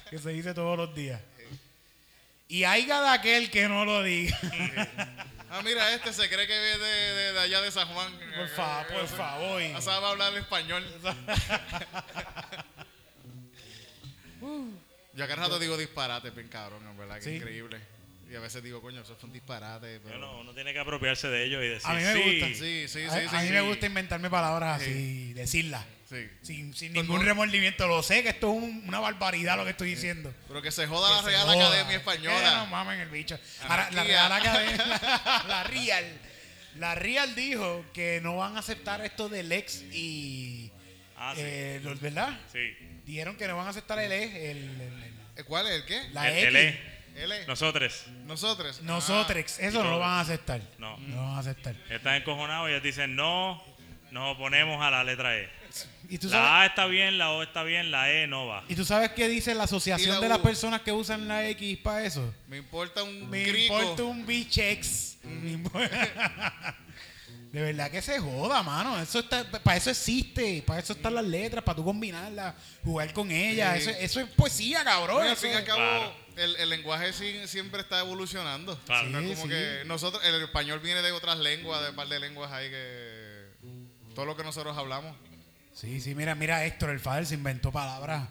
que 0.09 0.17
se 0.17 0.29
dice 0.29 0.53
todos 0.53 0.77
los 0.77 0.95
días. 0.95 1.19
Y 2.47 2.63
haya 2.63 3.01
de 3.01 3.09
aquel 3.09 3.51
que 3.51 3.67
no 3.67 3.85
lo 3.85 4.03
diga. 4.03 4.37
Ah, 5.49 5.61
mira, 5.63 5.93
este 5.93 6.11
se 6.11 6.27
cree 6.27 6.45
que 6.45 6.59
viene 6.59 6.77
de, 6.77 7.13
de, 7.13 7.31
de 7.33 7.39
allá 7.39 7.61
de 7.61 7.71
San 7.71 7.87
Juan. 7.87 8.11
Por 8.35 8.49
favor, 8.49 8.87
por 8.87 9.07
favor. 9.07 9.61
Ah, 9.75 9.79
Sabe 9.81 10.05
hablar 10.05 10.35
español. 10.35 10.83
Yo 15.13 15.23
acá 15.23 15.35
rato 15.35 15.57
digo 15.57 15.77
disparate, 15.77 16.31
bien 16.31 16.49
cabrón, 16.49 16.85
en 16.85 16.97
verdad, 16.97 17.15
que 17.15 17.21
Sí. 17.23 17.35
increíble. 17.37 17.79
Y 18.29 18.35
a 18.35 18.39
veces 18.41 18.61
digo, 18.61 18.81
coño, 18.81 19.01
eso 19.01 19.15
fue 19.15 19.27
un 19.27 19.33
disparate. 19.33 19.99
Pero... 20.03 20.17
Bueno, 20.19 20.39
uno 20.41 20.53
tiene 20.53 20.73
que 20.73 20.79
apropiarse 20.79 21.29
de 21.29 21.45
ello 21.45 21.63
y 21.63 21.69
decir, 21.69 21.89
A 21.89 21.93
mí 21.93 22.01
me 22.03 22.13
sí, 22.13 22.21
gusta. 22.21 22.47
Sí, 22.47 22.53
sí, 22.55 22.87
sí. 22.89 23.03
a 23.05 23.11
sí, 23.29 23.35
a 23.35 23.41
mí 23.41 23.47
sí. 23.47 23.53
me 23.53 23.61
gusta 23.61 23.85
inventarme 23.85 24.29
palabras 24.29 24.81
así, 24.81 25.33
decirlas. 25.33 25.85
Sí. 26.09 26.27
Sin, 26.41 26.73
sin 26.73 26.93
ningún 26.93 27.19
no- 27.19 27.23
remordimiento. 27.23 27.87
Lo 27.87 28.01
sé 28.03 28.23
que 28.23 28.29
esto 28.29 28.51
es 28.51 28.61
un- 28.63 28.83
una 28.87 28.99
barbaridad 28.99 29.55
lo 29.57 29.63
que 29.65 29.71
estoy 29.71 29.89
diciendo. 29.91 30.33
Pero 30.47 30.61
que 30.61 30.71
se 30.71 30.87
joda 30.87 31.09
la 31.09 31.21
se 31.21 31.29
Real 31.29 31.43
joda. 31.43 31.53
Academia 31.67 31.85
Que 31.87 31.93
no 31.93 31.99
Española. 31.99 32.65
mamen 32.69 32.99
el 33.01 33.09
bicho. 33.09 33.37
Ahora, 33.67 33.89
la. 33.91 34.03
Real 34.03 34.31
Academia, 34.31 34.85
la 35.47 35.63
Real, 35.65 36.05
la 36.77 36.95
Real 36.95 37.35
dijo 37.35 37.85
que 37.93 38.19
no 38.21 38.37
van 38.37 38.55
a 38.55 38.59
aceptar 38.59 39.03
esto 39.05 39.27
del 39.29 39.51
ex 39.51 39.81
y, 39.93 40.71
Ah, 41.17 41.33
sí. 41.35 41.41
eh, 41.43 41.79
los- 41.83 41.99
¿verdad? 42.01 42.37
sí. 42.51 42.75
Dijeron 43.05 43.35
que 43.37 43.47
no 43.47 43.55
van 43.57 43.67
a 43.67 43.69
aceptar 43.71 43.99
el 43.99 44.11
ex, 44.11 44.33
el, 44.35 44.57
el- 44.57 44.81
el- 44.81 45.13
¿Eh, 45.37 45.43
¿Cuál 45.45 45.67
es 45.67 45.73
el 45.73 45.85
qué? 45.85 46.01
la 46.13 46.29
El- 46.31 46.55
X. 46.55 46.79
el. 47.17 47.31
L. 47.31 47.45
Nosotros, 47.47 48.05
Nosotros. 48.25 48.81
Nosotros, 48.81 49.59
eso 49.59 49.83
no 49.83 49.91
lo 49.91 49.99
van 49.99 50.11
a 50.11 50.19
aceptar. 50.21 50.61
No. 50.77 50.97
No 50.97 51.15
lo 51.15 51.21
van 51.23 51.35
a 51.35 51.39
aceptar. 51.39 51.75
están 51.89 52.15
encojonados 52.15 52.67
y 52.69 52.71
ellos 52.71 52.83
dicen, 52.83 53.15
no, 53.15 53.63
nos 54.11 54.35
oponemos 54.35 54.81
a 54.83 54.89
la 54.91 55.03
letra 55.03 55.35
E. 55.37 55.49
¿Y 56.09 56.17
tú 56.17 56.29
La 56.29 56.61
A 56.61 56.65
está 56.67 56.85
bien, 56.85 57.17
la 57.17 57.31
O 57.31 57.43
está 57.43 57.63
bien, 57.63 57.91
la 57.91 58.09
E 58.11 58.25
no 58.27 58.47
va. 58.47 58.63
¿y 58.69 58.75
tú 58.75 58.85
sabes 58.85 59.11
qué 59.11 59.27
dice 59.27 59.53
la 59.53 59.63
asociación 59.65 60.15
la 60.15 60.21
de 60.21 60.29
las 60.29 60.39
U. 60.39 60.41
personas 60.43 60.81
que 60.81 60.93
usan 60.93 61.27
la 61.27 61.45
X 61.49 61.77
para 61.79 62.03
eso? 62.05 62.33
Ah, 62.33 62.43
Me 62.47 62.57
importa 62.57 63.03
un 63.03 63.29
Me 63.29 63.43
crico. 63.43 63.77
importa 63.79 64.03
un 64.03 64.25
bichex. 64.25 65.17
De 67.51 67.61
verdad 67.61 67.89
que 67.89 68.01
se 68.01 68.19
joda, 68.19 68.61
mano. 68.61 68.99
Eso 68.99 69.19
está, 69.19 69.43
para 69.63 69.77
eso 69.77 69.89
existe, 69.89 70.61
para 70.65 70.79
eso 70.81 70.93
están 70.93 71.15
las 71.15 71.23
letras, 71.25 71.63
para 71.63 71.75
tú 71.77 71.83
combinarlas, 71.83 72.55
jugar 72.83 73.11
con 73.13 73.31
ellas. 73.31 73.81
Sí. 73.83 73.89
Eso, 73.89 73.99
eso 73.99 74.19
es 74.21 74.27
poesía, 74.27 74.83
cabrón. 74.83 75.21
Oye, 75.21 75.29
al 75.29 75.37
fin 75.37 75.51
y 75.51 75.53
al 75.53 75.63
cabo, 75.63 75.77
Claro. 75.77 76.13
El, 76.37 76.55
el 76.57 76.69
lenguaje 76.69 77.11
sí- 77.13 77.47
siempre 77.47 77.81
está 77.81 77.99
evolucionando. 77.99 78.77
Claro. 78.85 79.09
No 79.09 79.19
es 79.19 79.25
Sí, 79.29 79.33
como 79.35 79.43
sí. 79.43 79.49
que 79.49 79.83
nosotros, 79.85 80.23
el 80.25 80.41
español 80.43 80.79
viene 80.79 81.01
de 81.01 81.11
otras 81.11 81.37
lenguas, 81.39 81.81
de 81.83 81.89
un 81.89 81.95
par 81.95 82.07
de 82.07 82.19
lenguas 82.19 82.51
ahí 82.51 82.69
que. 82.69 83.47
Todo 84.15 84.25
lo 84.25 84.35
que 84.37 84.43
nosotros 84.43 84.75
hablamos. 84.77 85.15
Sí, 85.73 86.01
sí, 86.01 86.15
mira, 86.15 86.33
mira, 86.33 86.65
Héctor, 86.65 86.89
el 86.89 86.99
Fader 86.99 87.25
se 87.27 87.35
inventó 87.35 87.71
palabras 87.71 88.27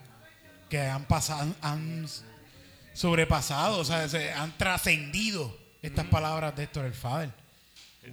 que 0.68 0.80
han 0.80 1.04
pasado, 1.04 1.54
han 1.62 2.08
sobrepasado, 2.92 3.78
o 3.78 3.84
sea, 3.84 4.08
se 4.08 4.32
han 4.32 4.56
trascendido 4.58 5.56
estas 5.82 6.06
palabras 6.06 6.56
de 6.56 6.64
Héctor 6.64 6.86
el 6.86 6.94
Fader. 6.94 7.30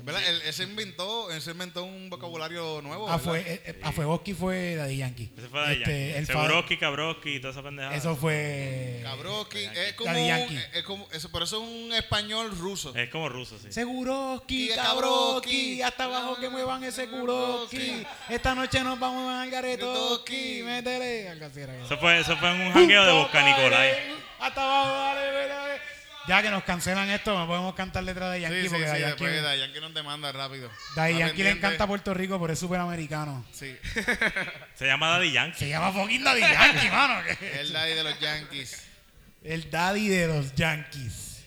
¿Verdad? 0.04 0.22
Él, 0.28 0.42
él 0.46 0.54
se 0.54 0.64
inventó, 0.64 1.32
él 1.32 1.42
se 1.42 1.52
inventó 1.52 1.84
un 1.84 2.10
vocabulario 2.10 2.82
nuevo. 2.82 3.08
A, 3.10 3.18
¿verdad? 3.18 3.24
fue, 3.24 3.40
eh, 3.42 3.62
eh, 3.66 3.80
a 3.84 3.92
Fuegoski 3.92 4.34
fue 4.34 4.76
Daddy 4.76 4.98
Yankee. 4.98 5.32
Ese 5.38 5.48
fue 5.50 5.62
de 5.68 5.74
Este, 5.74 6.18
el 6.18 6.26
fa- 6.26 6.34
Seguroski, 6.34 6.78
Cabroski 6.78 7.36
y 7.36 7.40
toda 7.40 7.52
esa 7.54 7.62
pendejada. 7.64 7.96
Eso 7.96 8.16
fue. 8.16 9.00
Cabroski, 9.04 9.60
es 9.64 9.94
como, 9.94 10.10
Daddy 10.12 10.22
un- 10.22 10.28
Yankee. 10.28 10.60
es 10.74 10.84
como 10.84 11.08
eso, 11.12 11.30
pero 11.32 11.46
eso 11.46 11.62
es 11.64 11.70
un 11.70 11.94
español 11.94 12.58
ruso. 12.58 12.96
Es 12.96 13.10
como 13.10 13.30
ruso, 13.30 13.58
sí. 13.60 13.72
Seguroski, 13.72 14.70
Ki, 14.70 14.76
Cabroski, 14.76 15.82
hasta 15.82 16.06
abajo 16.06 16.36
que 16.38 16.50
muevan 16.50 16.84
ese 16.84 17.08
Kuroski. 17.08 18.04
Esta 18.30 18.56
noche 18.56 18.84
nos 18.84 19.00
vamos 19.00 19.32
al 19.34 19.50
garetoski. 19.50 20.60
Garetoski. 20.60 20.64
Métele. 20.64 21.84
Eso 21.86 21.98
fue, 21.98 22.20
eso 22.20 22.36
fue 22.38 22.50
en 22.52 22.62
un 22.62 22.74
jangueo 22.74 23.06
de 23.06 23.12
Bosca 23.14 23.42
Nicolai. 23.44 23.92
Hasta 24.40 24.62
abajo, 24.64 24.90
dale, 24.92 25.32
dale, 25.32 25.48
dale. 25.48 25.82
Ya 26.28 26.42
que 26.42 26.50
nos 26.50 26.64
cancelan 26.64 27.10
esto, 27.10 27.38
no 27.38 27.46
podemos 27.48 27.76
cantar 27.76 28.04
letras 28.04 28.32
de 28.32 28.42
Yankee 28.42 28.58
Sí, 28.62 28.64
sí, 28.64 28.70
porque 28.70 28.86
sí, 28.86 28.92
Daddy 28.92 29.02
después 29.02 29.32
Yankee, 29.32 29.44
Daddy 29.46 29.60
Yankee 29.60 29.80
nos 29.82 29.94
demanda 29.94 30.32
rápido. 30.32 30.72
Daddy 30.96 31.18
Yankee 31.18 31.44
le 31.44 31.50
encanta 31.52 31.86
Puerto 31.86 32.14
Rico, 32.14 32.40
pero 32.40 32.54
es 32.54 32.60
súper 32.60 32.80
americano. 32.80 33.46
Sí, 33.52 33.78
Se 34.76 34.86
llama 34.86 35.10
Daddy 35.10 35.34
Yankee. 35.34 35.60
Se 35.60 35.70
llama 35.70 35.92
fucking 35.92 36.24
Daddy 36.24 36.42
Yankee, 36.42 36.90
mano. 36.92 37.22
el 37.42 37.74
daddy 37.74 37.94
de 37.94 38.04
los 38.04 38.20
Yankees. 38.20 38.86
El 39.44 39.70
daddy 39.70 40.08
de 40.08 40.28
los 40.28 40.56
Yankees. 40.56 41.44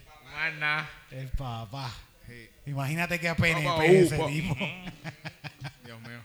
Nada. 0.58 0.90
El 1.10 1.28
papá. 1.28 1.90
Sí, 2.26 2.50
Imagínate 2.66 3.18
que 3.18 3.28
a 3.30 3.34
PNP 3.34 4.00
ese 4.00 4.18
tipo. 4.18 4.56
Dios 5.84 6.00
mío. 6.02 6.20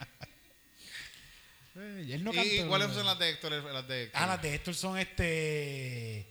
Eh, 1.78 2.08
él 2.12 2.24
no 2.24 2.32
¿Y 2.34 2.66
cuáles 2.68 2.90
no. 2.90 2.94
son 2.96 3.06
las 3.06 3.18
de 3.18 3.30
Héctor? 3.30 3.52
Las 3.54 3.88
de 3.88 4.04
Héctor? 4.04 4.22
Ah, 4.22 4.28
las 4.28 4.42
de 4.42 4.54
Héctor 4.56 4.76
son 4.76 4.98
este. 4.98 6.28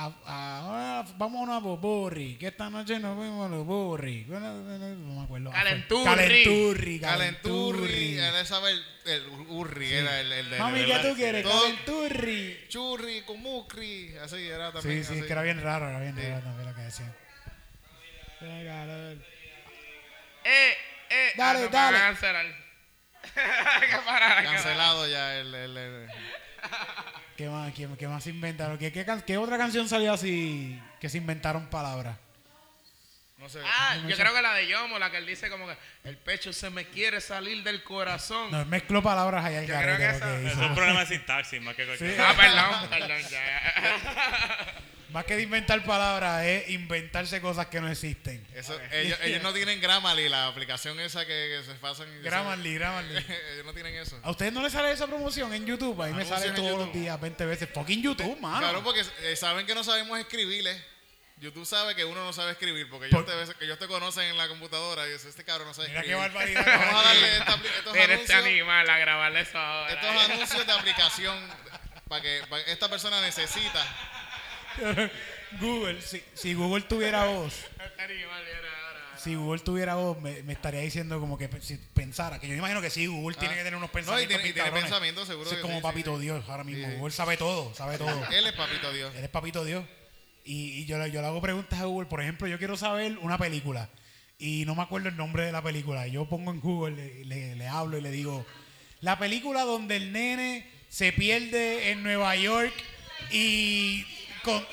A, 0.00 0.04
a- 0.04 0.12
ah, 0.26 1.04
vamos 1.16 1.48
a 1.48 1.58
Boborri, 1.58 2.36
que 2.38 2.46
esta 2.46 2.70
noche 2.70 3.00
nos 3.00 3.18
vemos 3.18 3.44
a 3.44 3.48
los 3.48 3.66
Borri. 3.66 4.24
No 4.28 4.38
me 4.38 5.22
acuerdo. 5.24 5.50
Calenturri. 5.50 6.04
Calenturri. 6.04 7.00
Calenturri, 7.00 8.16
él 8.18 8.46
sabe 8.46 8.70
el, 8.70 8.84
el 9.06 9.22
Urri, 9.48 9.92
era 9.92 10.20
el, 10.20 10.30
el 10.32 10.50
de 10.50 10.58
Mami, 10.60 10.84
¿qué 10.84 10.98
tú 11.02 11.16
quieres? 11.16 11.44
Calenturri. 11.44 12.66
Churri, 12.68 13.22
Kumucri, 13.22 14.16
así 14.18 14.46
era 14.46 14.68
Sí, 14.68 14.74
también. 14.74 15.04
sí, 15.04 15.12
así. 15.14 15.22
que 15.26 15.32
era 15.32 15.42
bien 15.42 15.60
raro, 15.60 15.88
era 15.88 15.98
bien 15.98 16.14
Sí. 16.14 16.22
raro 16.28 16.42
también 16.42 16.68
lo 16.68 16.74
que 16.76 16.82
decían. 16.82 17.14
Dale. 18.40 19.12
Eh, 20.44 20.76
eh. 21.10 21.32
Dale, 21.36 21.64
ah, 21.64 21.68
dale. 21.72 21.98
parar. 24.06 24.44
Cancelado 24.44 25.08
ya 25.08 25.34
el- 25.40 26.08
¿Qué 27.38 27.48
más, 27.48 27.72
qué, 27.72 27.88
qué 27.96 28.08
más 28.08 28.24
se 28.24 28.30
inventaron? 28.30 28.76
¿Qué, 28.78 28.90
qué, 28.90 29.06
qué 29.24 29.38
otra 29.38 29.56
canción 29.56 29.88
salió 29.88 30.12
así 30.12 30.76
que 31.00 31.08
se 31.08 31.18
inventaron 31.18 31.68
palabras? 31.68 32.16
no 33.36 33.48
sé. 33.48 33.60
Ah, 33.64 33.96
yo 34.08 34.16
creo 34.16 34.34
que 34.34 34.42
la 34.42 34.54
de 34.54 34.66
Yomo, 34.66 34.98
la 34.98 35.08
que 35.12 35.18
él 35.18 35.26
dice 35.26 35.48
como 35.48 35.68
que 35.68 35.76
el 36.02 36.16
pecho 36.16 36.52
se 36.52 36.68
me 36.70 36.86
quiere 36.86 37.20
salir 37.20 37.62
del 37.62 37.84
corazón. 37.84 38.50
No, 38.50 38.64
mezcló 38.64 39.04
palabras 39.04 39.44
allá 39.44 39.60
al 39.60 39.66
Yo 39.68 39.78
creo 39.78 39.96
que 39.96 40.02
que 40.02 40.48
Eso 40.48 40.48
es 40.48 40.56
un 40.56 40.74
problema 40.74 41.00
de 41.00 41.06
sintaxis 41.06 41.62
más 41.62 41.76
que 41.76 41.86
cualquier 41.86 42.10
Sí. 42.10 42.20
Ah, 42.20 42.34
perdón, 42.36 42.90
perdón, 42.90 43.22
ya. 43.30 44.74
Más 45.10 45.24
que 45.24 45.36
de 45.36 45.42
inventar 45.42 45.82
palabras, 45.84 46.44
es 46.44 46.68
inventarse 46.68 47.40
cosas 47.40 47.66
que 47.68 47.80
no 47.80 47.90
existen. 47.90 48.46
Eso, 48.54 48.78
ellos, 48.92 49.18
ellos 49.22 49.42
no 49.42 49.54
tienen 49.54 49.80
Grammarly, 49.80 50.28
la 50.28 50.46
aplicación 50.48 51.00
esa 51.00 51.20
que, 51.24 51.28
que 51.28 51.62
se 51.64 51.74
pasan. 51.78 52.06
Grammarly, 52.22 52.74
Grammarly. 52.74 53.16
ellos 53.54 53.64
no 53.64 53.72
tienen 53.72 53.94
eso. 53.94 54.20
¿A 54.22 54.30
ustedes 54.30 54.52
no 54.52 54.62
les 54.62 54.72
sale 54.72 54.92
esa 54.92 55.06
promoción 55.06 55.54
en 55.54 55.64
YouTube? 55.64 56.00
Ahí 56.02 56.10
me 56.12 56.22
Anuncios 56.22 56.40
sale 56.40 56.52
todos 56.52 56.78
los 56.78 56.92
días, 56.92 57.18
20 57.18 57.46
veces. 57.46 57.68
Fucking 57.72 58.02
YouTube, 58.02 58.38
mano. 58.38 58.58
Claro, 58.58 58.84
porque 58.84 59.02
eh, 59.22 59.34
saben 59.36 59.64
que 59.66 59.74
no 59.74 59.82
sabemos 59.82 60.18
escribir, 60.18 60.66
¿eh? 60.66 60.84
YouTube 61.40 61.64
sabe 61.64 61.94
que 61.94 62.04
uno 62.04 62.22
no 62.24 62.32
sabe 62.32 62.50
escribir, 62.52 62.90
porque 62.90 63.06
ellos, 63.06 63.22
Por- 63.24 63.46
te, 63.48 63.54
que 63.58 63.64
ellos 63.64 63.78
te 63.78 63.86
conocen 63.86 64.24
en 64.24 64.36
la 64.36 64.48
computadora 64.48 65.06
y 65.06 65.12
dicen, 65.12 65.30
este 65.30 65.44
cabrón 65.44 65.68
no 65.68 65.74
sabe 65.74 65.88
Mira 65.88 66.02
qué 66.02 66.08
escribir. 66.10 66.32
barbaridad. 66.32 66.66
Vamos 66.80 67.00
a 67.04 67.08
darle 67.08 67.38
esta 67.38 67.54
estos, 67.54 67.92
Mira 67.92 68.02
este 68.02 68.12
anuncios, 68.34 68.44
animal 68.44 68.90
a 68.90 68.98
grabarle 68.98 69.40
eso 69.40 69.56
ahora. 69.58 69.92
estos 69.94 70.30
anuncios 70.30 70.66
de 70.66 70.72
aplicación 70.72 71.38
para 72.08 72.22
que, 72.22 72.42
para 72.50 72.64
que 72.64 72.72
esta 72.72 72.88
persona 72.90 73.20
necesita. 73.20 73.86
Google, 75.60 76.00
si, 76.02 76.22
si 76.34 76.54
Google 76.54 76.82
tuviera 76.84 77.24
voz, 77.24 77.54
si 79.16 79.34
Google 79.34 79.60
tuviera 79.62 79.94
voz, 79.96 80.20
me, 80.20 80.42
me 80.44 80.52
estaría 80.52 80.80
diciendo 80.80 81.18
como 81.18 81.36
que 81.36 81.48
si 81.60 81.76
pensara, 81.94 82.38
que 82.38 82.46
yo 82.46 82.54
imagino 82.54 82.80
que 82.80 82.90
sí, 82.90 83.06
Google 83.06 83.36
tiene 83.36 83.54
que 83.54 83.62
tener 83.64 83.76
unos 83.76 83.88
No, 83.88 83.92
y 83.92 83.94
pensamientos. 83.94 84.28
tiene, 84.28 84.42
y 84.42 84.44
bien 84.44 84.54
tiene 84.54 84.68
cabrones. 84.68 84.84
pensamiento, 84.90 85.26
seguro. 85.26 85.50
Es 85.50 85.58
como 85.58 85.76
sí, 85.76 85.82
papito 85.82 86.16
sí, 86.16 86.22
Dios 86.22 86.44
ahora 86.48 86.64
mismo. 86.64 86.86
Sí. 86.88 86.94
Google 86.96 87.12
sabe 87.12 87.36
todo, 87.36 87.74
sabe 87.74 87.98
todo. 87.98 88.26
Él 88.32 88.46
es 88.46 88.52
papito 88.52 88.92
Dios. 88.92 89.14
Él 89.16 89.24
es 89.24 89.30
papito 89.30 89.64
Dios. 89.64 89.84
Y, 90.44 90.80
y 90.80 90.86
yo, 90.86 90.98
le- 90.98 91.10
yo 91.10 91.20
le 91.20 91.26
hago 91.26 91.40
preguntas 91.42 91.80
a 91.80 91.84
Google. 91.84 92.08
Por 92.08 92.20
ejemplo, 92.22 92.46
yo 92.46 92.58
quiero 92.58 92.76
saber 92.76 93.18
una 93.18 93.36
película. 93.38 93.90
Y 94.38 94.64
no 94.66 94.74
me 94.76 94.82
acuerdo 94.82 95.08
el 95.08 95.16
nombre 95.16 95.44
de 95.44 95.52
la 95.52 95.62
película. 95.62 96.06
Yo 96.06 96.28
pongo 96.28 96.52
en 96.52 96.60
Google, 96.60 96.94
le, 96.96 97.24
le- 97.24 97.56
le 97.56 97.66
hablo 97.66 97.98
y 97.98 98.00
le 98.00 98.10
digo, 98.12 98.46
la 99.00 99.18
película 99.18 99.62
donde 99.64 99.96
el 99.96 100.12
nene 100.12 100.70
se 100.88 101.12
pierde 101.12 101.90
en 101.90 102.02
Nueva 102.04 102.36
York 102.36 102.72
y, 103.32 104.06
con- 104.42 104.66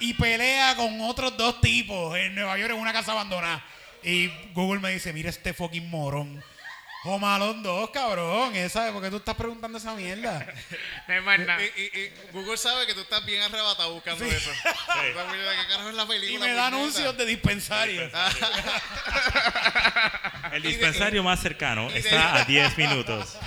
y 0.00 0.14
pelea 0.14 0.74
con 0.76 1.00
otros 1.02 1.36
dos 1.36 1.60
tipos 1.60 2.16
en 2.18 2.34
Nueva 2.34 2.58
York 2.58 2.72
en 2.72 2.78
una 2.80 2.92
casa 2.92 3.12
abandonada. 3.12 3.64
Y 4.02 4.28
Google 4.52 4.80
me 4.80 4.90
dice, 4.90 5.12
mira 5.12 5.30
este 5.30 5.54
fucking 5.54 5.88
morón. 5.88 6.42
Home 7.04 7.26
Alone 7.26 7.62
2, 7.64 7.90
cabrón. 7.90 8.54
Esa, 8.54 8.92
¿Por 8.92 9.02
qué 9.02 9.10
tú 9.10 9.16
estás 9.16 9.34
preguntando 9.34 9.76
esa 9.78 9.92
mierda? 9.94 10.46
No 11.08 11.14
hay 11.14 11.20
más 11.20 11.38
nada. 11.40 11.60
Y, 11.60 11.64
y- 11.80 12.00
y 12.00 12.12
Google 12.32 12.56
sabe 12.56 12.86
que 12.86 12.94
tú 12.94 13.00
estás 13.00 13.26
bien 13.26 13.42
arrebatado 13.42 13.92
buscando 13.92 14.24
eso. 14.24 14.50
Está 14.52 15.24
muy 15.28 15.36
bien, 15.36 15.48
¿Qué 15.62 15.66
carajo 15.68 15.88
es 15.88 15.94
la 15.96 16.04
Y 16.30 16.38
me 16.38 16.52
da 16.54 16.68
anuncios 16.68 17.16
de 17.16 17.26
dispensarios. 17.26 18.12
El 20.52 20.62
dispensario 20.62 21.24
más 21.24 21.40
cercano 21.40 21.88
está 21.90 22.36
a 22.36 22.44
10 22.44 22.78
minutos. 22.78 23.36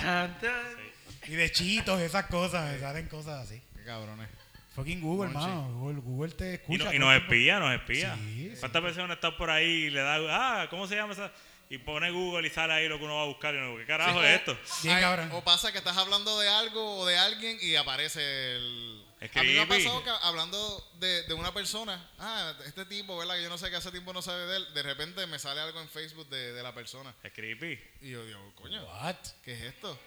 Y 1.28 1.34
de 1.34 1.50
chitos, 1.50 2.00
esas 2.00 2.26
cosas, 2.26 2.70
me 2.72 2.78
salen 2.78 3.08
cosas 3.08 3.44
así. 3.44 3.60
Qué 3.74 3.84
cabrones. 3.84 4.28
Fucking 4.76 5.00
Google, 5.00 5.28
hermano. 5.30 5.68
Google, 5.72 6.00
Google 6.02 6.32
te 6.34 6.50
Y, 6.50 6.54
escucha. 6.54 6.84
no- 6.84 6.92
y 6.94 6.98
nos 7.00 7.14
espía, 7.16 7.58
nos 7.58 7.74
espía. 7.74 8.14
Sí, 8.16 8.50
sí. 8.54 8.60
¿Cuántas 8.60 8.82
personas 8.82 9.14
están 9.16 9.36
por 9.36 9.50
ahí 9.50 9.64
y 9.86 9.90
le 9.90 10.00
da, 10.00 10.16
ah, 10.62 10.68
¿cómo 10.70 10.86
se 10.86 10.94
llama 10.96 11.14
esa? 11.14 11.32
Y 11.68 11.78
pone 11.78 12.10
Google 12.12 12.46
y 12.46 12.50
sale 12.50 12.72
ahí 12.74 12.86
lo 12.88 12.96
que 12.98 13.04
uno 13.06 13.16
va 13.16 13.22
a 13.22 13.26
buscar. 13.26 13.52
Y 13.54 13.58
uno, 13.58 13.76
¿qué 13.76 13.86
carajo 13.86 14.20
Sí, 14.20 14.26
es 14.26 14.34
esto? 14.36 14.56
Ay, 14.84 15.00
cabrón. 15.00 15.30
O 15.32 15.42
pasa 15.42 15.72
que 15.72 15.78
estás 15.78 15.96
hablando 15.96 16.38
de 16.38 16.48
algo 16.48 16.98
o 16.98 17.06
de 17.06 17.16
alguien 17.18 17.58
y 17.60 17.74
aparece 17.74 18.20
el. 18.56 19.02
Es 19.18 19.34
A 19.34 19.42
mí 19.42 19.54
me 19.54 19.60
ha 19.62 19.66
pasado 19.66 20.04
que 20.04 20.10
hablando 20.22 20.90
de, 21.00 21.22
de 21.22 21.32
una 21.34 21.52
persona, 21.54 22.10
ah, 22.18 22.52
este 22.66 22.84
tipo, 22.84 23.16
¿verdad? 23.16 23.36
Que 23.36 23.42
yo 23.44 23.48
no 23.48 23.56
sé 23.58 23.70
que 23.70 23.76
hace 23.76 23.90
tiempo 23.90 24.12
no 24.12 24.20
sabe 24.20 24.44
de 24.46 24.56
él, 24.58 24.74
de 24.74 24.82
repente 24.82 25.26
me 25.26 25.38
sale 25.38 25.58
algo 25.62 25.80
en 25.80 25.88
Facebook 25.88 26.28
de, 26.28 26.52
de 26.52 26.62
la 26.62 26.74
persona. 26.74 27.14
Es 27.22 27.32
creepy. 27.32 27.80
Y 28.02 28.10
yo 28.10 28.24
digo, 28.26 28.52
coño, 28.54 28.84
What? 28.84 29.16
¿qué 29.42 29.54
es 29.54 29.62
esto? 29.62 29.98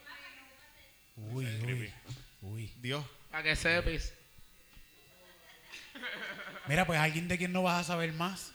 Uy, 1.17 1.45
uy. 1.45 1.59
creepy. 1.59 1.93
Uy. 2.43 2.73
Dios. 2.77 3.03
Para 3.31 3.43
que 3.43 3.55
sepis. 3.55 4.13
Mira, 6.67 6.85
pues 6.85 6.99
alguien 6.99 7.27
de 7.27 7.37
quien 7.37 7.51
no 7.51 7.63
vas 7.63 7.81
a 7.81 7.83
saber 7.83 8.13
más. 8.13 8.51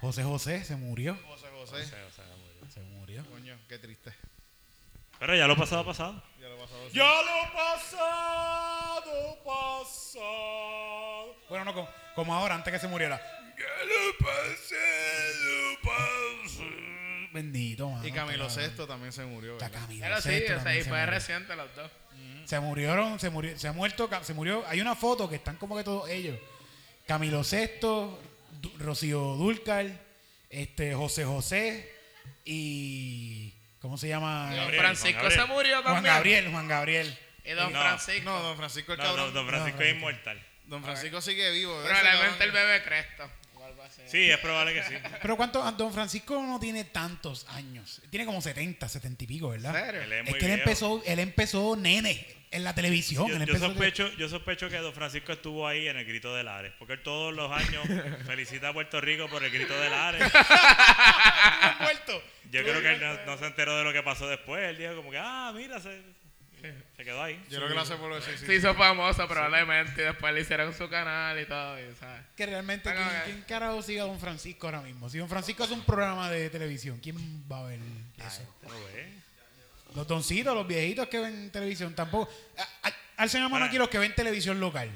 José 0.00 0.22
José 0.22 0.64
se 0.64 0.76
murió. 0.76 1.18
José 1.26 1.46
José. 1.52 1.76
O 1.76 1.86
sea, 1.86 2.24
Se 2.72 2.80
murió. 2.80 3.24
Coño, 3.26 3.56
qué 3.68 3.78
triste. 3.78 4.14
Pero 5.18 5.34
ya 5.36 5.46
lo 5.46 5.56
pasado, 5.56 5.84
pasado. 5.84 6.22
Ya 6.40 6.48
lo 6.48 6.56
pasado 6.58 6.86
así. 6.86 6.96
Ya 6.96 7.04
lo 7.22 7.52
pasado, 7.52 9.38
pasado. 9.44 11.36
Bueno, 11.48 11.64
no, 11.66 11.74
como, 11.74 11.88
como 12.14 12.34
ahora, 12.34 12.54
antes 12.54 12.72
que 12.72 12.78
se 12.78 12.88
muriera. 12.88 13.20
Ya 13.58 13.84
lo 13.84 14.16
pasado, 14.26 15.78
pasado. 15.82 16.70
Bendito, 17.32 17.90
mano. 17.90 18.06
Y 18.06 18.12
Camilo. 18.12 18.48
Sesto 18.48 18.86
también 18.86 19.12
se 19.12 19.24
murió. 19.24 19.52
Está 19.52 19.68
¿verdad? 19.68 19.82
Camilo 19.82 20.00
Pero 20.06 20.20
sí, 20.22 20.52
o 20.52 20.62
sea, 20.62 20.76
y 20.76 20.82
fue 20.82 20.98
murió. 20.98 21.06
reciente 21.06 21.56
los 21.56 21.76
dos. 21.76 21.90
Se 22.44 22.58
murieron, 22.58 23.20
se 23.20 23.30
murió, 23.30 23.56
se 23.58 23.68
ha 23.68 23.72
muerto, 23.72 24.08
se 24.22 24.34
murió. 24.34 24.64
Hay 24.66 24.80
una 24.80 24.94
foto 24.96 25.28
que 25.28 25.36
están 25.36 25.56
como 25.56 25.76
que 25.76 25.84
todos 25.84 26.08
ellos. 26.08 26.38
Camilo 27.10 27.42
Sesto, 27.42 28.22
Du- 28.60 28.72
Rocío 28.78 29.18
Dúrcal, 29.34 29.98
este 30.48 30.94
José 30.94 31.24
José 31.24 31.92
y 32.44 33.52
¿cómo 33.80 33.98
se 33.98 34.06
llama? 34.06 34.46
Don 34.50 34.56
Gabriel, 34.58 34.80
Francisco 34.80 35.18
Juan 35.18 35.30
se 35.32 35.36
Gabriel. 35.38 35.56
murió 35.56 35.82
Juan. 35.82 36.02
Gabriel, 36.04 36.50
Juan 36.52 36.68
Gabriel. 36.68 37.18
Y 37.44 37.50
Don 37.50 37.72
No, 37.72 37.80
Francisco. 37.80 38.30
No, 38.30 38.40
don 38.42 38.56
Francisco 38.56 38.92
el 38.92 38.98
No, 38.98 39.04
cabrón. 39.04 39.26
no, 39.26 39.32
don 39.32 39.48
Francisco 39.48 39.82
es 39.82 39.92
inmortal. 39.92 40.46
Don 40.66 40.84
Francisco 40.84 41.20
sigue 41.20 41.50
vivo. 41.50 41.76
Probablemente 41.82 42.44
el 42.44 42.52
bebé 42.52 42.84
Cresto. 42.84 43.28
Sí, 44.06 44.30
es 44.30 44.38
probable 44.38 44.72
que 44.74 44.82
sí. 44.84 44.94
Pero 45.20 45.36
cuánto, 45.36 45.64
ah, 45.64 45.72
don 45.72 45.92
Francisco 45.92 46.40
no 46.40 46.60
tiene 46.60 46.84
tantos 46.84 47.44
años. 47.48 48.00
Tiene 48.10 48.24
como 48.24 48.40
70, 48.40 48.88
70 48.88 49.24
y 49.24 49.26
pico, 49.26 49.48
¿verdad? 49.48 49.76
¿En 49.76 49.84
serio? 49.84 50.02
Él 50.02 50.12
es 50.12 50.18
Es 50.20 50.30
muy 50.30 50.38
que 50.38 50.44
él 50.46 50.52
viejo. 50.52 50.62
empezó, 50.62 51.02
él 51.04 51.18
empezó 51.18 51.76
nene 51.76 52.24
en 52.52 52.64
la 52.64 52.74
televisión. 52.74 53.28
Yo, 53.28 53.34
él 53.36 53.46
yo 53.46 53.52
empezó 53.54 53.66
sospecho, 53.68 54.10
yo 54.16 54.28
sospecho 54.28 54.68
que 54.68 54.76
Don 54.78 54.92
Francisco 54.92 55.32
estuvo 55.32 55.66
ahí 55.68 55.86
en 55.88 55.96
el 55.96 56.04
grito 56.04 56.34
de 56.34 56.42
Lares, 56.42 56.72
porque 56.78 56.94
él 56.94 57.02
todos 57.02 57.32
los 57.34 57.50
años 57.52 57.84
felicita 58.26 58.68
a 58.68 58.72
Puerto 58.72 59.00
Rico 59.00 59.28
por 59.28 59.44
el 59.44 59.50
grito 59.50 59.78
de 59.78 59.88
Lares. 59.90 60.22
muerto. 61.80 62.22
Yo 62.50 62.62
creo 62.62 62.80
que 62.80 62.92
él 62.94 63.00
no, 63.00 63.26
no 63.26 63.38
se 63.38 63.46
enteró 63.46 63.76
de 63.78 63.84
lo 63.84 63.92
que 63.92 64.02
pasó 64.02 64.28
después. 64.28 64.60
Él 64.70 64.78
dijo 64.78 64.96
como 64.96 65.10
que, 65.12 65.18
ah, 65.18 65.52
mira, 65.54 65.78
se- 65.80 66.02
Se 66.96 67.04
quedó 67.04 67.22
ahí. 67.22 67.40
Yo 67.48 67.56
creo 67.58 67.68
que 67.68 67.74
lo 67.74 67.80
hace 67.80 67.94
por 67.96 68.20
sí, 68.20 68.30
sí. 68.36 68.44
Se 68.46 68.54
hizo 68.56 68.74
famoso 68.74 69.26
probablemente 69.28 70.02
y 70.02 70.04
después 70.04 70.34
le 70.34 70.40
hicieron 70.40 70.74
su 70.74 70.88
canal 70.90 71.38
y 71.40 71.46
todo, 71.46 71.78
y, 71.78 71.94
¿sabes? 71.94 72.22
Que 72.36 72.44
realmente, 72.46 72.92
¿quién, 72.92 73.08
quién 73.24 73.42
carajo 73.48 73.80
sigue 73.82 74.00
a 74.00 74.04
Don 74.04 74.18
Francisco 74.20 74.66
ahora 74.66 74.82
mismo? 74.82 75.08
Si 75.08 75.18
Don 75.18 75.28
Francisco 75.28 75.62
hace 75.64 75.72
un 75.74 75.84
programa 75.84 76.28
de 76.30 76.50
televisión, 76.50 76.98
¿quién 77.00 77.16
va 77.50 77.60
a 77.60 77.68
ver 77.68 77.78
eso? 78.26 78.42
¿Lo 78.64 78.84
ves? 78.86 79.06
Los 79.94 80.06
doncitos, 80.06 80.54
los 80.54 80.66
viejitos 80.66 81.08
que 81.08 81.18
ven 81.18 81.50
televisión, 81.50 81.94
tampoco. 81.94 82.30
Alcen 83.16 83.40
la 83.42 83.48
mano 83.48 83.54
Bueno. 83.60 83.66
aquí 83.66 83.78
los 83.78 83.88
que 83.88 83.98
ven 83.98 84.14
televisión 84.14 84.60
local. 84.60 84.88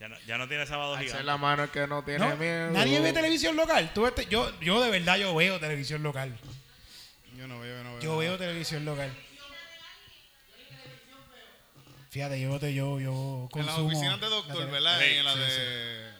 Ya 0.00 0.08
no, 0.08 0.16
ya 0.26 0.36
no 0.36 0.48
tiene 0.48 0.66
sábado 0.66 0.94
Hacer 0.94 1.06
gigante. 1.06 1.24
la 1.24 1.36
mano 1.38 1.70
que 1.70 1.86
no 1.86 2.02
tiene 2.04 2.18
¿No? 2.28 2.36
miedo. 2.36 2.70
Nadie 2.72 3.00
ve 3.00 3.12
televisión 3.12 3.56
local. 3.56 3.90
Tú 3.94 4.02
ves 4.02 4.14
te- 4.14 4.26
yo, 4.26 4.52
yo 4.60 4.82
de 4.82 4.90
verdad 4.90 5.16
yo 5.16 5.34
veo 5.34 5.58
televisión 5.60 6.02
local. 6.02 6.36
Yo 7.36 7.46
no 7.46 7.60
veo, 7.60 7.78
yo 7.78 7.84
no 7.84 7.90
veo. 7.92 8.00
Yo 8.02 8.08
nada. 8.10 8.20
veo 8.20 8.38
televisión 8.38 8.84
local. 8.84 9.10
Fíjate, 12.10 12.40
yo, 12.40 12.58
te- 12.60 12.74
yo, 12.74 13.00
yo 13.00 13.48
En 13.54 13.66
las 13.66 13.74
consumo. 13.74 13.88
oficinas 13.88 14.20
de 14.20 14.28
la 14.28 14.34
doctor, 14.36 14.56
tele- 14.58 14.70
¿verdad? 14.70 14.98
Sí, 15.00 15.04
en 15.16 15.24
la 15.24 15.32
sí, 15.32 15.38
de. 15.40 16.10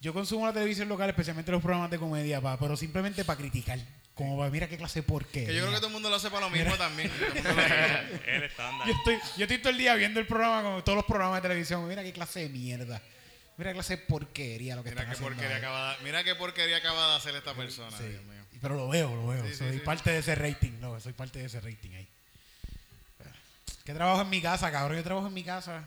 Yo 0.00 0.12
consumo 0.14 0.46
la 0.46 0.52
televisión 0.52 0.88
local, 0.88 1.08
especialmente 1.10 1.50
los 1.50 1.62
programas 1.62 1.90
de 1.90 1.98
comedia, 1.98 2.40
pa, 2.40 2.58
pero 2.58 2.76
simplemente 2.76 3.24
para 3.24 3.38
criticar. 3.38 3.78
Como 4.14 4.38
para, 4.38 4.48
mira 4.50 4.68
qué 4.68 4.76
clase 4.76 5.00
de 5.00 5.02
porquería. 5.08 5.48
Que 5.48 5.54
yo 5.56 5.62
creo 5.62 5.72
que 5.72 5.78
todo 5.78 5.88
el 5.88 5.92
mundo 5.94 6.08
lo 6.08 6.16
hace 6.16 6.30
para 6.30 6.42
lo 6.46 6.50
mismo 6.50 6.76
también. 6.76 7.10
Todo 7.42 7.52
el 8.26 8.42
estándar. 8.44 8.86
Yo 8.86 8.94
estoy, 8.94 9.18
yo 9.36 9.42
estoy 9.44 9.58
todo 9.58 9.70
el 9.70 9.78
día 9.78 9.94
viendo 9.96 10.20
el 10.20 10.26
programa, 10.26 10.62
como 10.62 10.84
todos 10.84 10.94
los 10.96 11.04
programas 11.04 11.42
de 11.42 11.48
televisión. 11.48 11.86
Mira 11.88 12.02
qué 12.04 12.12
clase 12.12 12.40
de 12.40 12.48
mierda. 12.48 13.02
Mira 13.56 13.70
qué 13.70 13.74
clase 13.74 13.96
de 13.96 14.02
porquería 14.04 14.76
lo 14.76 14.84
que 14.84 14.90
Mira 14.90 15.02
están 15.02 15.06
qué 15.06 15.16
haciendo 15.16 15.34
porquería 15.36 15.56
ahí. 15.56 15.62
acaba 15.62 15.96
de, 15.96 16.04
mira 16.04 16.22
qué 16.24 16.34
porquería 16.36 16.76
acaba 16.76 17.10
de 17.10 17.16
hacer 17.16 17.34
esta 17.34 17.54
persona, 17.54 17.96
Sí. 17.98 18.04
Dios 18.08 18.22
mío. 18.22 18.42
Pero 18.62 18.76
lo 18.76 18.88
veo, 18.88 19.14
lo 19.14 19.26
veo. 19.26 19.44
Sí, 19.48 19.54
soy 19.54 19.72
sí. 19.74 19.78
parte 19.80 20.10
de 20.12 20.18
ese 20.18 20.34
rating, 20.36 20.72
no, 20.80 20.98
soy 21.00 21.12
parte 21.12 21.40
de 21.40 21.46
ese 21.46 21.60
rating 21.60 21.90
ahí. 21.96 22.08
¿Qué 23.84 23.92
trabajo 23.92 24.22
en 24.22 24.30
mi 24.30 24.40
casa, 24.40 24.70
cabrón? 24.72 24.96
Yo 24.96 25.04
trabajo 25.04 25.26
en 25.26 25.34
mi 25.34 25.42
casa. 25.44 25.84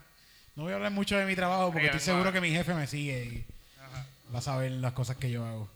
No 0.56 0.64
voy 0.64 0.74
a 0.74 0.76
hablar 0.76 0.92
mucho 0.92 1.18
de 1.18 1.26
mi 1.26 1.36
trabajo 1.36 1.72
porque 1.72 1.86
estoy 1.88 2.02
seguro 2.02 2.32
que 2.32 2.42
mi 2.42 2.52
jefe 2.52 2.74
me 2.74 2.88
sigue 2.88 3.24
y 3.24 3.46
va 4.34 4.40
a 4.40 4.42
saber 4.42 4.72
las 4.72 4.94
cosas 4.94 5.16
que 5.18 5.32
yo 5.32 5.46
hago. 5.46 5.70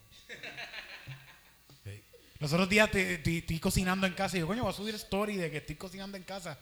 Los 2.41 2.51
otros 2.51 2.67
días 2.67 2.91
te- 2.91 3.13
estoy 3.37 3.59
cocinando 3.59 4.05
en 4.05 4.13
casa 4.13 4.35
y 4.35 4.39
digo, 4.39 4.47
coño, 4.49 4.63
voy 4.63 4.73
a 4.73 4.75
subir 4.75 4.95
story 4.95 5.37
de 5.37 5.49
que 5.49 5.57
estoy 5.57 5.75
cocinando 5.75 6.17
en 6.17 6.23
casa. 6.23 6.57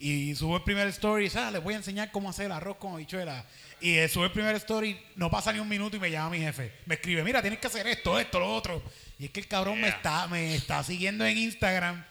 Y 0.00 0.34
subo 0.36 0.56
el 0.56 0.62
primer 0.62 0.86
story 0.88 1.26
y 1.26 1.38
ah, 1.38 1.50
les 1.50 1.62
voy 1.62 1.74
a 1.74 1.76
enseñar 1.76 2.10
cómo 2.12 2.30
hacer 2.30 2.46
el 2.46 2.52
arroz 2.52 2.76
con 2.78 2.94
habichuela. 2.94 3.44
Y 3.80 3.94
eh, 3.98 4.08
sube 4.08 4.26
el 4.26 4.32
primer 4.32 4.54
story, 4.56 5.00
no 5.16 5.28
pasa 5.30 5.52
ni 5.52 5.58
un 5.58 5.68
minuto 5.68 5.96
y 5.96 6.00
me 6.00 6.10
llama 6.10 6.30
mi 6.30 6.38
jefe. 6.38 6.72
Me 6.86 6.94
escribe, 6.94 7.22
mira, 7.24 7.40
tienes 7.42 7.58
que 7.60 7.66
hacer 7.66 7.86
esto, 7.88 8.18
esto, 8.18 8.38
lo 8.40 8.54
otro. 8.54 8.82
Y 9.18 9.26
es 9.26 9.30
que 9.30 9.40
el 9.40 9.48
cabrón 9.48 9.80
me 9.80 9.88
está, 9.88 10.26
me 10.28 10.54
está 10.54 10.82
siguiendo 10.84 11.26
en 11.26 11.36
Instagram 11.36 12.04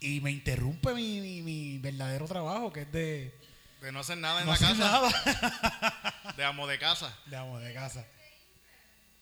y 0.00 0.20
me 0.20 0.30
interrumpe 0.30 0.94
mi, 0.94 1.20
mi- 1.20 1.42
mi 1.42 1.78
verdadero 1.78 2.26
trabajo, 2.26 2.72
que 2.72 2.82
es 2.82 2.92
de 2.92 3.34
De 3.80 3.90
no 3.92 4.00
hacer 4.00 4.18
nada 4.18 4.40
en 4.40 4.46
no 4.46 4.52
la 4.52 4.58
casa. 4.58 4.74
nada. 4.74 6.34
De 6.36 6.44
amo 6.44 6.66
de 6.68 6.78
casa. 6.78 7.14
de 7.26 7.36
amo 7.36 7.58
de 7.58 7.74
casa. 7.74 8.06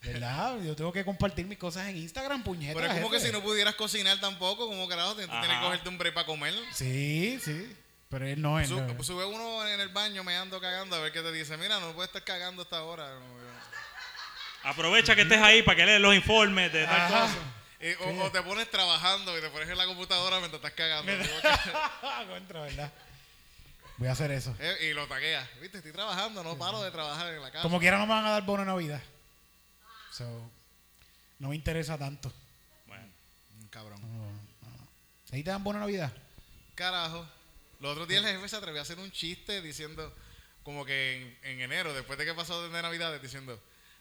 ¿Verdad? 0.03 0.59
Yo 0.63 0.75
tengo 0.75 0.93
que 0.93 1.05
compartir 1.05 1.45
mis 1.47 1.59
cosas 1.59 1.89
en 1.89 1.97
Instagram, 1.99 2.43
puñetas. 2.43 2.75
Pero 2.75 2.87
es 2.93 2.95
como 3.01 3.11
que 3.11 3.21
si 3.21 3.31
no 3.31 3.43
pudieras 3.43 3.75
cogicinar 3.75 4.19
tampoco, 4.19 4.67
como 4.67 4.89
carajo, 4.89 5.15
tienes 5.15 5.31
tienes 5.41 5.59
que 5.59 5.65
cogerte 5.65 5.89
un 5.91 5.99
break 5.99 6.15
para 6.15 6.27
comer. 6.27 6.55
Sí, 6.73 7.39
sí. 7.45 7.77
Pero 8.09 8.27
él 8.27 8.41
no 8.41 8.59
es. 8.59 8.69
Su- 8.69 8.81
no. 8.81 9.03
sube 9.05 9.25
uno 9.25 9.67
en 9.69 9.79
el 9.79 9.89
baño 9.91 10.25
me 10.25 10.35
ando 10.37 10.61
cagando 10.61 10.97
a 10.97 11.01
ver 11.01 11.13
qué 11.13 11.21
te 11.21 11.31
dice. 11.33 11.57
Mira, 11.59 11.79
no 11.81 11.93
puedes 11.93 12.09
estar 12.09 12.25
cagando 12.25 12.63
hasta 12.63 12.79
ahora. 12.79 13.09
Aprovecha 14.63 15.15
que 15.15 15.23
estés 15.23 15.41
ahí 15.41 15.63
para 15.63 15.77
que 15.77 15.87
leas 15.87 16.01
los 16.01 16.15
informes 16.15 16.73
de 16.73 16.85
tal 16.87 17.01
Ajá. 17.01 17.21
cosa. 17.23 17.35
Y- 17.81 17.93
o, 18.03 18.25
o 18.25 18.31
te 18.31 18.43
pones 18.43 18.71
trabajando 18.71 19.37
y 19.39 19.41
te 19.41 19.49
pones 19.49 19.69
en 19.69 19.79
la 19.79 19.87
computadora 19.87 20.39
mientras 20.39 20.63
estás 20.63 20.73
cagando. 20.73 21.13
Contra, 22.29 22.61
¿verdad? 22.63 22.93
Voy 23.97 24.09
a 24.09 24.13
hacer 24.13 24.31
eso. 24.33 24.55
Eh, 24.59 24.89
y 24.91 24.93
lo 24.95 25.07
tagueas. 25.07 25.47
Viste, 25.61 25.79
estoy 25.79 25.93
trabajando, 25.93 26.43
no 26.43 26.57
paro 26.59 26.83
de 26.83 26.91
trabajar 26.91 27.33
en 27.33 27.41
la 27.43 27.51
casa. 27.51 27.63
Como 27.63 27.79
quiera 27.79 27.99
no 27.99 28.07
me 28.07 28.15
van 28.15 28.25
a 28.27 28.31
dar 28.31 28.43
bono 28.45 28.63
de 28.63 28.67
Navidad. 28.67 29.01
So, 30.21 30.51
no 31.39 31.49
me 31.49 31.55
interesa 31.57 31.97
tanto. 31.97 32.31
Bueno, 32.87 33.07
Cabrón. 33.71 34.03
¿Ahí 35.33 35.43
te 35.43 35.49
dan 35.49 35.65
bono 35.65 35.79
de 35.79 35.85
Navidad? 35.87 36.13
Carajo. 36.75 37.27
Los 37.79 37.93
otros 37.93 38.07
días 38.07 38.23
el 38.23 38.35
jefe 38.37 38.47
se 38.51 38.57
atrevió 38.57 38.81
a 38.81 38.83
hacer 38.83 38.99
un 38.99 39.11
chiste 39.13 39.63
diciendo, 39.63 40.15
como 40.63 40.85
que 40.85 41.39
en, 41.43 41.53
en 41.53 41.61
enero, 41.63 41.95
después 41.95 42.19
de 42.19 42.27
que 42.27 42.35
pasó 42.35 42.69
de 42.69 42.83
Navidades, 42.83 43.23
diciendo, 43.23 43.59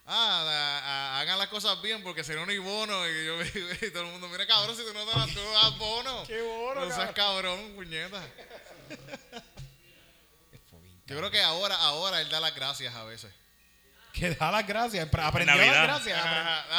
ah, 0.08 0.42
a- 0.46 0.80
a- 0.80 1.20
hagan 1.22 1.40
las 1.40 1.48
cosas 1.48 1.82
bien 1.82 2.04
porque 2.04 2.26
si 2.26 2.34
no, 2.34 2.46
no 2.46 2.52
hay 2.52 2.58
bono. 2.58 3.08
Y, 3.08 3.26
yo, 3.26 3.42
y 3.88 3.92
todo 3.92 4.04
el 4.04 4.12
mundo, 4.12 4.28
mira, 4.28 4.46
cabrón, 4.46 4.76
si 4.76 4.84
tú 4.84 4.94
no 4.94 5.06
das, 5.06 5.28
tú 5.34 5.40
no 5.42 5.52
das 5.54 5.78
bono. 5.78 6.24
¿Qué 6.28 6.42
bono, 6.42 6.84
No 6.86 6.94
seas 6.94 7.14
cabrón, 7.14 7.76
puñeta. 7.76 8.22
Yo 11.08 11.18
creo 11.18 11.32
que 11.32 11.42
ahora, 11.42 11.76
ahora 11.78 12.20
él 12.22 12.30
da 12.30 12.42
las 12.42 12.54
gracias 12.54 12.94
a 12.94 13.06
veces. 13.06 13.32
Que 14.14 14.32
da 14.32 14.52
las 14.52 14.66
gracias. 14.68 15.08
Aprendió 15.14 15.54
a 15.56 15.58
dar 15.66 15.88
gracias. 15.88 16.20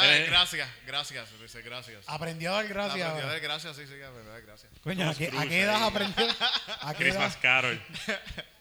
Eh. 0.03 0.25
gracias, 0.27 0.69
gracias, 0.85 1.29
dice 1.41 1.61
gracias. 1.61 2.03
Aprendió 2.07 2.51
a 2.51 2.55
dar 2.55 2.67
gracias. 2.67 3.07
Aprendió 3.07 3.29
a 3.29 3.31
dar 3.31 3.41
gracias, 3.41 3.75
sí, 3.75 3.83
sí, 3.87 3.93
aprendió 4.01 4.31
a 4.31 4.33
dar 4.33 4.41
gracias. 4.41 4.71
Coño, 4.83 5.09
¿a 5.09 5.15
qué, 5.15 5.31
a 5.35 5.47
qué 5.47 5.61
edad 5.61 5.83
aprendió? 5.83 6.27
¿A 6.81 6.93
qué 6.93 7.07
edad? 7.07 7.15
Christmas 7.15 7.37
Carol. 7.37 7.81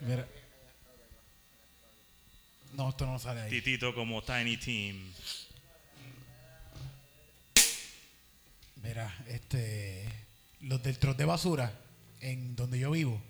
Mira. 0.00 0.26
No, 2.72 2.90
esto 2.90 3.06
no 3.06 3.18
sale 3.18 3.42
ahí. 3.42 3.50
Titito 3.50 3.94
como 3.94 4.22
Tiny 4.22 4.56
Team. 4.56 5.12
Mira, 8.82 9.14
este. 9.28 10.26
Los 10.60 10.82
del 10.82 10.98
trot 10.98 11.16
de 11.16 11.24
basura, 11.24 11.72
en 12.20 12.56
donde 12.56 12.78
yo 12.78 12.90
vivo, 12.90 13.22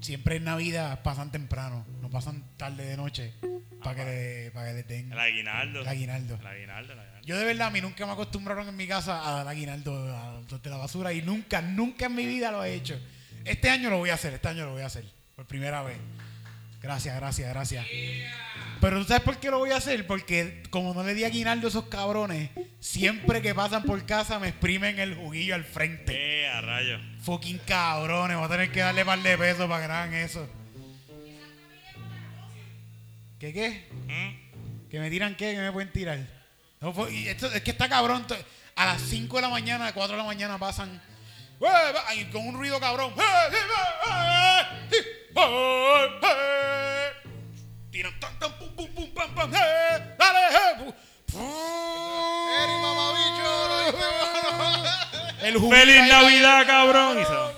siempre 0.00 0.36
en 0.36 0.44
Navidad 0.44 1.02
pasan 1.02 1.30
temprano, 1.30 1.86
no 2.00 2.10
pasan 2.10 2.44
tarde 2.56 2.84
de 2.84 2.96
noche, 2.96 3.34
para 3.82 3.96
que, 3.96 4.04
le, 4.04 4.50
para 4.52 4.68
que 4.68 4.74
les 4.74 4.88
den 4.88 5.12
El 5.12 5.18
aguinaldo. 5.18 5.80
el 5.80 5.88
aguinaldo. 5.88 6.34
El 6.40 6.46
aguinaldo, 6.46 6.92
el 6.92 6.98
aguinaldo. 6.98 7.26
Yo 7.26 7.36
de 7.38 7.44
verdad, 7.44 7.68
a 7.68 7.70
mí 7.70 7.80
nunca 7.80 8.06
me 8.06 8.12
acostumbraron 8.12 8.68
en 8.68 8.76
mi 8.76 8.86
casa 8.86 9.28
a 9.28 9.32
dar 9.32 9.48
aguinaldo 9.48 9.92
a 10.16 10.40
de 10.62 10.70
la 10.70 10.76
basura 10.76 11.12
y 11.12 11.22
nunca, 11.22 11.60
nunca 11.60 12.06
en 12.06 12.14
mi 12.14 12.26
vida 12.26 12.50
lo 12.50 12.64
he 12.64 12.74
hecho. 12.74 12.98
Este 13.44 13.70
año 13.70 13.90
lo 13.90 13.98
voy 13.98 14.10
a 14.10 14.14
hacer, 14.14 14.34
este 14.34 14.48
año 14.48 14.64
lo 14.64 14.72
voy 14.72 14.82
a 14.82 14.86
hacer, 14.86 15.04
por 15.36 15.46
primera 15.46 15.82
vez. 15.82 15.98
Gracias, 16.88 17.14
gracias, 17.16 17.50
gracias. 17.50 17.86
Pero 18.80 18.98
¿tú 19.00 19.04
sabes 19.08 19.22
por 19.22 19.36
qué 19.36 19.50
lo 19.50 19.58
voy 19.58 19.72
a 19.72 19.76
hacer? 19.76 20.06
Porque 20.06 20.62
como 20.70 20.94
no 20.94 21.02
le 21.02 21.12
di 21.12 21.22
aguinaldo 21.22 21.66
a 21.66 21.68
esos 21.68 21.84
cabrones, 21.88 22.48
siempre 22.80 23.42
que 23.42 23.54
pasan 23.54 23.82
por 23.82 24.06
casa 24.06 24.38
me 24.38 24.48
exprimen 24.48 24.98
el 24.98 25.14
juguillo 25.14 25.54
al 25.54 25.64
frente. 25.64 26.14
Eh, 26.16 26.48
a 26.48 26.62
rayo. 26.62 26.98
Fucking 27.20 27.58
cabrones, 27.66 28.38
voy 28.38 28.46
a 28.46 28.48
tener 28.48 28.72
que 28.72 28.80
darle 28.80 29.04
par 29.04 29.18
de 29.22 29.36
pesos 29.36 29.68
para 29.68 29.86
que 29.86 29.92
hagan 29.92 30.14
eso. 30.14 30.48
¿Qué 33.38 33.52
qué? 33.52 33.86
¿Mm? 34.06 34.88
¿Que 34.88 34.98
me 34.98 35.10
tiran 35.10 35.34
qué? 35.36 35.52
¿Que 35.52 35.60
me 35.60 35.70
pueden 35.72 35.92
tirar? 35.92 36.18
No, 36.80 36.94
fue- 36.94 37.12
y 37.14 37.28
esto, 37.28 37.52
es 37.52 37.60
que 37.60 37.72
está 37.72 37.86
cabrón. 37.90 38.24
A 38.76 38.86
las 38.86 39.02
5 39.02 39.36
de 39.36 39.42
la 39.42 39.50
mañana, 39.50 39.92
4 39.92 40.16
de 40.16 40.22
la 40.22 40.26
mañana 40.26 40.56
pasan. 40.56 41.02
Y 42.14 42.24
con 42.26 42.46
un 42.48 42.54
ruido 42.56 42.78
cabrón. 42.80 43.12
Tiran 47.90 48.20
tan, 48.20 48.38
tan, 48.38 48.52
pum, 48.58 48.68
pum, 48.76 48.94
pum, 48.94 49.14
pam, 49.14 49.34
pam. 49.34 49.50
¡Dale! 49.50 50.94
El 55.42 55.58
¡Feliz 55.60 56.08
Navidad, 56.08 56.66
cabrón! 56.66 57.20
Y 57.20 57.24
todo 57.24 57.52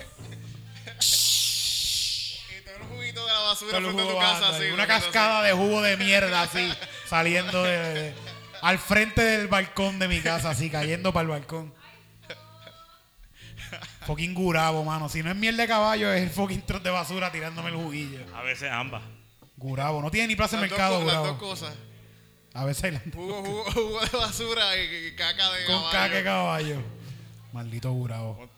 el 2.77 2.83
juguito 2.89 3.27
de 3.27 3.33
la 3.33 3.39
basura 3.41 3.79
frente 3.81 4.03
a 4.03 4.07
tu 4.07 4.19
casa, 4.19 4.49
así. 4.57 4.65
Una 4.71 4.87
cascada 4.87 5.43
de 5.43 5.53
jugo 5.53 5.83
de 5.83 5.97
mierda 5.97 6.43
así, 6.51 6.73
saliendo 7.09 7.63
de, 7.63 7.79
de- 7.95 8.15
al 8.63 8.79
frente 8.79 9.23
del 9.23 9.49
balcón 9.49 9.99
de 9.99 10.09
mi 10.09 10.21
casa, 10.21 10.51
así, 10.51 10.69
cayendo 10.71 11.13
para 11.13 11.23
el 11.23 11.29
balcón. 11.29 11.75
Fucking 14.07 14.35
gurabo, 14.35 14.85
mano. 14.85 15.09
Si 15.09 15.23
no 15.23 15.31
es 15.31 15.37
miel 15.37 15.57
de 15.57 15.67
caballo, 15.67 16.13
es 16.13 16.23
el 16.23 16.31
fucking 16.31 16.63
trot 16.63 16.83
de 16.83 16.91
basura 16.91 17.31
tirándome 17.33 17.71
el 17.71 17.77
juguillo. 17.77 18.19
A 18.35 18.43
veces 18.43 18.71
ambas. 18.71 19.03
Gurabo. 19.57 20.01
No 20.03 20.11
tiene 20.11 20.29
ni 20.29 20.37
plaza 20.37 20.57
de 20.57 20.63
Las 20.63 20.71
mercado, 20.71 20.95
dos, 20.95 21.03
co- 21.03 21.07
las 21.07 21.19
gurabo. 21.19 21.39
dos 21.39 21.49
cosas. 21.49 21.75
A 22.55 22.65
veces 22.65 22.93
la- 22.93 23.03
Jugo, 23.15 23.43
jugo, 23.45 23.65
jugo 23.73 24.01
de 24.01 24.19
basura 24.19 24.77
y, 24.77 25.15
caca 25.17 25.51
de 25.53 25.65
con 25.67 25.77
caballo. 25.77 25.91
caca 25.93 26.15
de 26.15 26.25
caballo. 26.25 26.83
Maldito 27.53 27.93
gurabo. 27.93 28.49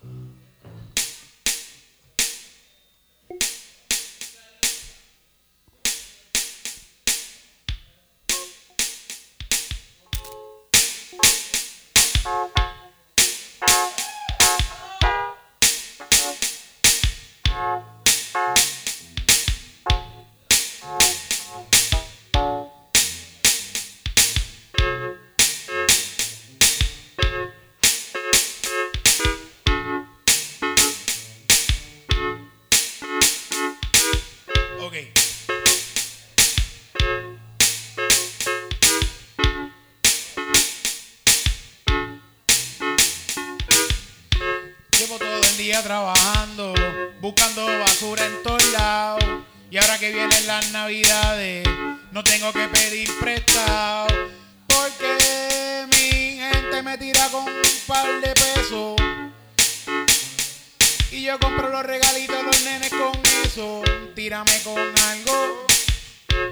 Tírame 64.23 64.57
con 64.63 64.79
algo 64.79 65.67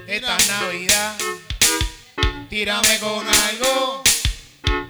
esta 0.06 0.38
Navidad. 0.50 1.16
Tírame 2.50 3.00
con 3.00 3.26
algo 3.26 4.04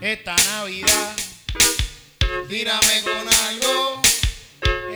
esta 0.02 0.36
Navidad. 0.36 1.16
Tírame 2.50 3.02
con 3.04 3.34
algo 3.46 4.02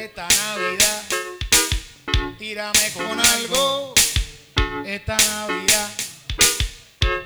esta 0.02 0.28
Navidad. 0.28 1.04
Tírame 2.40 2.92
con 2.92 3.20
algo 3.20 3.94
esta 4.84 5.18
Navidad. 5.18 5.90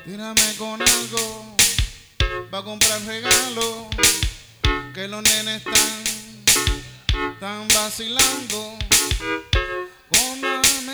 Tírame 0.04 0.56
con 0.58 0.82
algo 0.82 1.56
para 2.52 2.64
comprar 2.66 3.02
regalos 3.06 3.88
que 4.94 5.08
los 5.08 5.24
nenes 5.24 5.66
están, 5.66 7.32
están 7.32 7.66
vacilando. 7.70 8.78
Póngame 10.10 10.94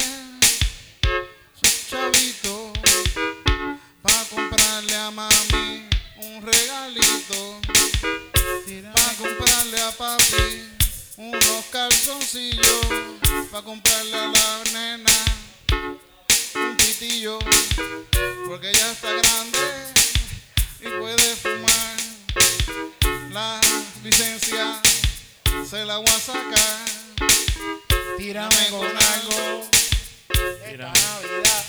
su 1.54 1.90
chavito 1.90 2.74
para 4.02 4.24
comprarle 4.26 4.96
a 4.96 5.10
mami 5.12 5.88
un 6.18 6.42
regalito. 6.42 7.62
Para 8.94 9.14
comprarle 9.14 9.82
a 9.82 9.92
papi 9.92 10.70
unos 11.16 11.66
calzoncillos. 11.72 12.88
Para 13.52 13.64
comprarle 13.64 14.18
a 14.18 14.28
la 14.28 14.64
nena 14.74 15.12
un 16.56 16.76
pitillo. 16.76 17.40
Porque 18.48 18.74
ya 18.74 18.92
está 18.92 19.12
grande 19.14 19.94
y 20.82 20.88
puede 21.00 21.36
fumar. 21.38 21.96
La 23.32 23.62
licencia 24.04 24.82
se 25.70 25.86
la 25.86 25.98
voy 26.00 26.10
a 26.10 26.20
sacar. 26.20 27.05
Tírame 28.18 28.70
con 28.70 28.86
algo 28.86 29.70
esta 30.66 30.94
Navidad. 30.94 31.66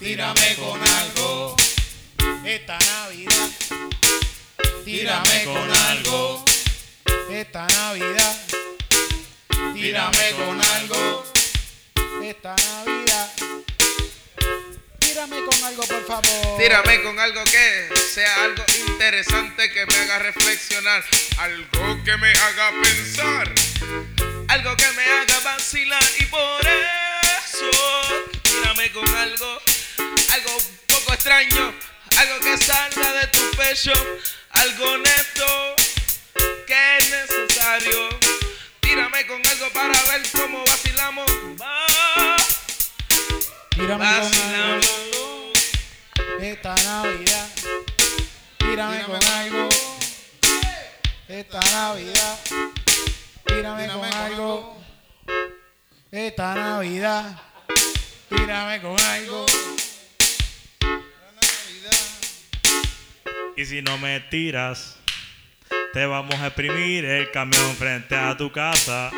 Tírame 0.00 0.56
con 0.56 0.80
algo 0.82 1.56
esta 2.44 2.78
Navidad. 2.78 3.50
Tírame 4.84 5.44
con 5.44 5.70
algo 5.70 6.44
esta 7.30 7.66
Navidad. 7.66 8.36
Tírame 9.74 10.30
con 10.32 10.64
algo 10.64 11.24
esta 12.22 12.56
Navidad. 12.56 13.30
Tírame 14.98 15.44
con 15.44 15.64
algo, 15.64 15.82
por 15.82 16.06
favor. 16.06 16.58
Tírame 16.58 17.02
con 17.02 17.20
algo 17.20 17.44
que 17.44 17.88
sea 18.14 18.44
algo 18.44 18.64
interesante 18.88 19.70
que 19.70 19.86
me 19.86 19.94
haga 19.94 20.18
reflexionar, 20.20 21.04
algo 21.38 22.02
que 22.04 22.16
me 22.16 22.30
haga 22.32 22.70
pensar, 22.82 23.52
algo 24.52 24.76
que 24.76 24.92
me 24.92 25.02
haga 25.02 25.40
vacilar 25.40 26.02
y 26.18 26.26
por 26.26 26.60
eso 26.60 27.70
tírame 28.42 28.92
con 28.92 29.08
algo, 29.16 29.58
algo 30.28 30.56
un 30.56 30.78
poco 30.86 31.14
extraño, 31.14 31.74
algo 32.18 32.38
que 32.40 32.58
salga 32.58 33.12
de 33.12 33.26
tu 33.28 33.50
pecho, 33.56 33.92
algo 34.50 34.98
neto 34.98 35.76
que 36.66 36.98
es 36.98 37.10
necesario. 37.10 38.08
Tírame 38.80 39.26
con 39.26 39.40
algo 39.46 39.70
para 39.72 40.02
ver 40.10 40.22
cómo 40.32 40.62
vacilamos. 40.66 41.30
Va, 41.58 42.36
Tírame 43.70 44.04
con 44.04 44.06
algo 44.06 44.28
vacilamos. 44.28 45.52
esta 46.42 46.74
Navidad. 46.74 47.48
Tírame 48.58 49.02
con 49.04 49.24
algo 49.24 49.68
esta 51.28 51.60
Navidad. 51.72 52.38
Tírame 53.54 53.88
con 53.88 54.04
algo 54.04 54.82
esta 56.10 56.54
Navidad. 56.54 57.40
Tírame 58.28 58.80
con 58.80 59.00
algo. 59.00 59.46
Y 63.56 63.64
si 63.64 63.82
no 63.82 63.98
me 63.98 64.20
tiras, 64.20 64.96
te 65.92 66.06
vamos 66.06 66.34
a 66.36 66.46
exprimir 66.46 67.04
el 67.04 67.30
camión 67.30 67.76
frente 67.76 68.16
a 68.16 68.36
tu 68.36 68.50
casa. 68.50 69.10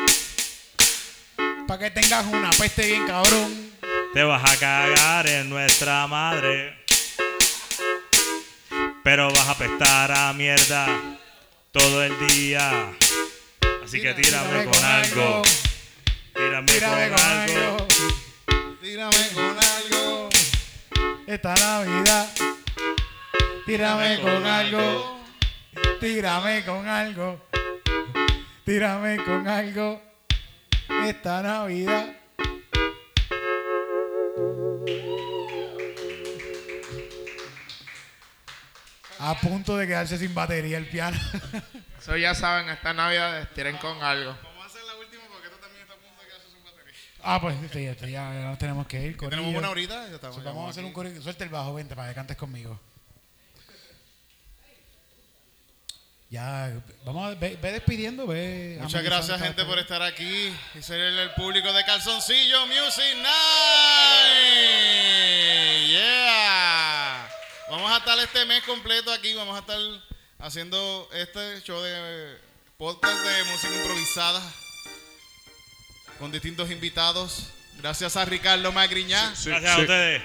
Para 1.67 1.79
que 1.79 1.91
tengas 1.91 2.25
una 2.25 2.49
peste 2.51 2.87
bien 2.87 3.07
cabrón. 3.07 3.71
Te 4.13 4.23
vas 4.23 4.43
a 4.49 4.57
cagar 4.57 5.27
en 5.27 5.49
nuestra 5.49 6.07
madre. 6.07 6.77
Pero 9.03 9.31
vas 9.31 9.47
a 9.47 9.51
apestar 9.51 10.11
a 10.11 10.33
mierda 10.33 10.87
todo 11.71 12.03
el 12.03 12.27
día. 12.27 12.95
Así 13.85 14.01
que 14.01 14.15
tírame 14.15 14.65
con 14.65 14.83
algo. 14.83 15.43
Tírame 16.33 16.71
Tírame 16.71 17.09
con 17.09 17.19
algo. 17.19 17.87
Tírame 18.81 19.27
con 19.35 19.57
algo. 19.59 20.29
Esta 21.27 21.53
Navidad. 21.53 22.29
Tírame 23.67 24.19
con 24.21 24.43
algo. 24.43 25.21
Tírame 25.99 26.65
con 26.65 26.87
algo. 26.87 27.45
Tírame 28.65 29.23
con 29.23 29.47
algo. 29.47 30.01
Esta 31.05 31.43
Navidad. 31.43 32.07
A 39.19 39.39
punto 39.39 39.77
de 39.77 39.85
quedarse 39.85 40.17
sin 40.17 40.33
batería 40.33 40.79
el 40.79 40.89
piano. 40.89 41.19
Eso 41.99 42.17
ya 42.17 42.35
saben, 42.35 42.69
esta 42.69 42.93
Navidad 42.93 43.47
tiren 43.55 43.77
con 43.77 44.01
algo. 44.03 44.37
Vamos 44.43 44.63
a 44.63 44.65
hacer 44.67 44.83
la 44.83 44.95
última 44.95 45.23
porque 45.31 45.47
esto 45.47 45.59
también 45.59 45.81
está 45.83 45.93
a 45.93 45.97
punto 45.97 46.21
de 46.21 46.27
quedarse 46.27 46.49
sin 46.49 46.63
batería. 46.63 46.93
ah, 47.23 47.41
pues 47.41 47.63
esto 47.63 47.79
ya, 47.79 47.91
esto 47.91 48.07
ya, 48.07 48.33
ya 48.33 48.41
nos 48.41 48.57
tenemos 48.57 48.87
que 48.87 49.01
ir. 49.01 49.17
Tenemos 49.17 49.55
una 49.55 49.69
horita, 49.69 50.07
ya 50.07 50.15
estamos. 50.15 50.43
Vamos 50.43 50.67
a 50.67 50.69
hacer 50.71 50.85
un 50.85 50.93
corrido. 50.93 51.21
Suelta 51.21 51.43
el 51.43 51.49
bajo, 51.49 51.73
vente 51.73 51.95
para 51.95 52.09
que 52.09 52.15
cantes 52.15 52.37
conmigo. 52.37 52.79
Ya, 56.29 56.73
vamos 57.05 57.31
a 57.31 57.35
ve, 57.35 57.57
ve 57.61 57.71
despidiendo, 57.71 58.25
ve. 58.27 58.77
Muchas 58.81 59.03
gracias, 59.03 59.39
gente, 59.39 59.63
por 59.63 59.77
estar 59.79 60.01
aquí 60.01 60.53
y 60.73 60.81
ser 60.81 60.99
el, 60.99 61.19
el 61.19 61.31
público 61.31 61.71
de 61.71 61.85
Calzoncillo 61.85 62.65
Music 62.67 63.15
Night. 63.21 64.65
Yeah. 65.87 67.29
Vamos 67.69 67.91
a 67.91 67.97
estar 67.97 68.19
este 68.19 68.45
mes 68.45 68.63
completo 68.63 69.13
aquí. 69.13 69.33
Vamos 69.33 69.55
a 69.55 69.59
estar 69.59 69.79
haciendo 70.39 71.09
este 71.13 71.61
show 71.61 71.81
de 71.81 72.37
podcast 72.77 73.17
de 73.17 73.43
música 73.45 73.73
improvisada 73.73 74.41
con 76.19 76.31
distintos 76.31 76.71
invitados. 76.71 77.49
Gracias 77.77 78.15
a 78.15 78.25
Ricardo 78.25 78.71
Magriñá. 78.71 79.33
Gracias 79.45 79.65
a 79.65 79.79
ustedes. 79.79 80.23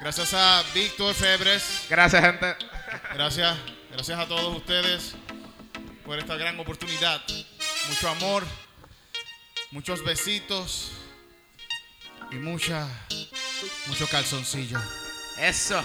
Gracias 0.00 0.34
a 0.34 0.62
Víctor 0.74 1.14
Febres. 1.14 1.86
Gracias, 1.88 2.22
gente. 2.22 2.56
Gracias, 3.14 3.56
gracias 3.90 4.18
a 4.18 4.26
todos 4.26 4.56
ustedes 4.56 5.14
por 6.04 6.18
esta 6.18 6.36
gran 6.36 6.58
oportunidad. 6.60 7.20
Mucho 7.88 8.08
amor, 8.08 8.44
muchos 9.70 10.04
besitos 10.04 10.92
y 12.30 12.36
mucha, 12.36 12.88
mucho 13.86 14.06
calzoncillo. 14.08 14.78
Eso. 15.38 15.82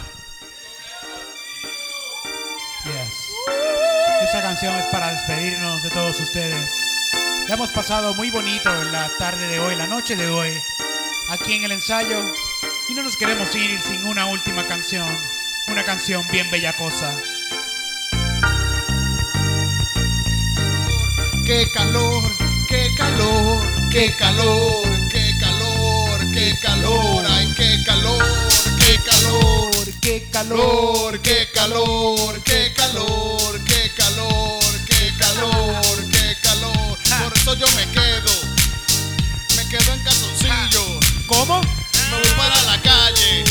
Esta 4.31 4.43
canción 4.43 4.73
es 4.77 4.85
para 4.85 5.11
despedirnos 5.11 5.83
de 5.83 5.89
todos 5.89 6.17
ustedes. 6.21 6.71
La 7.49 7.55
hemos 7.55 7.69
pasado 7.69 8.13
muy 8.13 8.31
bonito 8.31 8.73
en 8.81 8.89
la 8.93 9.09
tarde 9.17 9.45
de 9.49 9.59
hoy, 9.59 9.75
la 9.75 9.87
noche 9.87 10.15
de 10.15 10.29
hoy, 10.29 10.53
aquí 11.27 11.55
en 11.55 11.65
el 11.65 11.73
ensayo. 11.73 12.17
Y 12.87 12.93
no 12.93 13.03
nos 13.03 13.17
queremos 13.17 13.53
ir 13.53 13.81
sin 13.81 14.05
una 14.05 14.27
última 14.27 14.65
canción. 14.65 15.05
Una 15.67 15.83
canción 15.83 16.25
bien 16.31 16.49
bellacosa. 16.49 17.13
Qué 21.45 21.69
calor, 21.73 22.23
qué 22.69 22.87
calor, 22.95 23.61
qué 23.89 24.15
calor, 24.15 25.09
qué 25.09 25.37
calor, 25.41 26.31
qué 26.31 26.57
calor, 26.61 27.25
ay, 27.27 27.53
qué 27.57 27.83
calor, 27.85 28.23
qué 28.81 28.99
calor, 29.05 29.85
qué 30.01 30.29
calor, 30.31 31.19
qué 31.21 31.47
calor, 31.53 32.41
qué 32.43 32.73
calor, 32.73 33.63
qué 33.65 33.91
calor, 33.95 34.63
qué 34.87 35.13
calor, 35.17 36.09
qué 36.11 36.37
calor. 36.41 36.97
Ah. 37.11 37.23
Por 37.23 37.37
eso 37.37 37.53
yo 37.55 37.67
me 37.75 37.85
quedo, 37.91 38.33
me 39.55 39.67
quedo 39.69 39.93
en 39.93 40.03
calzoncillo. 40.03 40.99
Ah. 41.01 41.23
¿Cómo? 41.27 41.61
Me 41.61 42.17
voy 42.17 42.31
para 42.35 42.61
la 42.63 42.81
calle, 42.81 43.43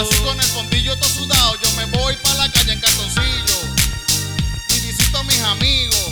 así 0.00 0.16
con 0.24 0.40
el 0.40 0.46
fondillo 0.46 0.96
todo 0.98 1.10
sudado. 1.10 1.58
Yo 1.62 1.70
me 1.72 1.84
voy 1.96 2.16
para 2.16 2.46
la 2.46 2.52
calle 2.52 2.72
en 2.72 2.80
calzoncillo 2.80 3.58
y 4.70 4.80
visito 4.80 5.18
a 5.18 5.22
mis 5.24 5.40
amigos 5.40 6.10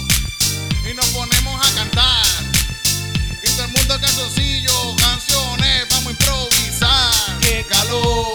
y 0.89 0.95
nos 0.95 1.07
ponemos 1.07 1.67
a 1.67 1.75
cantar 1.75 2.27
y 3.43 3.51
todo 3.51 3.65
el 3.65 3.73
mundo 3.73 3.95
en 3.95 4.01
calzoncillo. 4.01 4.52
Calor. 7.93 8.33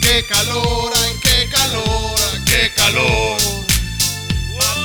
Qué 0.00 0.24
calor, 0.26 0.92
ay, 0.96 1.12
qué 1.20 1.48
calor, 1.50 2.14
ay, 2.32 2.40
qué 2.44 2.72
calor. 2.74 3.38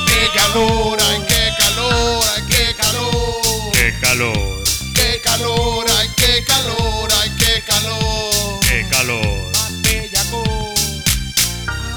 Qué 0.06 0.28
calor, 0.34 0.98
ay, 1.00 1.22
qué 1.28 1.50
calor, 1.58 2.24
ay, 2.34 2.42
qué 2.48 2.74
calor. 2.76 3.72
Qué 3.72 3.94
calor, 4.00 4.64
Qué 4.94 5.20
calor, 5.22 5.86
ay, 5.98 6.08
qué 6.16 6.44
calor, 6.44 7.08
ay, 7.22 7.30
qué 7.38 7.62
calor. 7.66 8.60
qué 8.60 8.86
calor. 8.90 9.52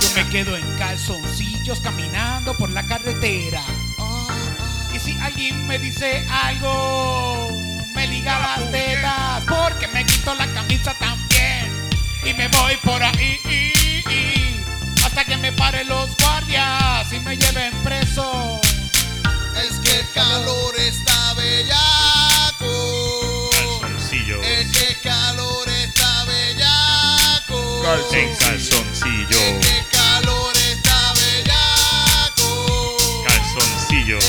Yo 0.02 0.10
me 0.16 0.30
quedo 0.30 0.56
en 0.56 0.78
calzoncillos 0.78 1.80
caminando 1.82 2.56
por 2.58 2.70
la 2.70 2.86
carretera. 2.88 3.64
Y 4.96 5.00
si 5.00 5.18
alguien 5.20 5.68
me 5.68 5.78
dice 5.80 6.26
algo, 6.30 7.50
me 7.98 8.08
liga 8.08 8.40
las 8.40 8.72
tetas. 8.72 9.44
Porque 9.46 9.88
me 9.88 10.06
quito 10.06 10.34
la 10.36 10.46
camisa 10.54 10.94
también. 11.00 11.90
Y 12.24 12.34
me 12.36 12.48
voy 12.50 12.76
por 12.84 13.02
ahí. 13.02 13.40
Hasta 15.04 15.26
que 15.26 15.36
me 15.38 15.52
paren 15.52 15.88
los 15.88 16.16
guardias 16.18 17.12
y 17.12 17.20
me 17.20 17.36
lleven 17.36 17.74
preso. 17.84 18.62
Es 19.64 19.80
que 19.80 20.00
el 20.00 20.12
calor 20.14 20.76
está 20.78 21.34
bellaco. 21.34 22.70
Calzoncillos. 23.82 24.46
Es 24.46 24.72
que 24.72 24.88
el 24.90 25.02
calor 25.02 25.68
está 25.70 26.26
bellaco. 26.26 27.84
En 28.14 28.36
calzoncillo. 28.36 29.40
Es 29.40 29.66
que 29.66 29.78
el 29.80 29.88
calor 29.88 30.54
está 30.56 31.14
bellaco. 31.14 32.48
Calzoncillo. 33.28 34.20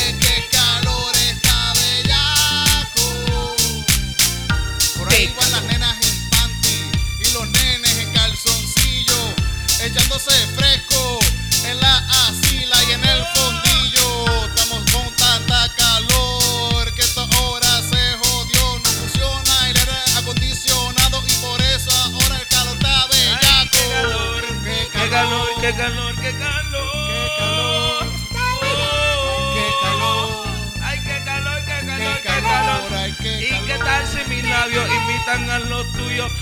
Qué 25.69 25.75
calor, 25.75 26.15
qué 26.17 26.33
calor. 26.33 27.09
Qué 27.09 27.29
calor. 27.39 28.09
Oh. 28.33 29.55
Qué 29.55 29.67
calor. 29.83 30.47
Ay, 30.83 30.99
qué 31.01 31.25
calor, 31.25 31.61
qué 31.65 31.87
calor, 31.87 32.17
Qué 32.17 32.23
qué 32.23 32.29
calor, 32.29 32.89
calor. 32.89 32.93
ay, 32.95 33.15
qué 33.21 33.49
¿Y 33.49 33.67
qué 33.67 33.79
tal 33.79 34.07
si 34.07 34.31
mis 34.31 34.45
labios 34.45 34.89
invitan 34.89 35.51
a 35.51 35.59
los 35.59 35.93
tuyos 35.93 36.33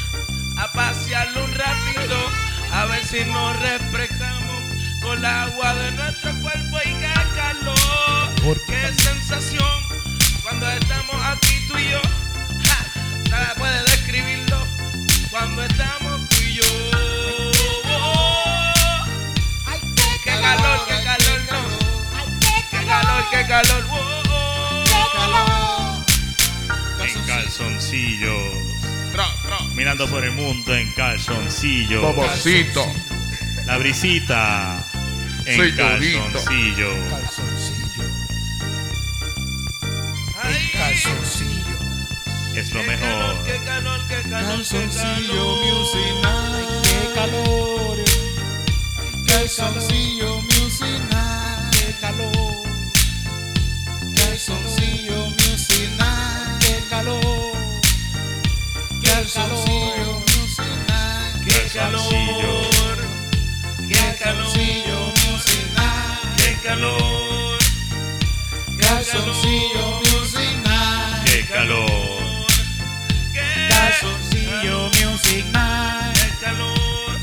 a 0.58 0.72
pasearlo 0.72 1.44
un 1.44 1.52
ratito? 1.54 2.16
A 2.72 2.84
ver 2.86 3.04
si 3.04 3.24
nos 3.24 3.58
refrescamos 3.60 4.62
con 5.02 5.18
el 5.18 5.24
agua 5.24 5.74
de 5.74 5.90
nuestro 5.92 6.32
cuerpo 6.40 6.78
y 6.84 6.94
qué 6.94 7.14
calor. 7.34 8.34
¿Por 8.44 8.64
Qué 8.66 8.92
sensación 9.02 9.82
cuando 10.44 10.70
estamos 10.70 11.16
aquí 11.26 11.55
tro. 29.96 30.06
Mirando 30.06 30.08
por 30.08 30.24
el 30.24 30.32
mundo 30.32 30.74
en 30.74 30.92
calzoncillos. 30.92 32.02
Bobocito. 32.02 32.84
La 33.66 33.78
brisita. 33.78 34.84
En 35.44 35.56
Soy. 35.56 35.74
Calzoncillo, 35.76 36.90
Ay, 40.42 40.70
calzoncillo. 40.72 41.76
Es 42.54 42.72
lo 42.72 42.80
qué 42.80 42.86
calor, 42.86 43.34
mejor. 43.36 43.44
qué 43.44 43.58
calor, 43.64 44.00
qué 44.08 44.22
calor, 44.22 44.22
qué 44.22 44.30
Calzoncillo 44.30 45.56
Music. 45.56 46.14
Night. 46.22 46.68
Qué 46.82 47.14
calor, 47.14 47.98
Calzoncillo 49.26 50.40
Music 50.42 51.00
Night. 51.10 51.70
qué 51.72 51.94
calor, 52.00 52.62
Calzoncillo 54.14 55.26
Music 55.30 55.90
Night. 55.98 56.58
qué 56.60 56.84
calor, 56.88 57.55
Music 59.16 60.68
Night. 60.88 61.42
Qué 61.42 61.68
calor, 61.72 62.04
qué 63.88 64.14
calor, 64.18 65.14
qué 66.36 66.56
calor, 66.62 67.58
Calzoncillo 68.78 70.00
Music. 70.12 70.56
Qué 71.24 71.46
calor. 71.46 72.46
calzoncillo 73.70 74.90
music 75.00 75.44
night, 75.52 76.14
qué 76.14 76.28
calor, 76.44 77.18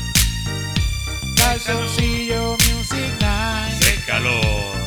calzoncillo 1.36 2.56
music 2.66 3.12
night, 3.20 3.78
Qué 3.80 3.94
calor. 4.04 4.83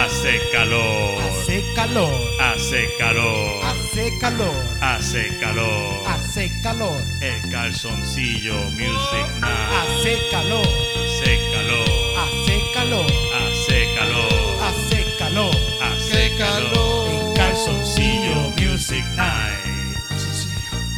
Hace 0.00 0.40
calor. 0.52 1.20
Hace 1.22 1.62
calor, 1.74 2.12
Hace 2.40 2.88
calor. 2.98 3.64
hace 3.64 4.18
calor, 4.18 4.54
Hace 4.80 5.38
calor. 5.38 6.02
hace 6.06 6.50
calor, 6.62 7.02
El 7.20 7.50
calzoncillo 7.50 8.54
Music 8.70 9.26
Night. 9.40 9.52
hace 9.76 10.18
calor, 10.30 10.66
Hace 10.66 11.38
calor. 11.52 11.88
hace 12.18 12.56
calor, 12.74 13.06
Hace 13.36 13.94
calor. 13.94 14.32
hace 14.62 15.16
calor. 15.18 15.56
Hace 15.82 16.36
calor. 16.38 17.08
En 17.10 17.34
calzoncillo 17.34 18.34
Music 18.58 19.04
Night. 19.16 19.96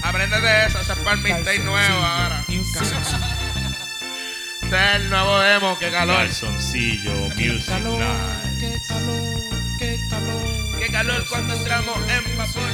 Apréndete 0.05 0.67
eso, 0.67 0.79
ese 0.81 0.93
es 0.93 0.99
para 0.99 1.17
el 1.17 1.65
nuevo 1.65 2.05
ahora. 2.05 2.45
Ese 2.49 2.85
es 4.77 4.97
el 4.97 5.11
nuevo 5.11 5.39
demo, 5.41 5.79
qué 5.79 5.91
calor. 5.91 6.17
Calzoncillo 6.17 7.13
Music 7.37 7.69
Night. 7.83 8.42
Calor, 11.07 11.27
cuando 11.29 11.55
entramos 11.55 11.99
en 11.99 12.39
vapor. 12.39 12.71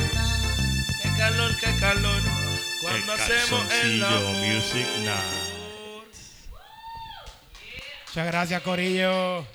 Qué 1.02 1.08
calor, 1.16 1.56
qué 1.58 1.80
calor 1.80 2.22
El 2.22 2.82
cuando 2.82 3.12
hacemos 3.14 3.72
el 3.82 4.04
amor. 4.04 4.36
Music 4.36 4.86
Night. 4.98 5.48
Muchas 8.08 8.26
gracias, 8.26 8.62
Corillo. 8.62 9.46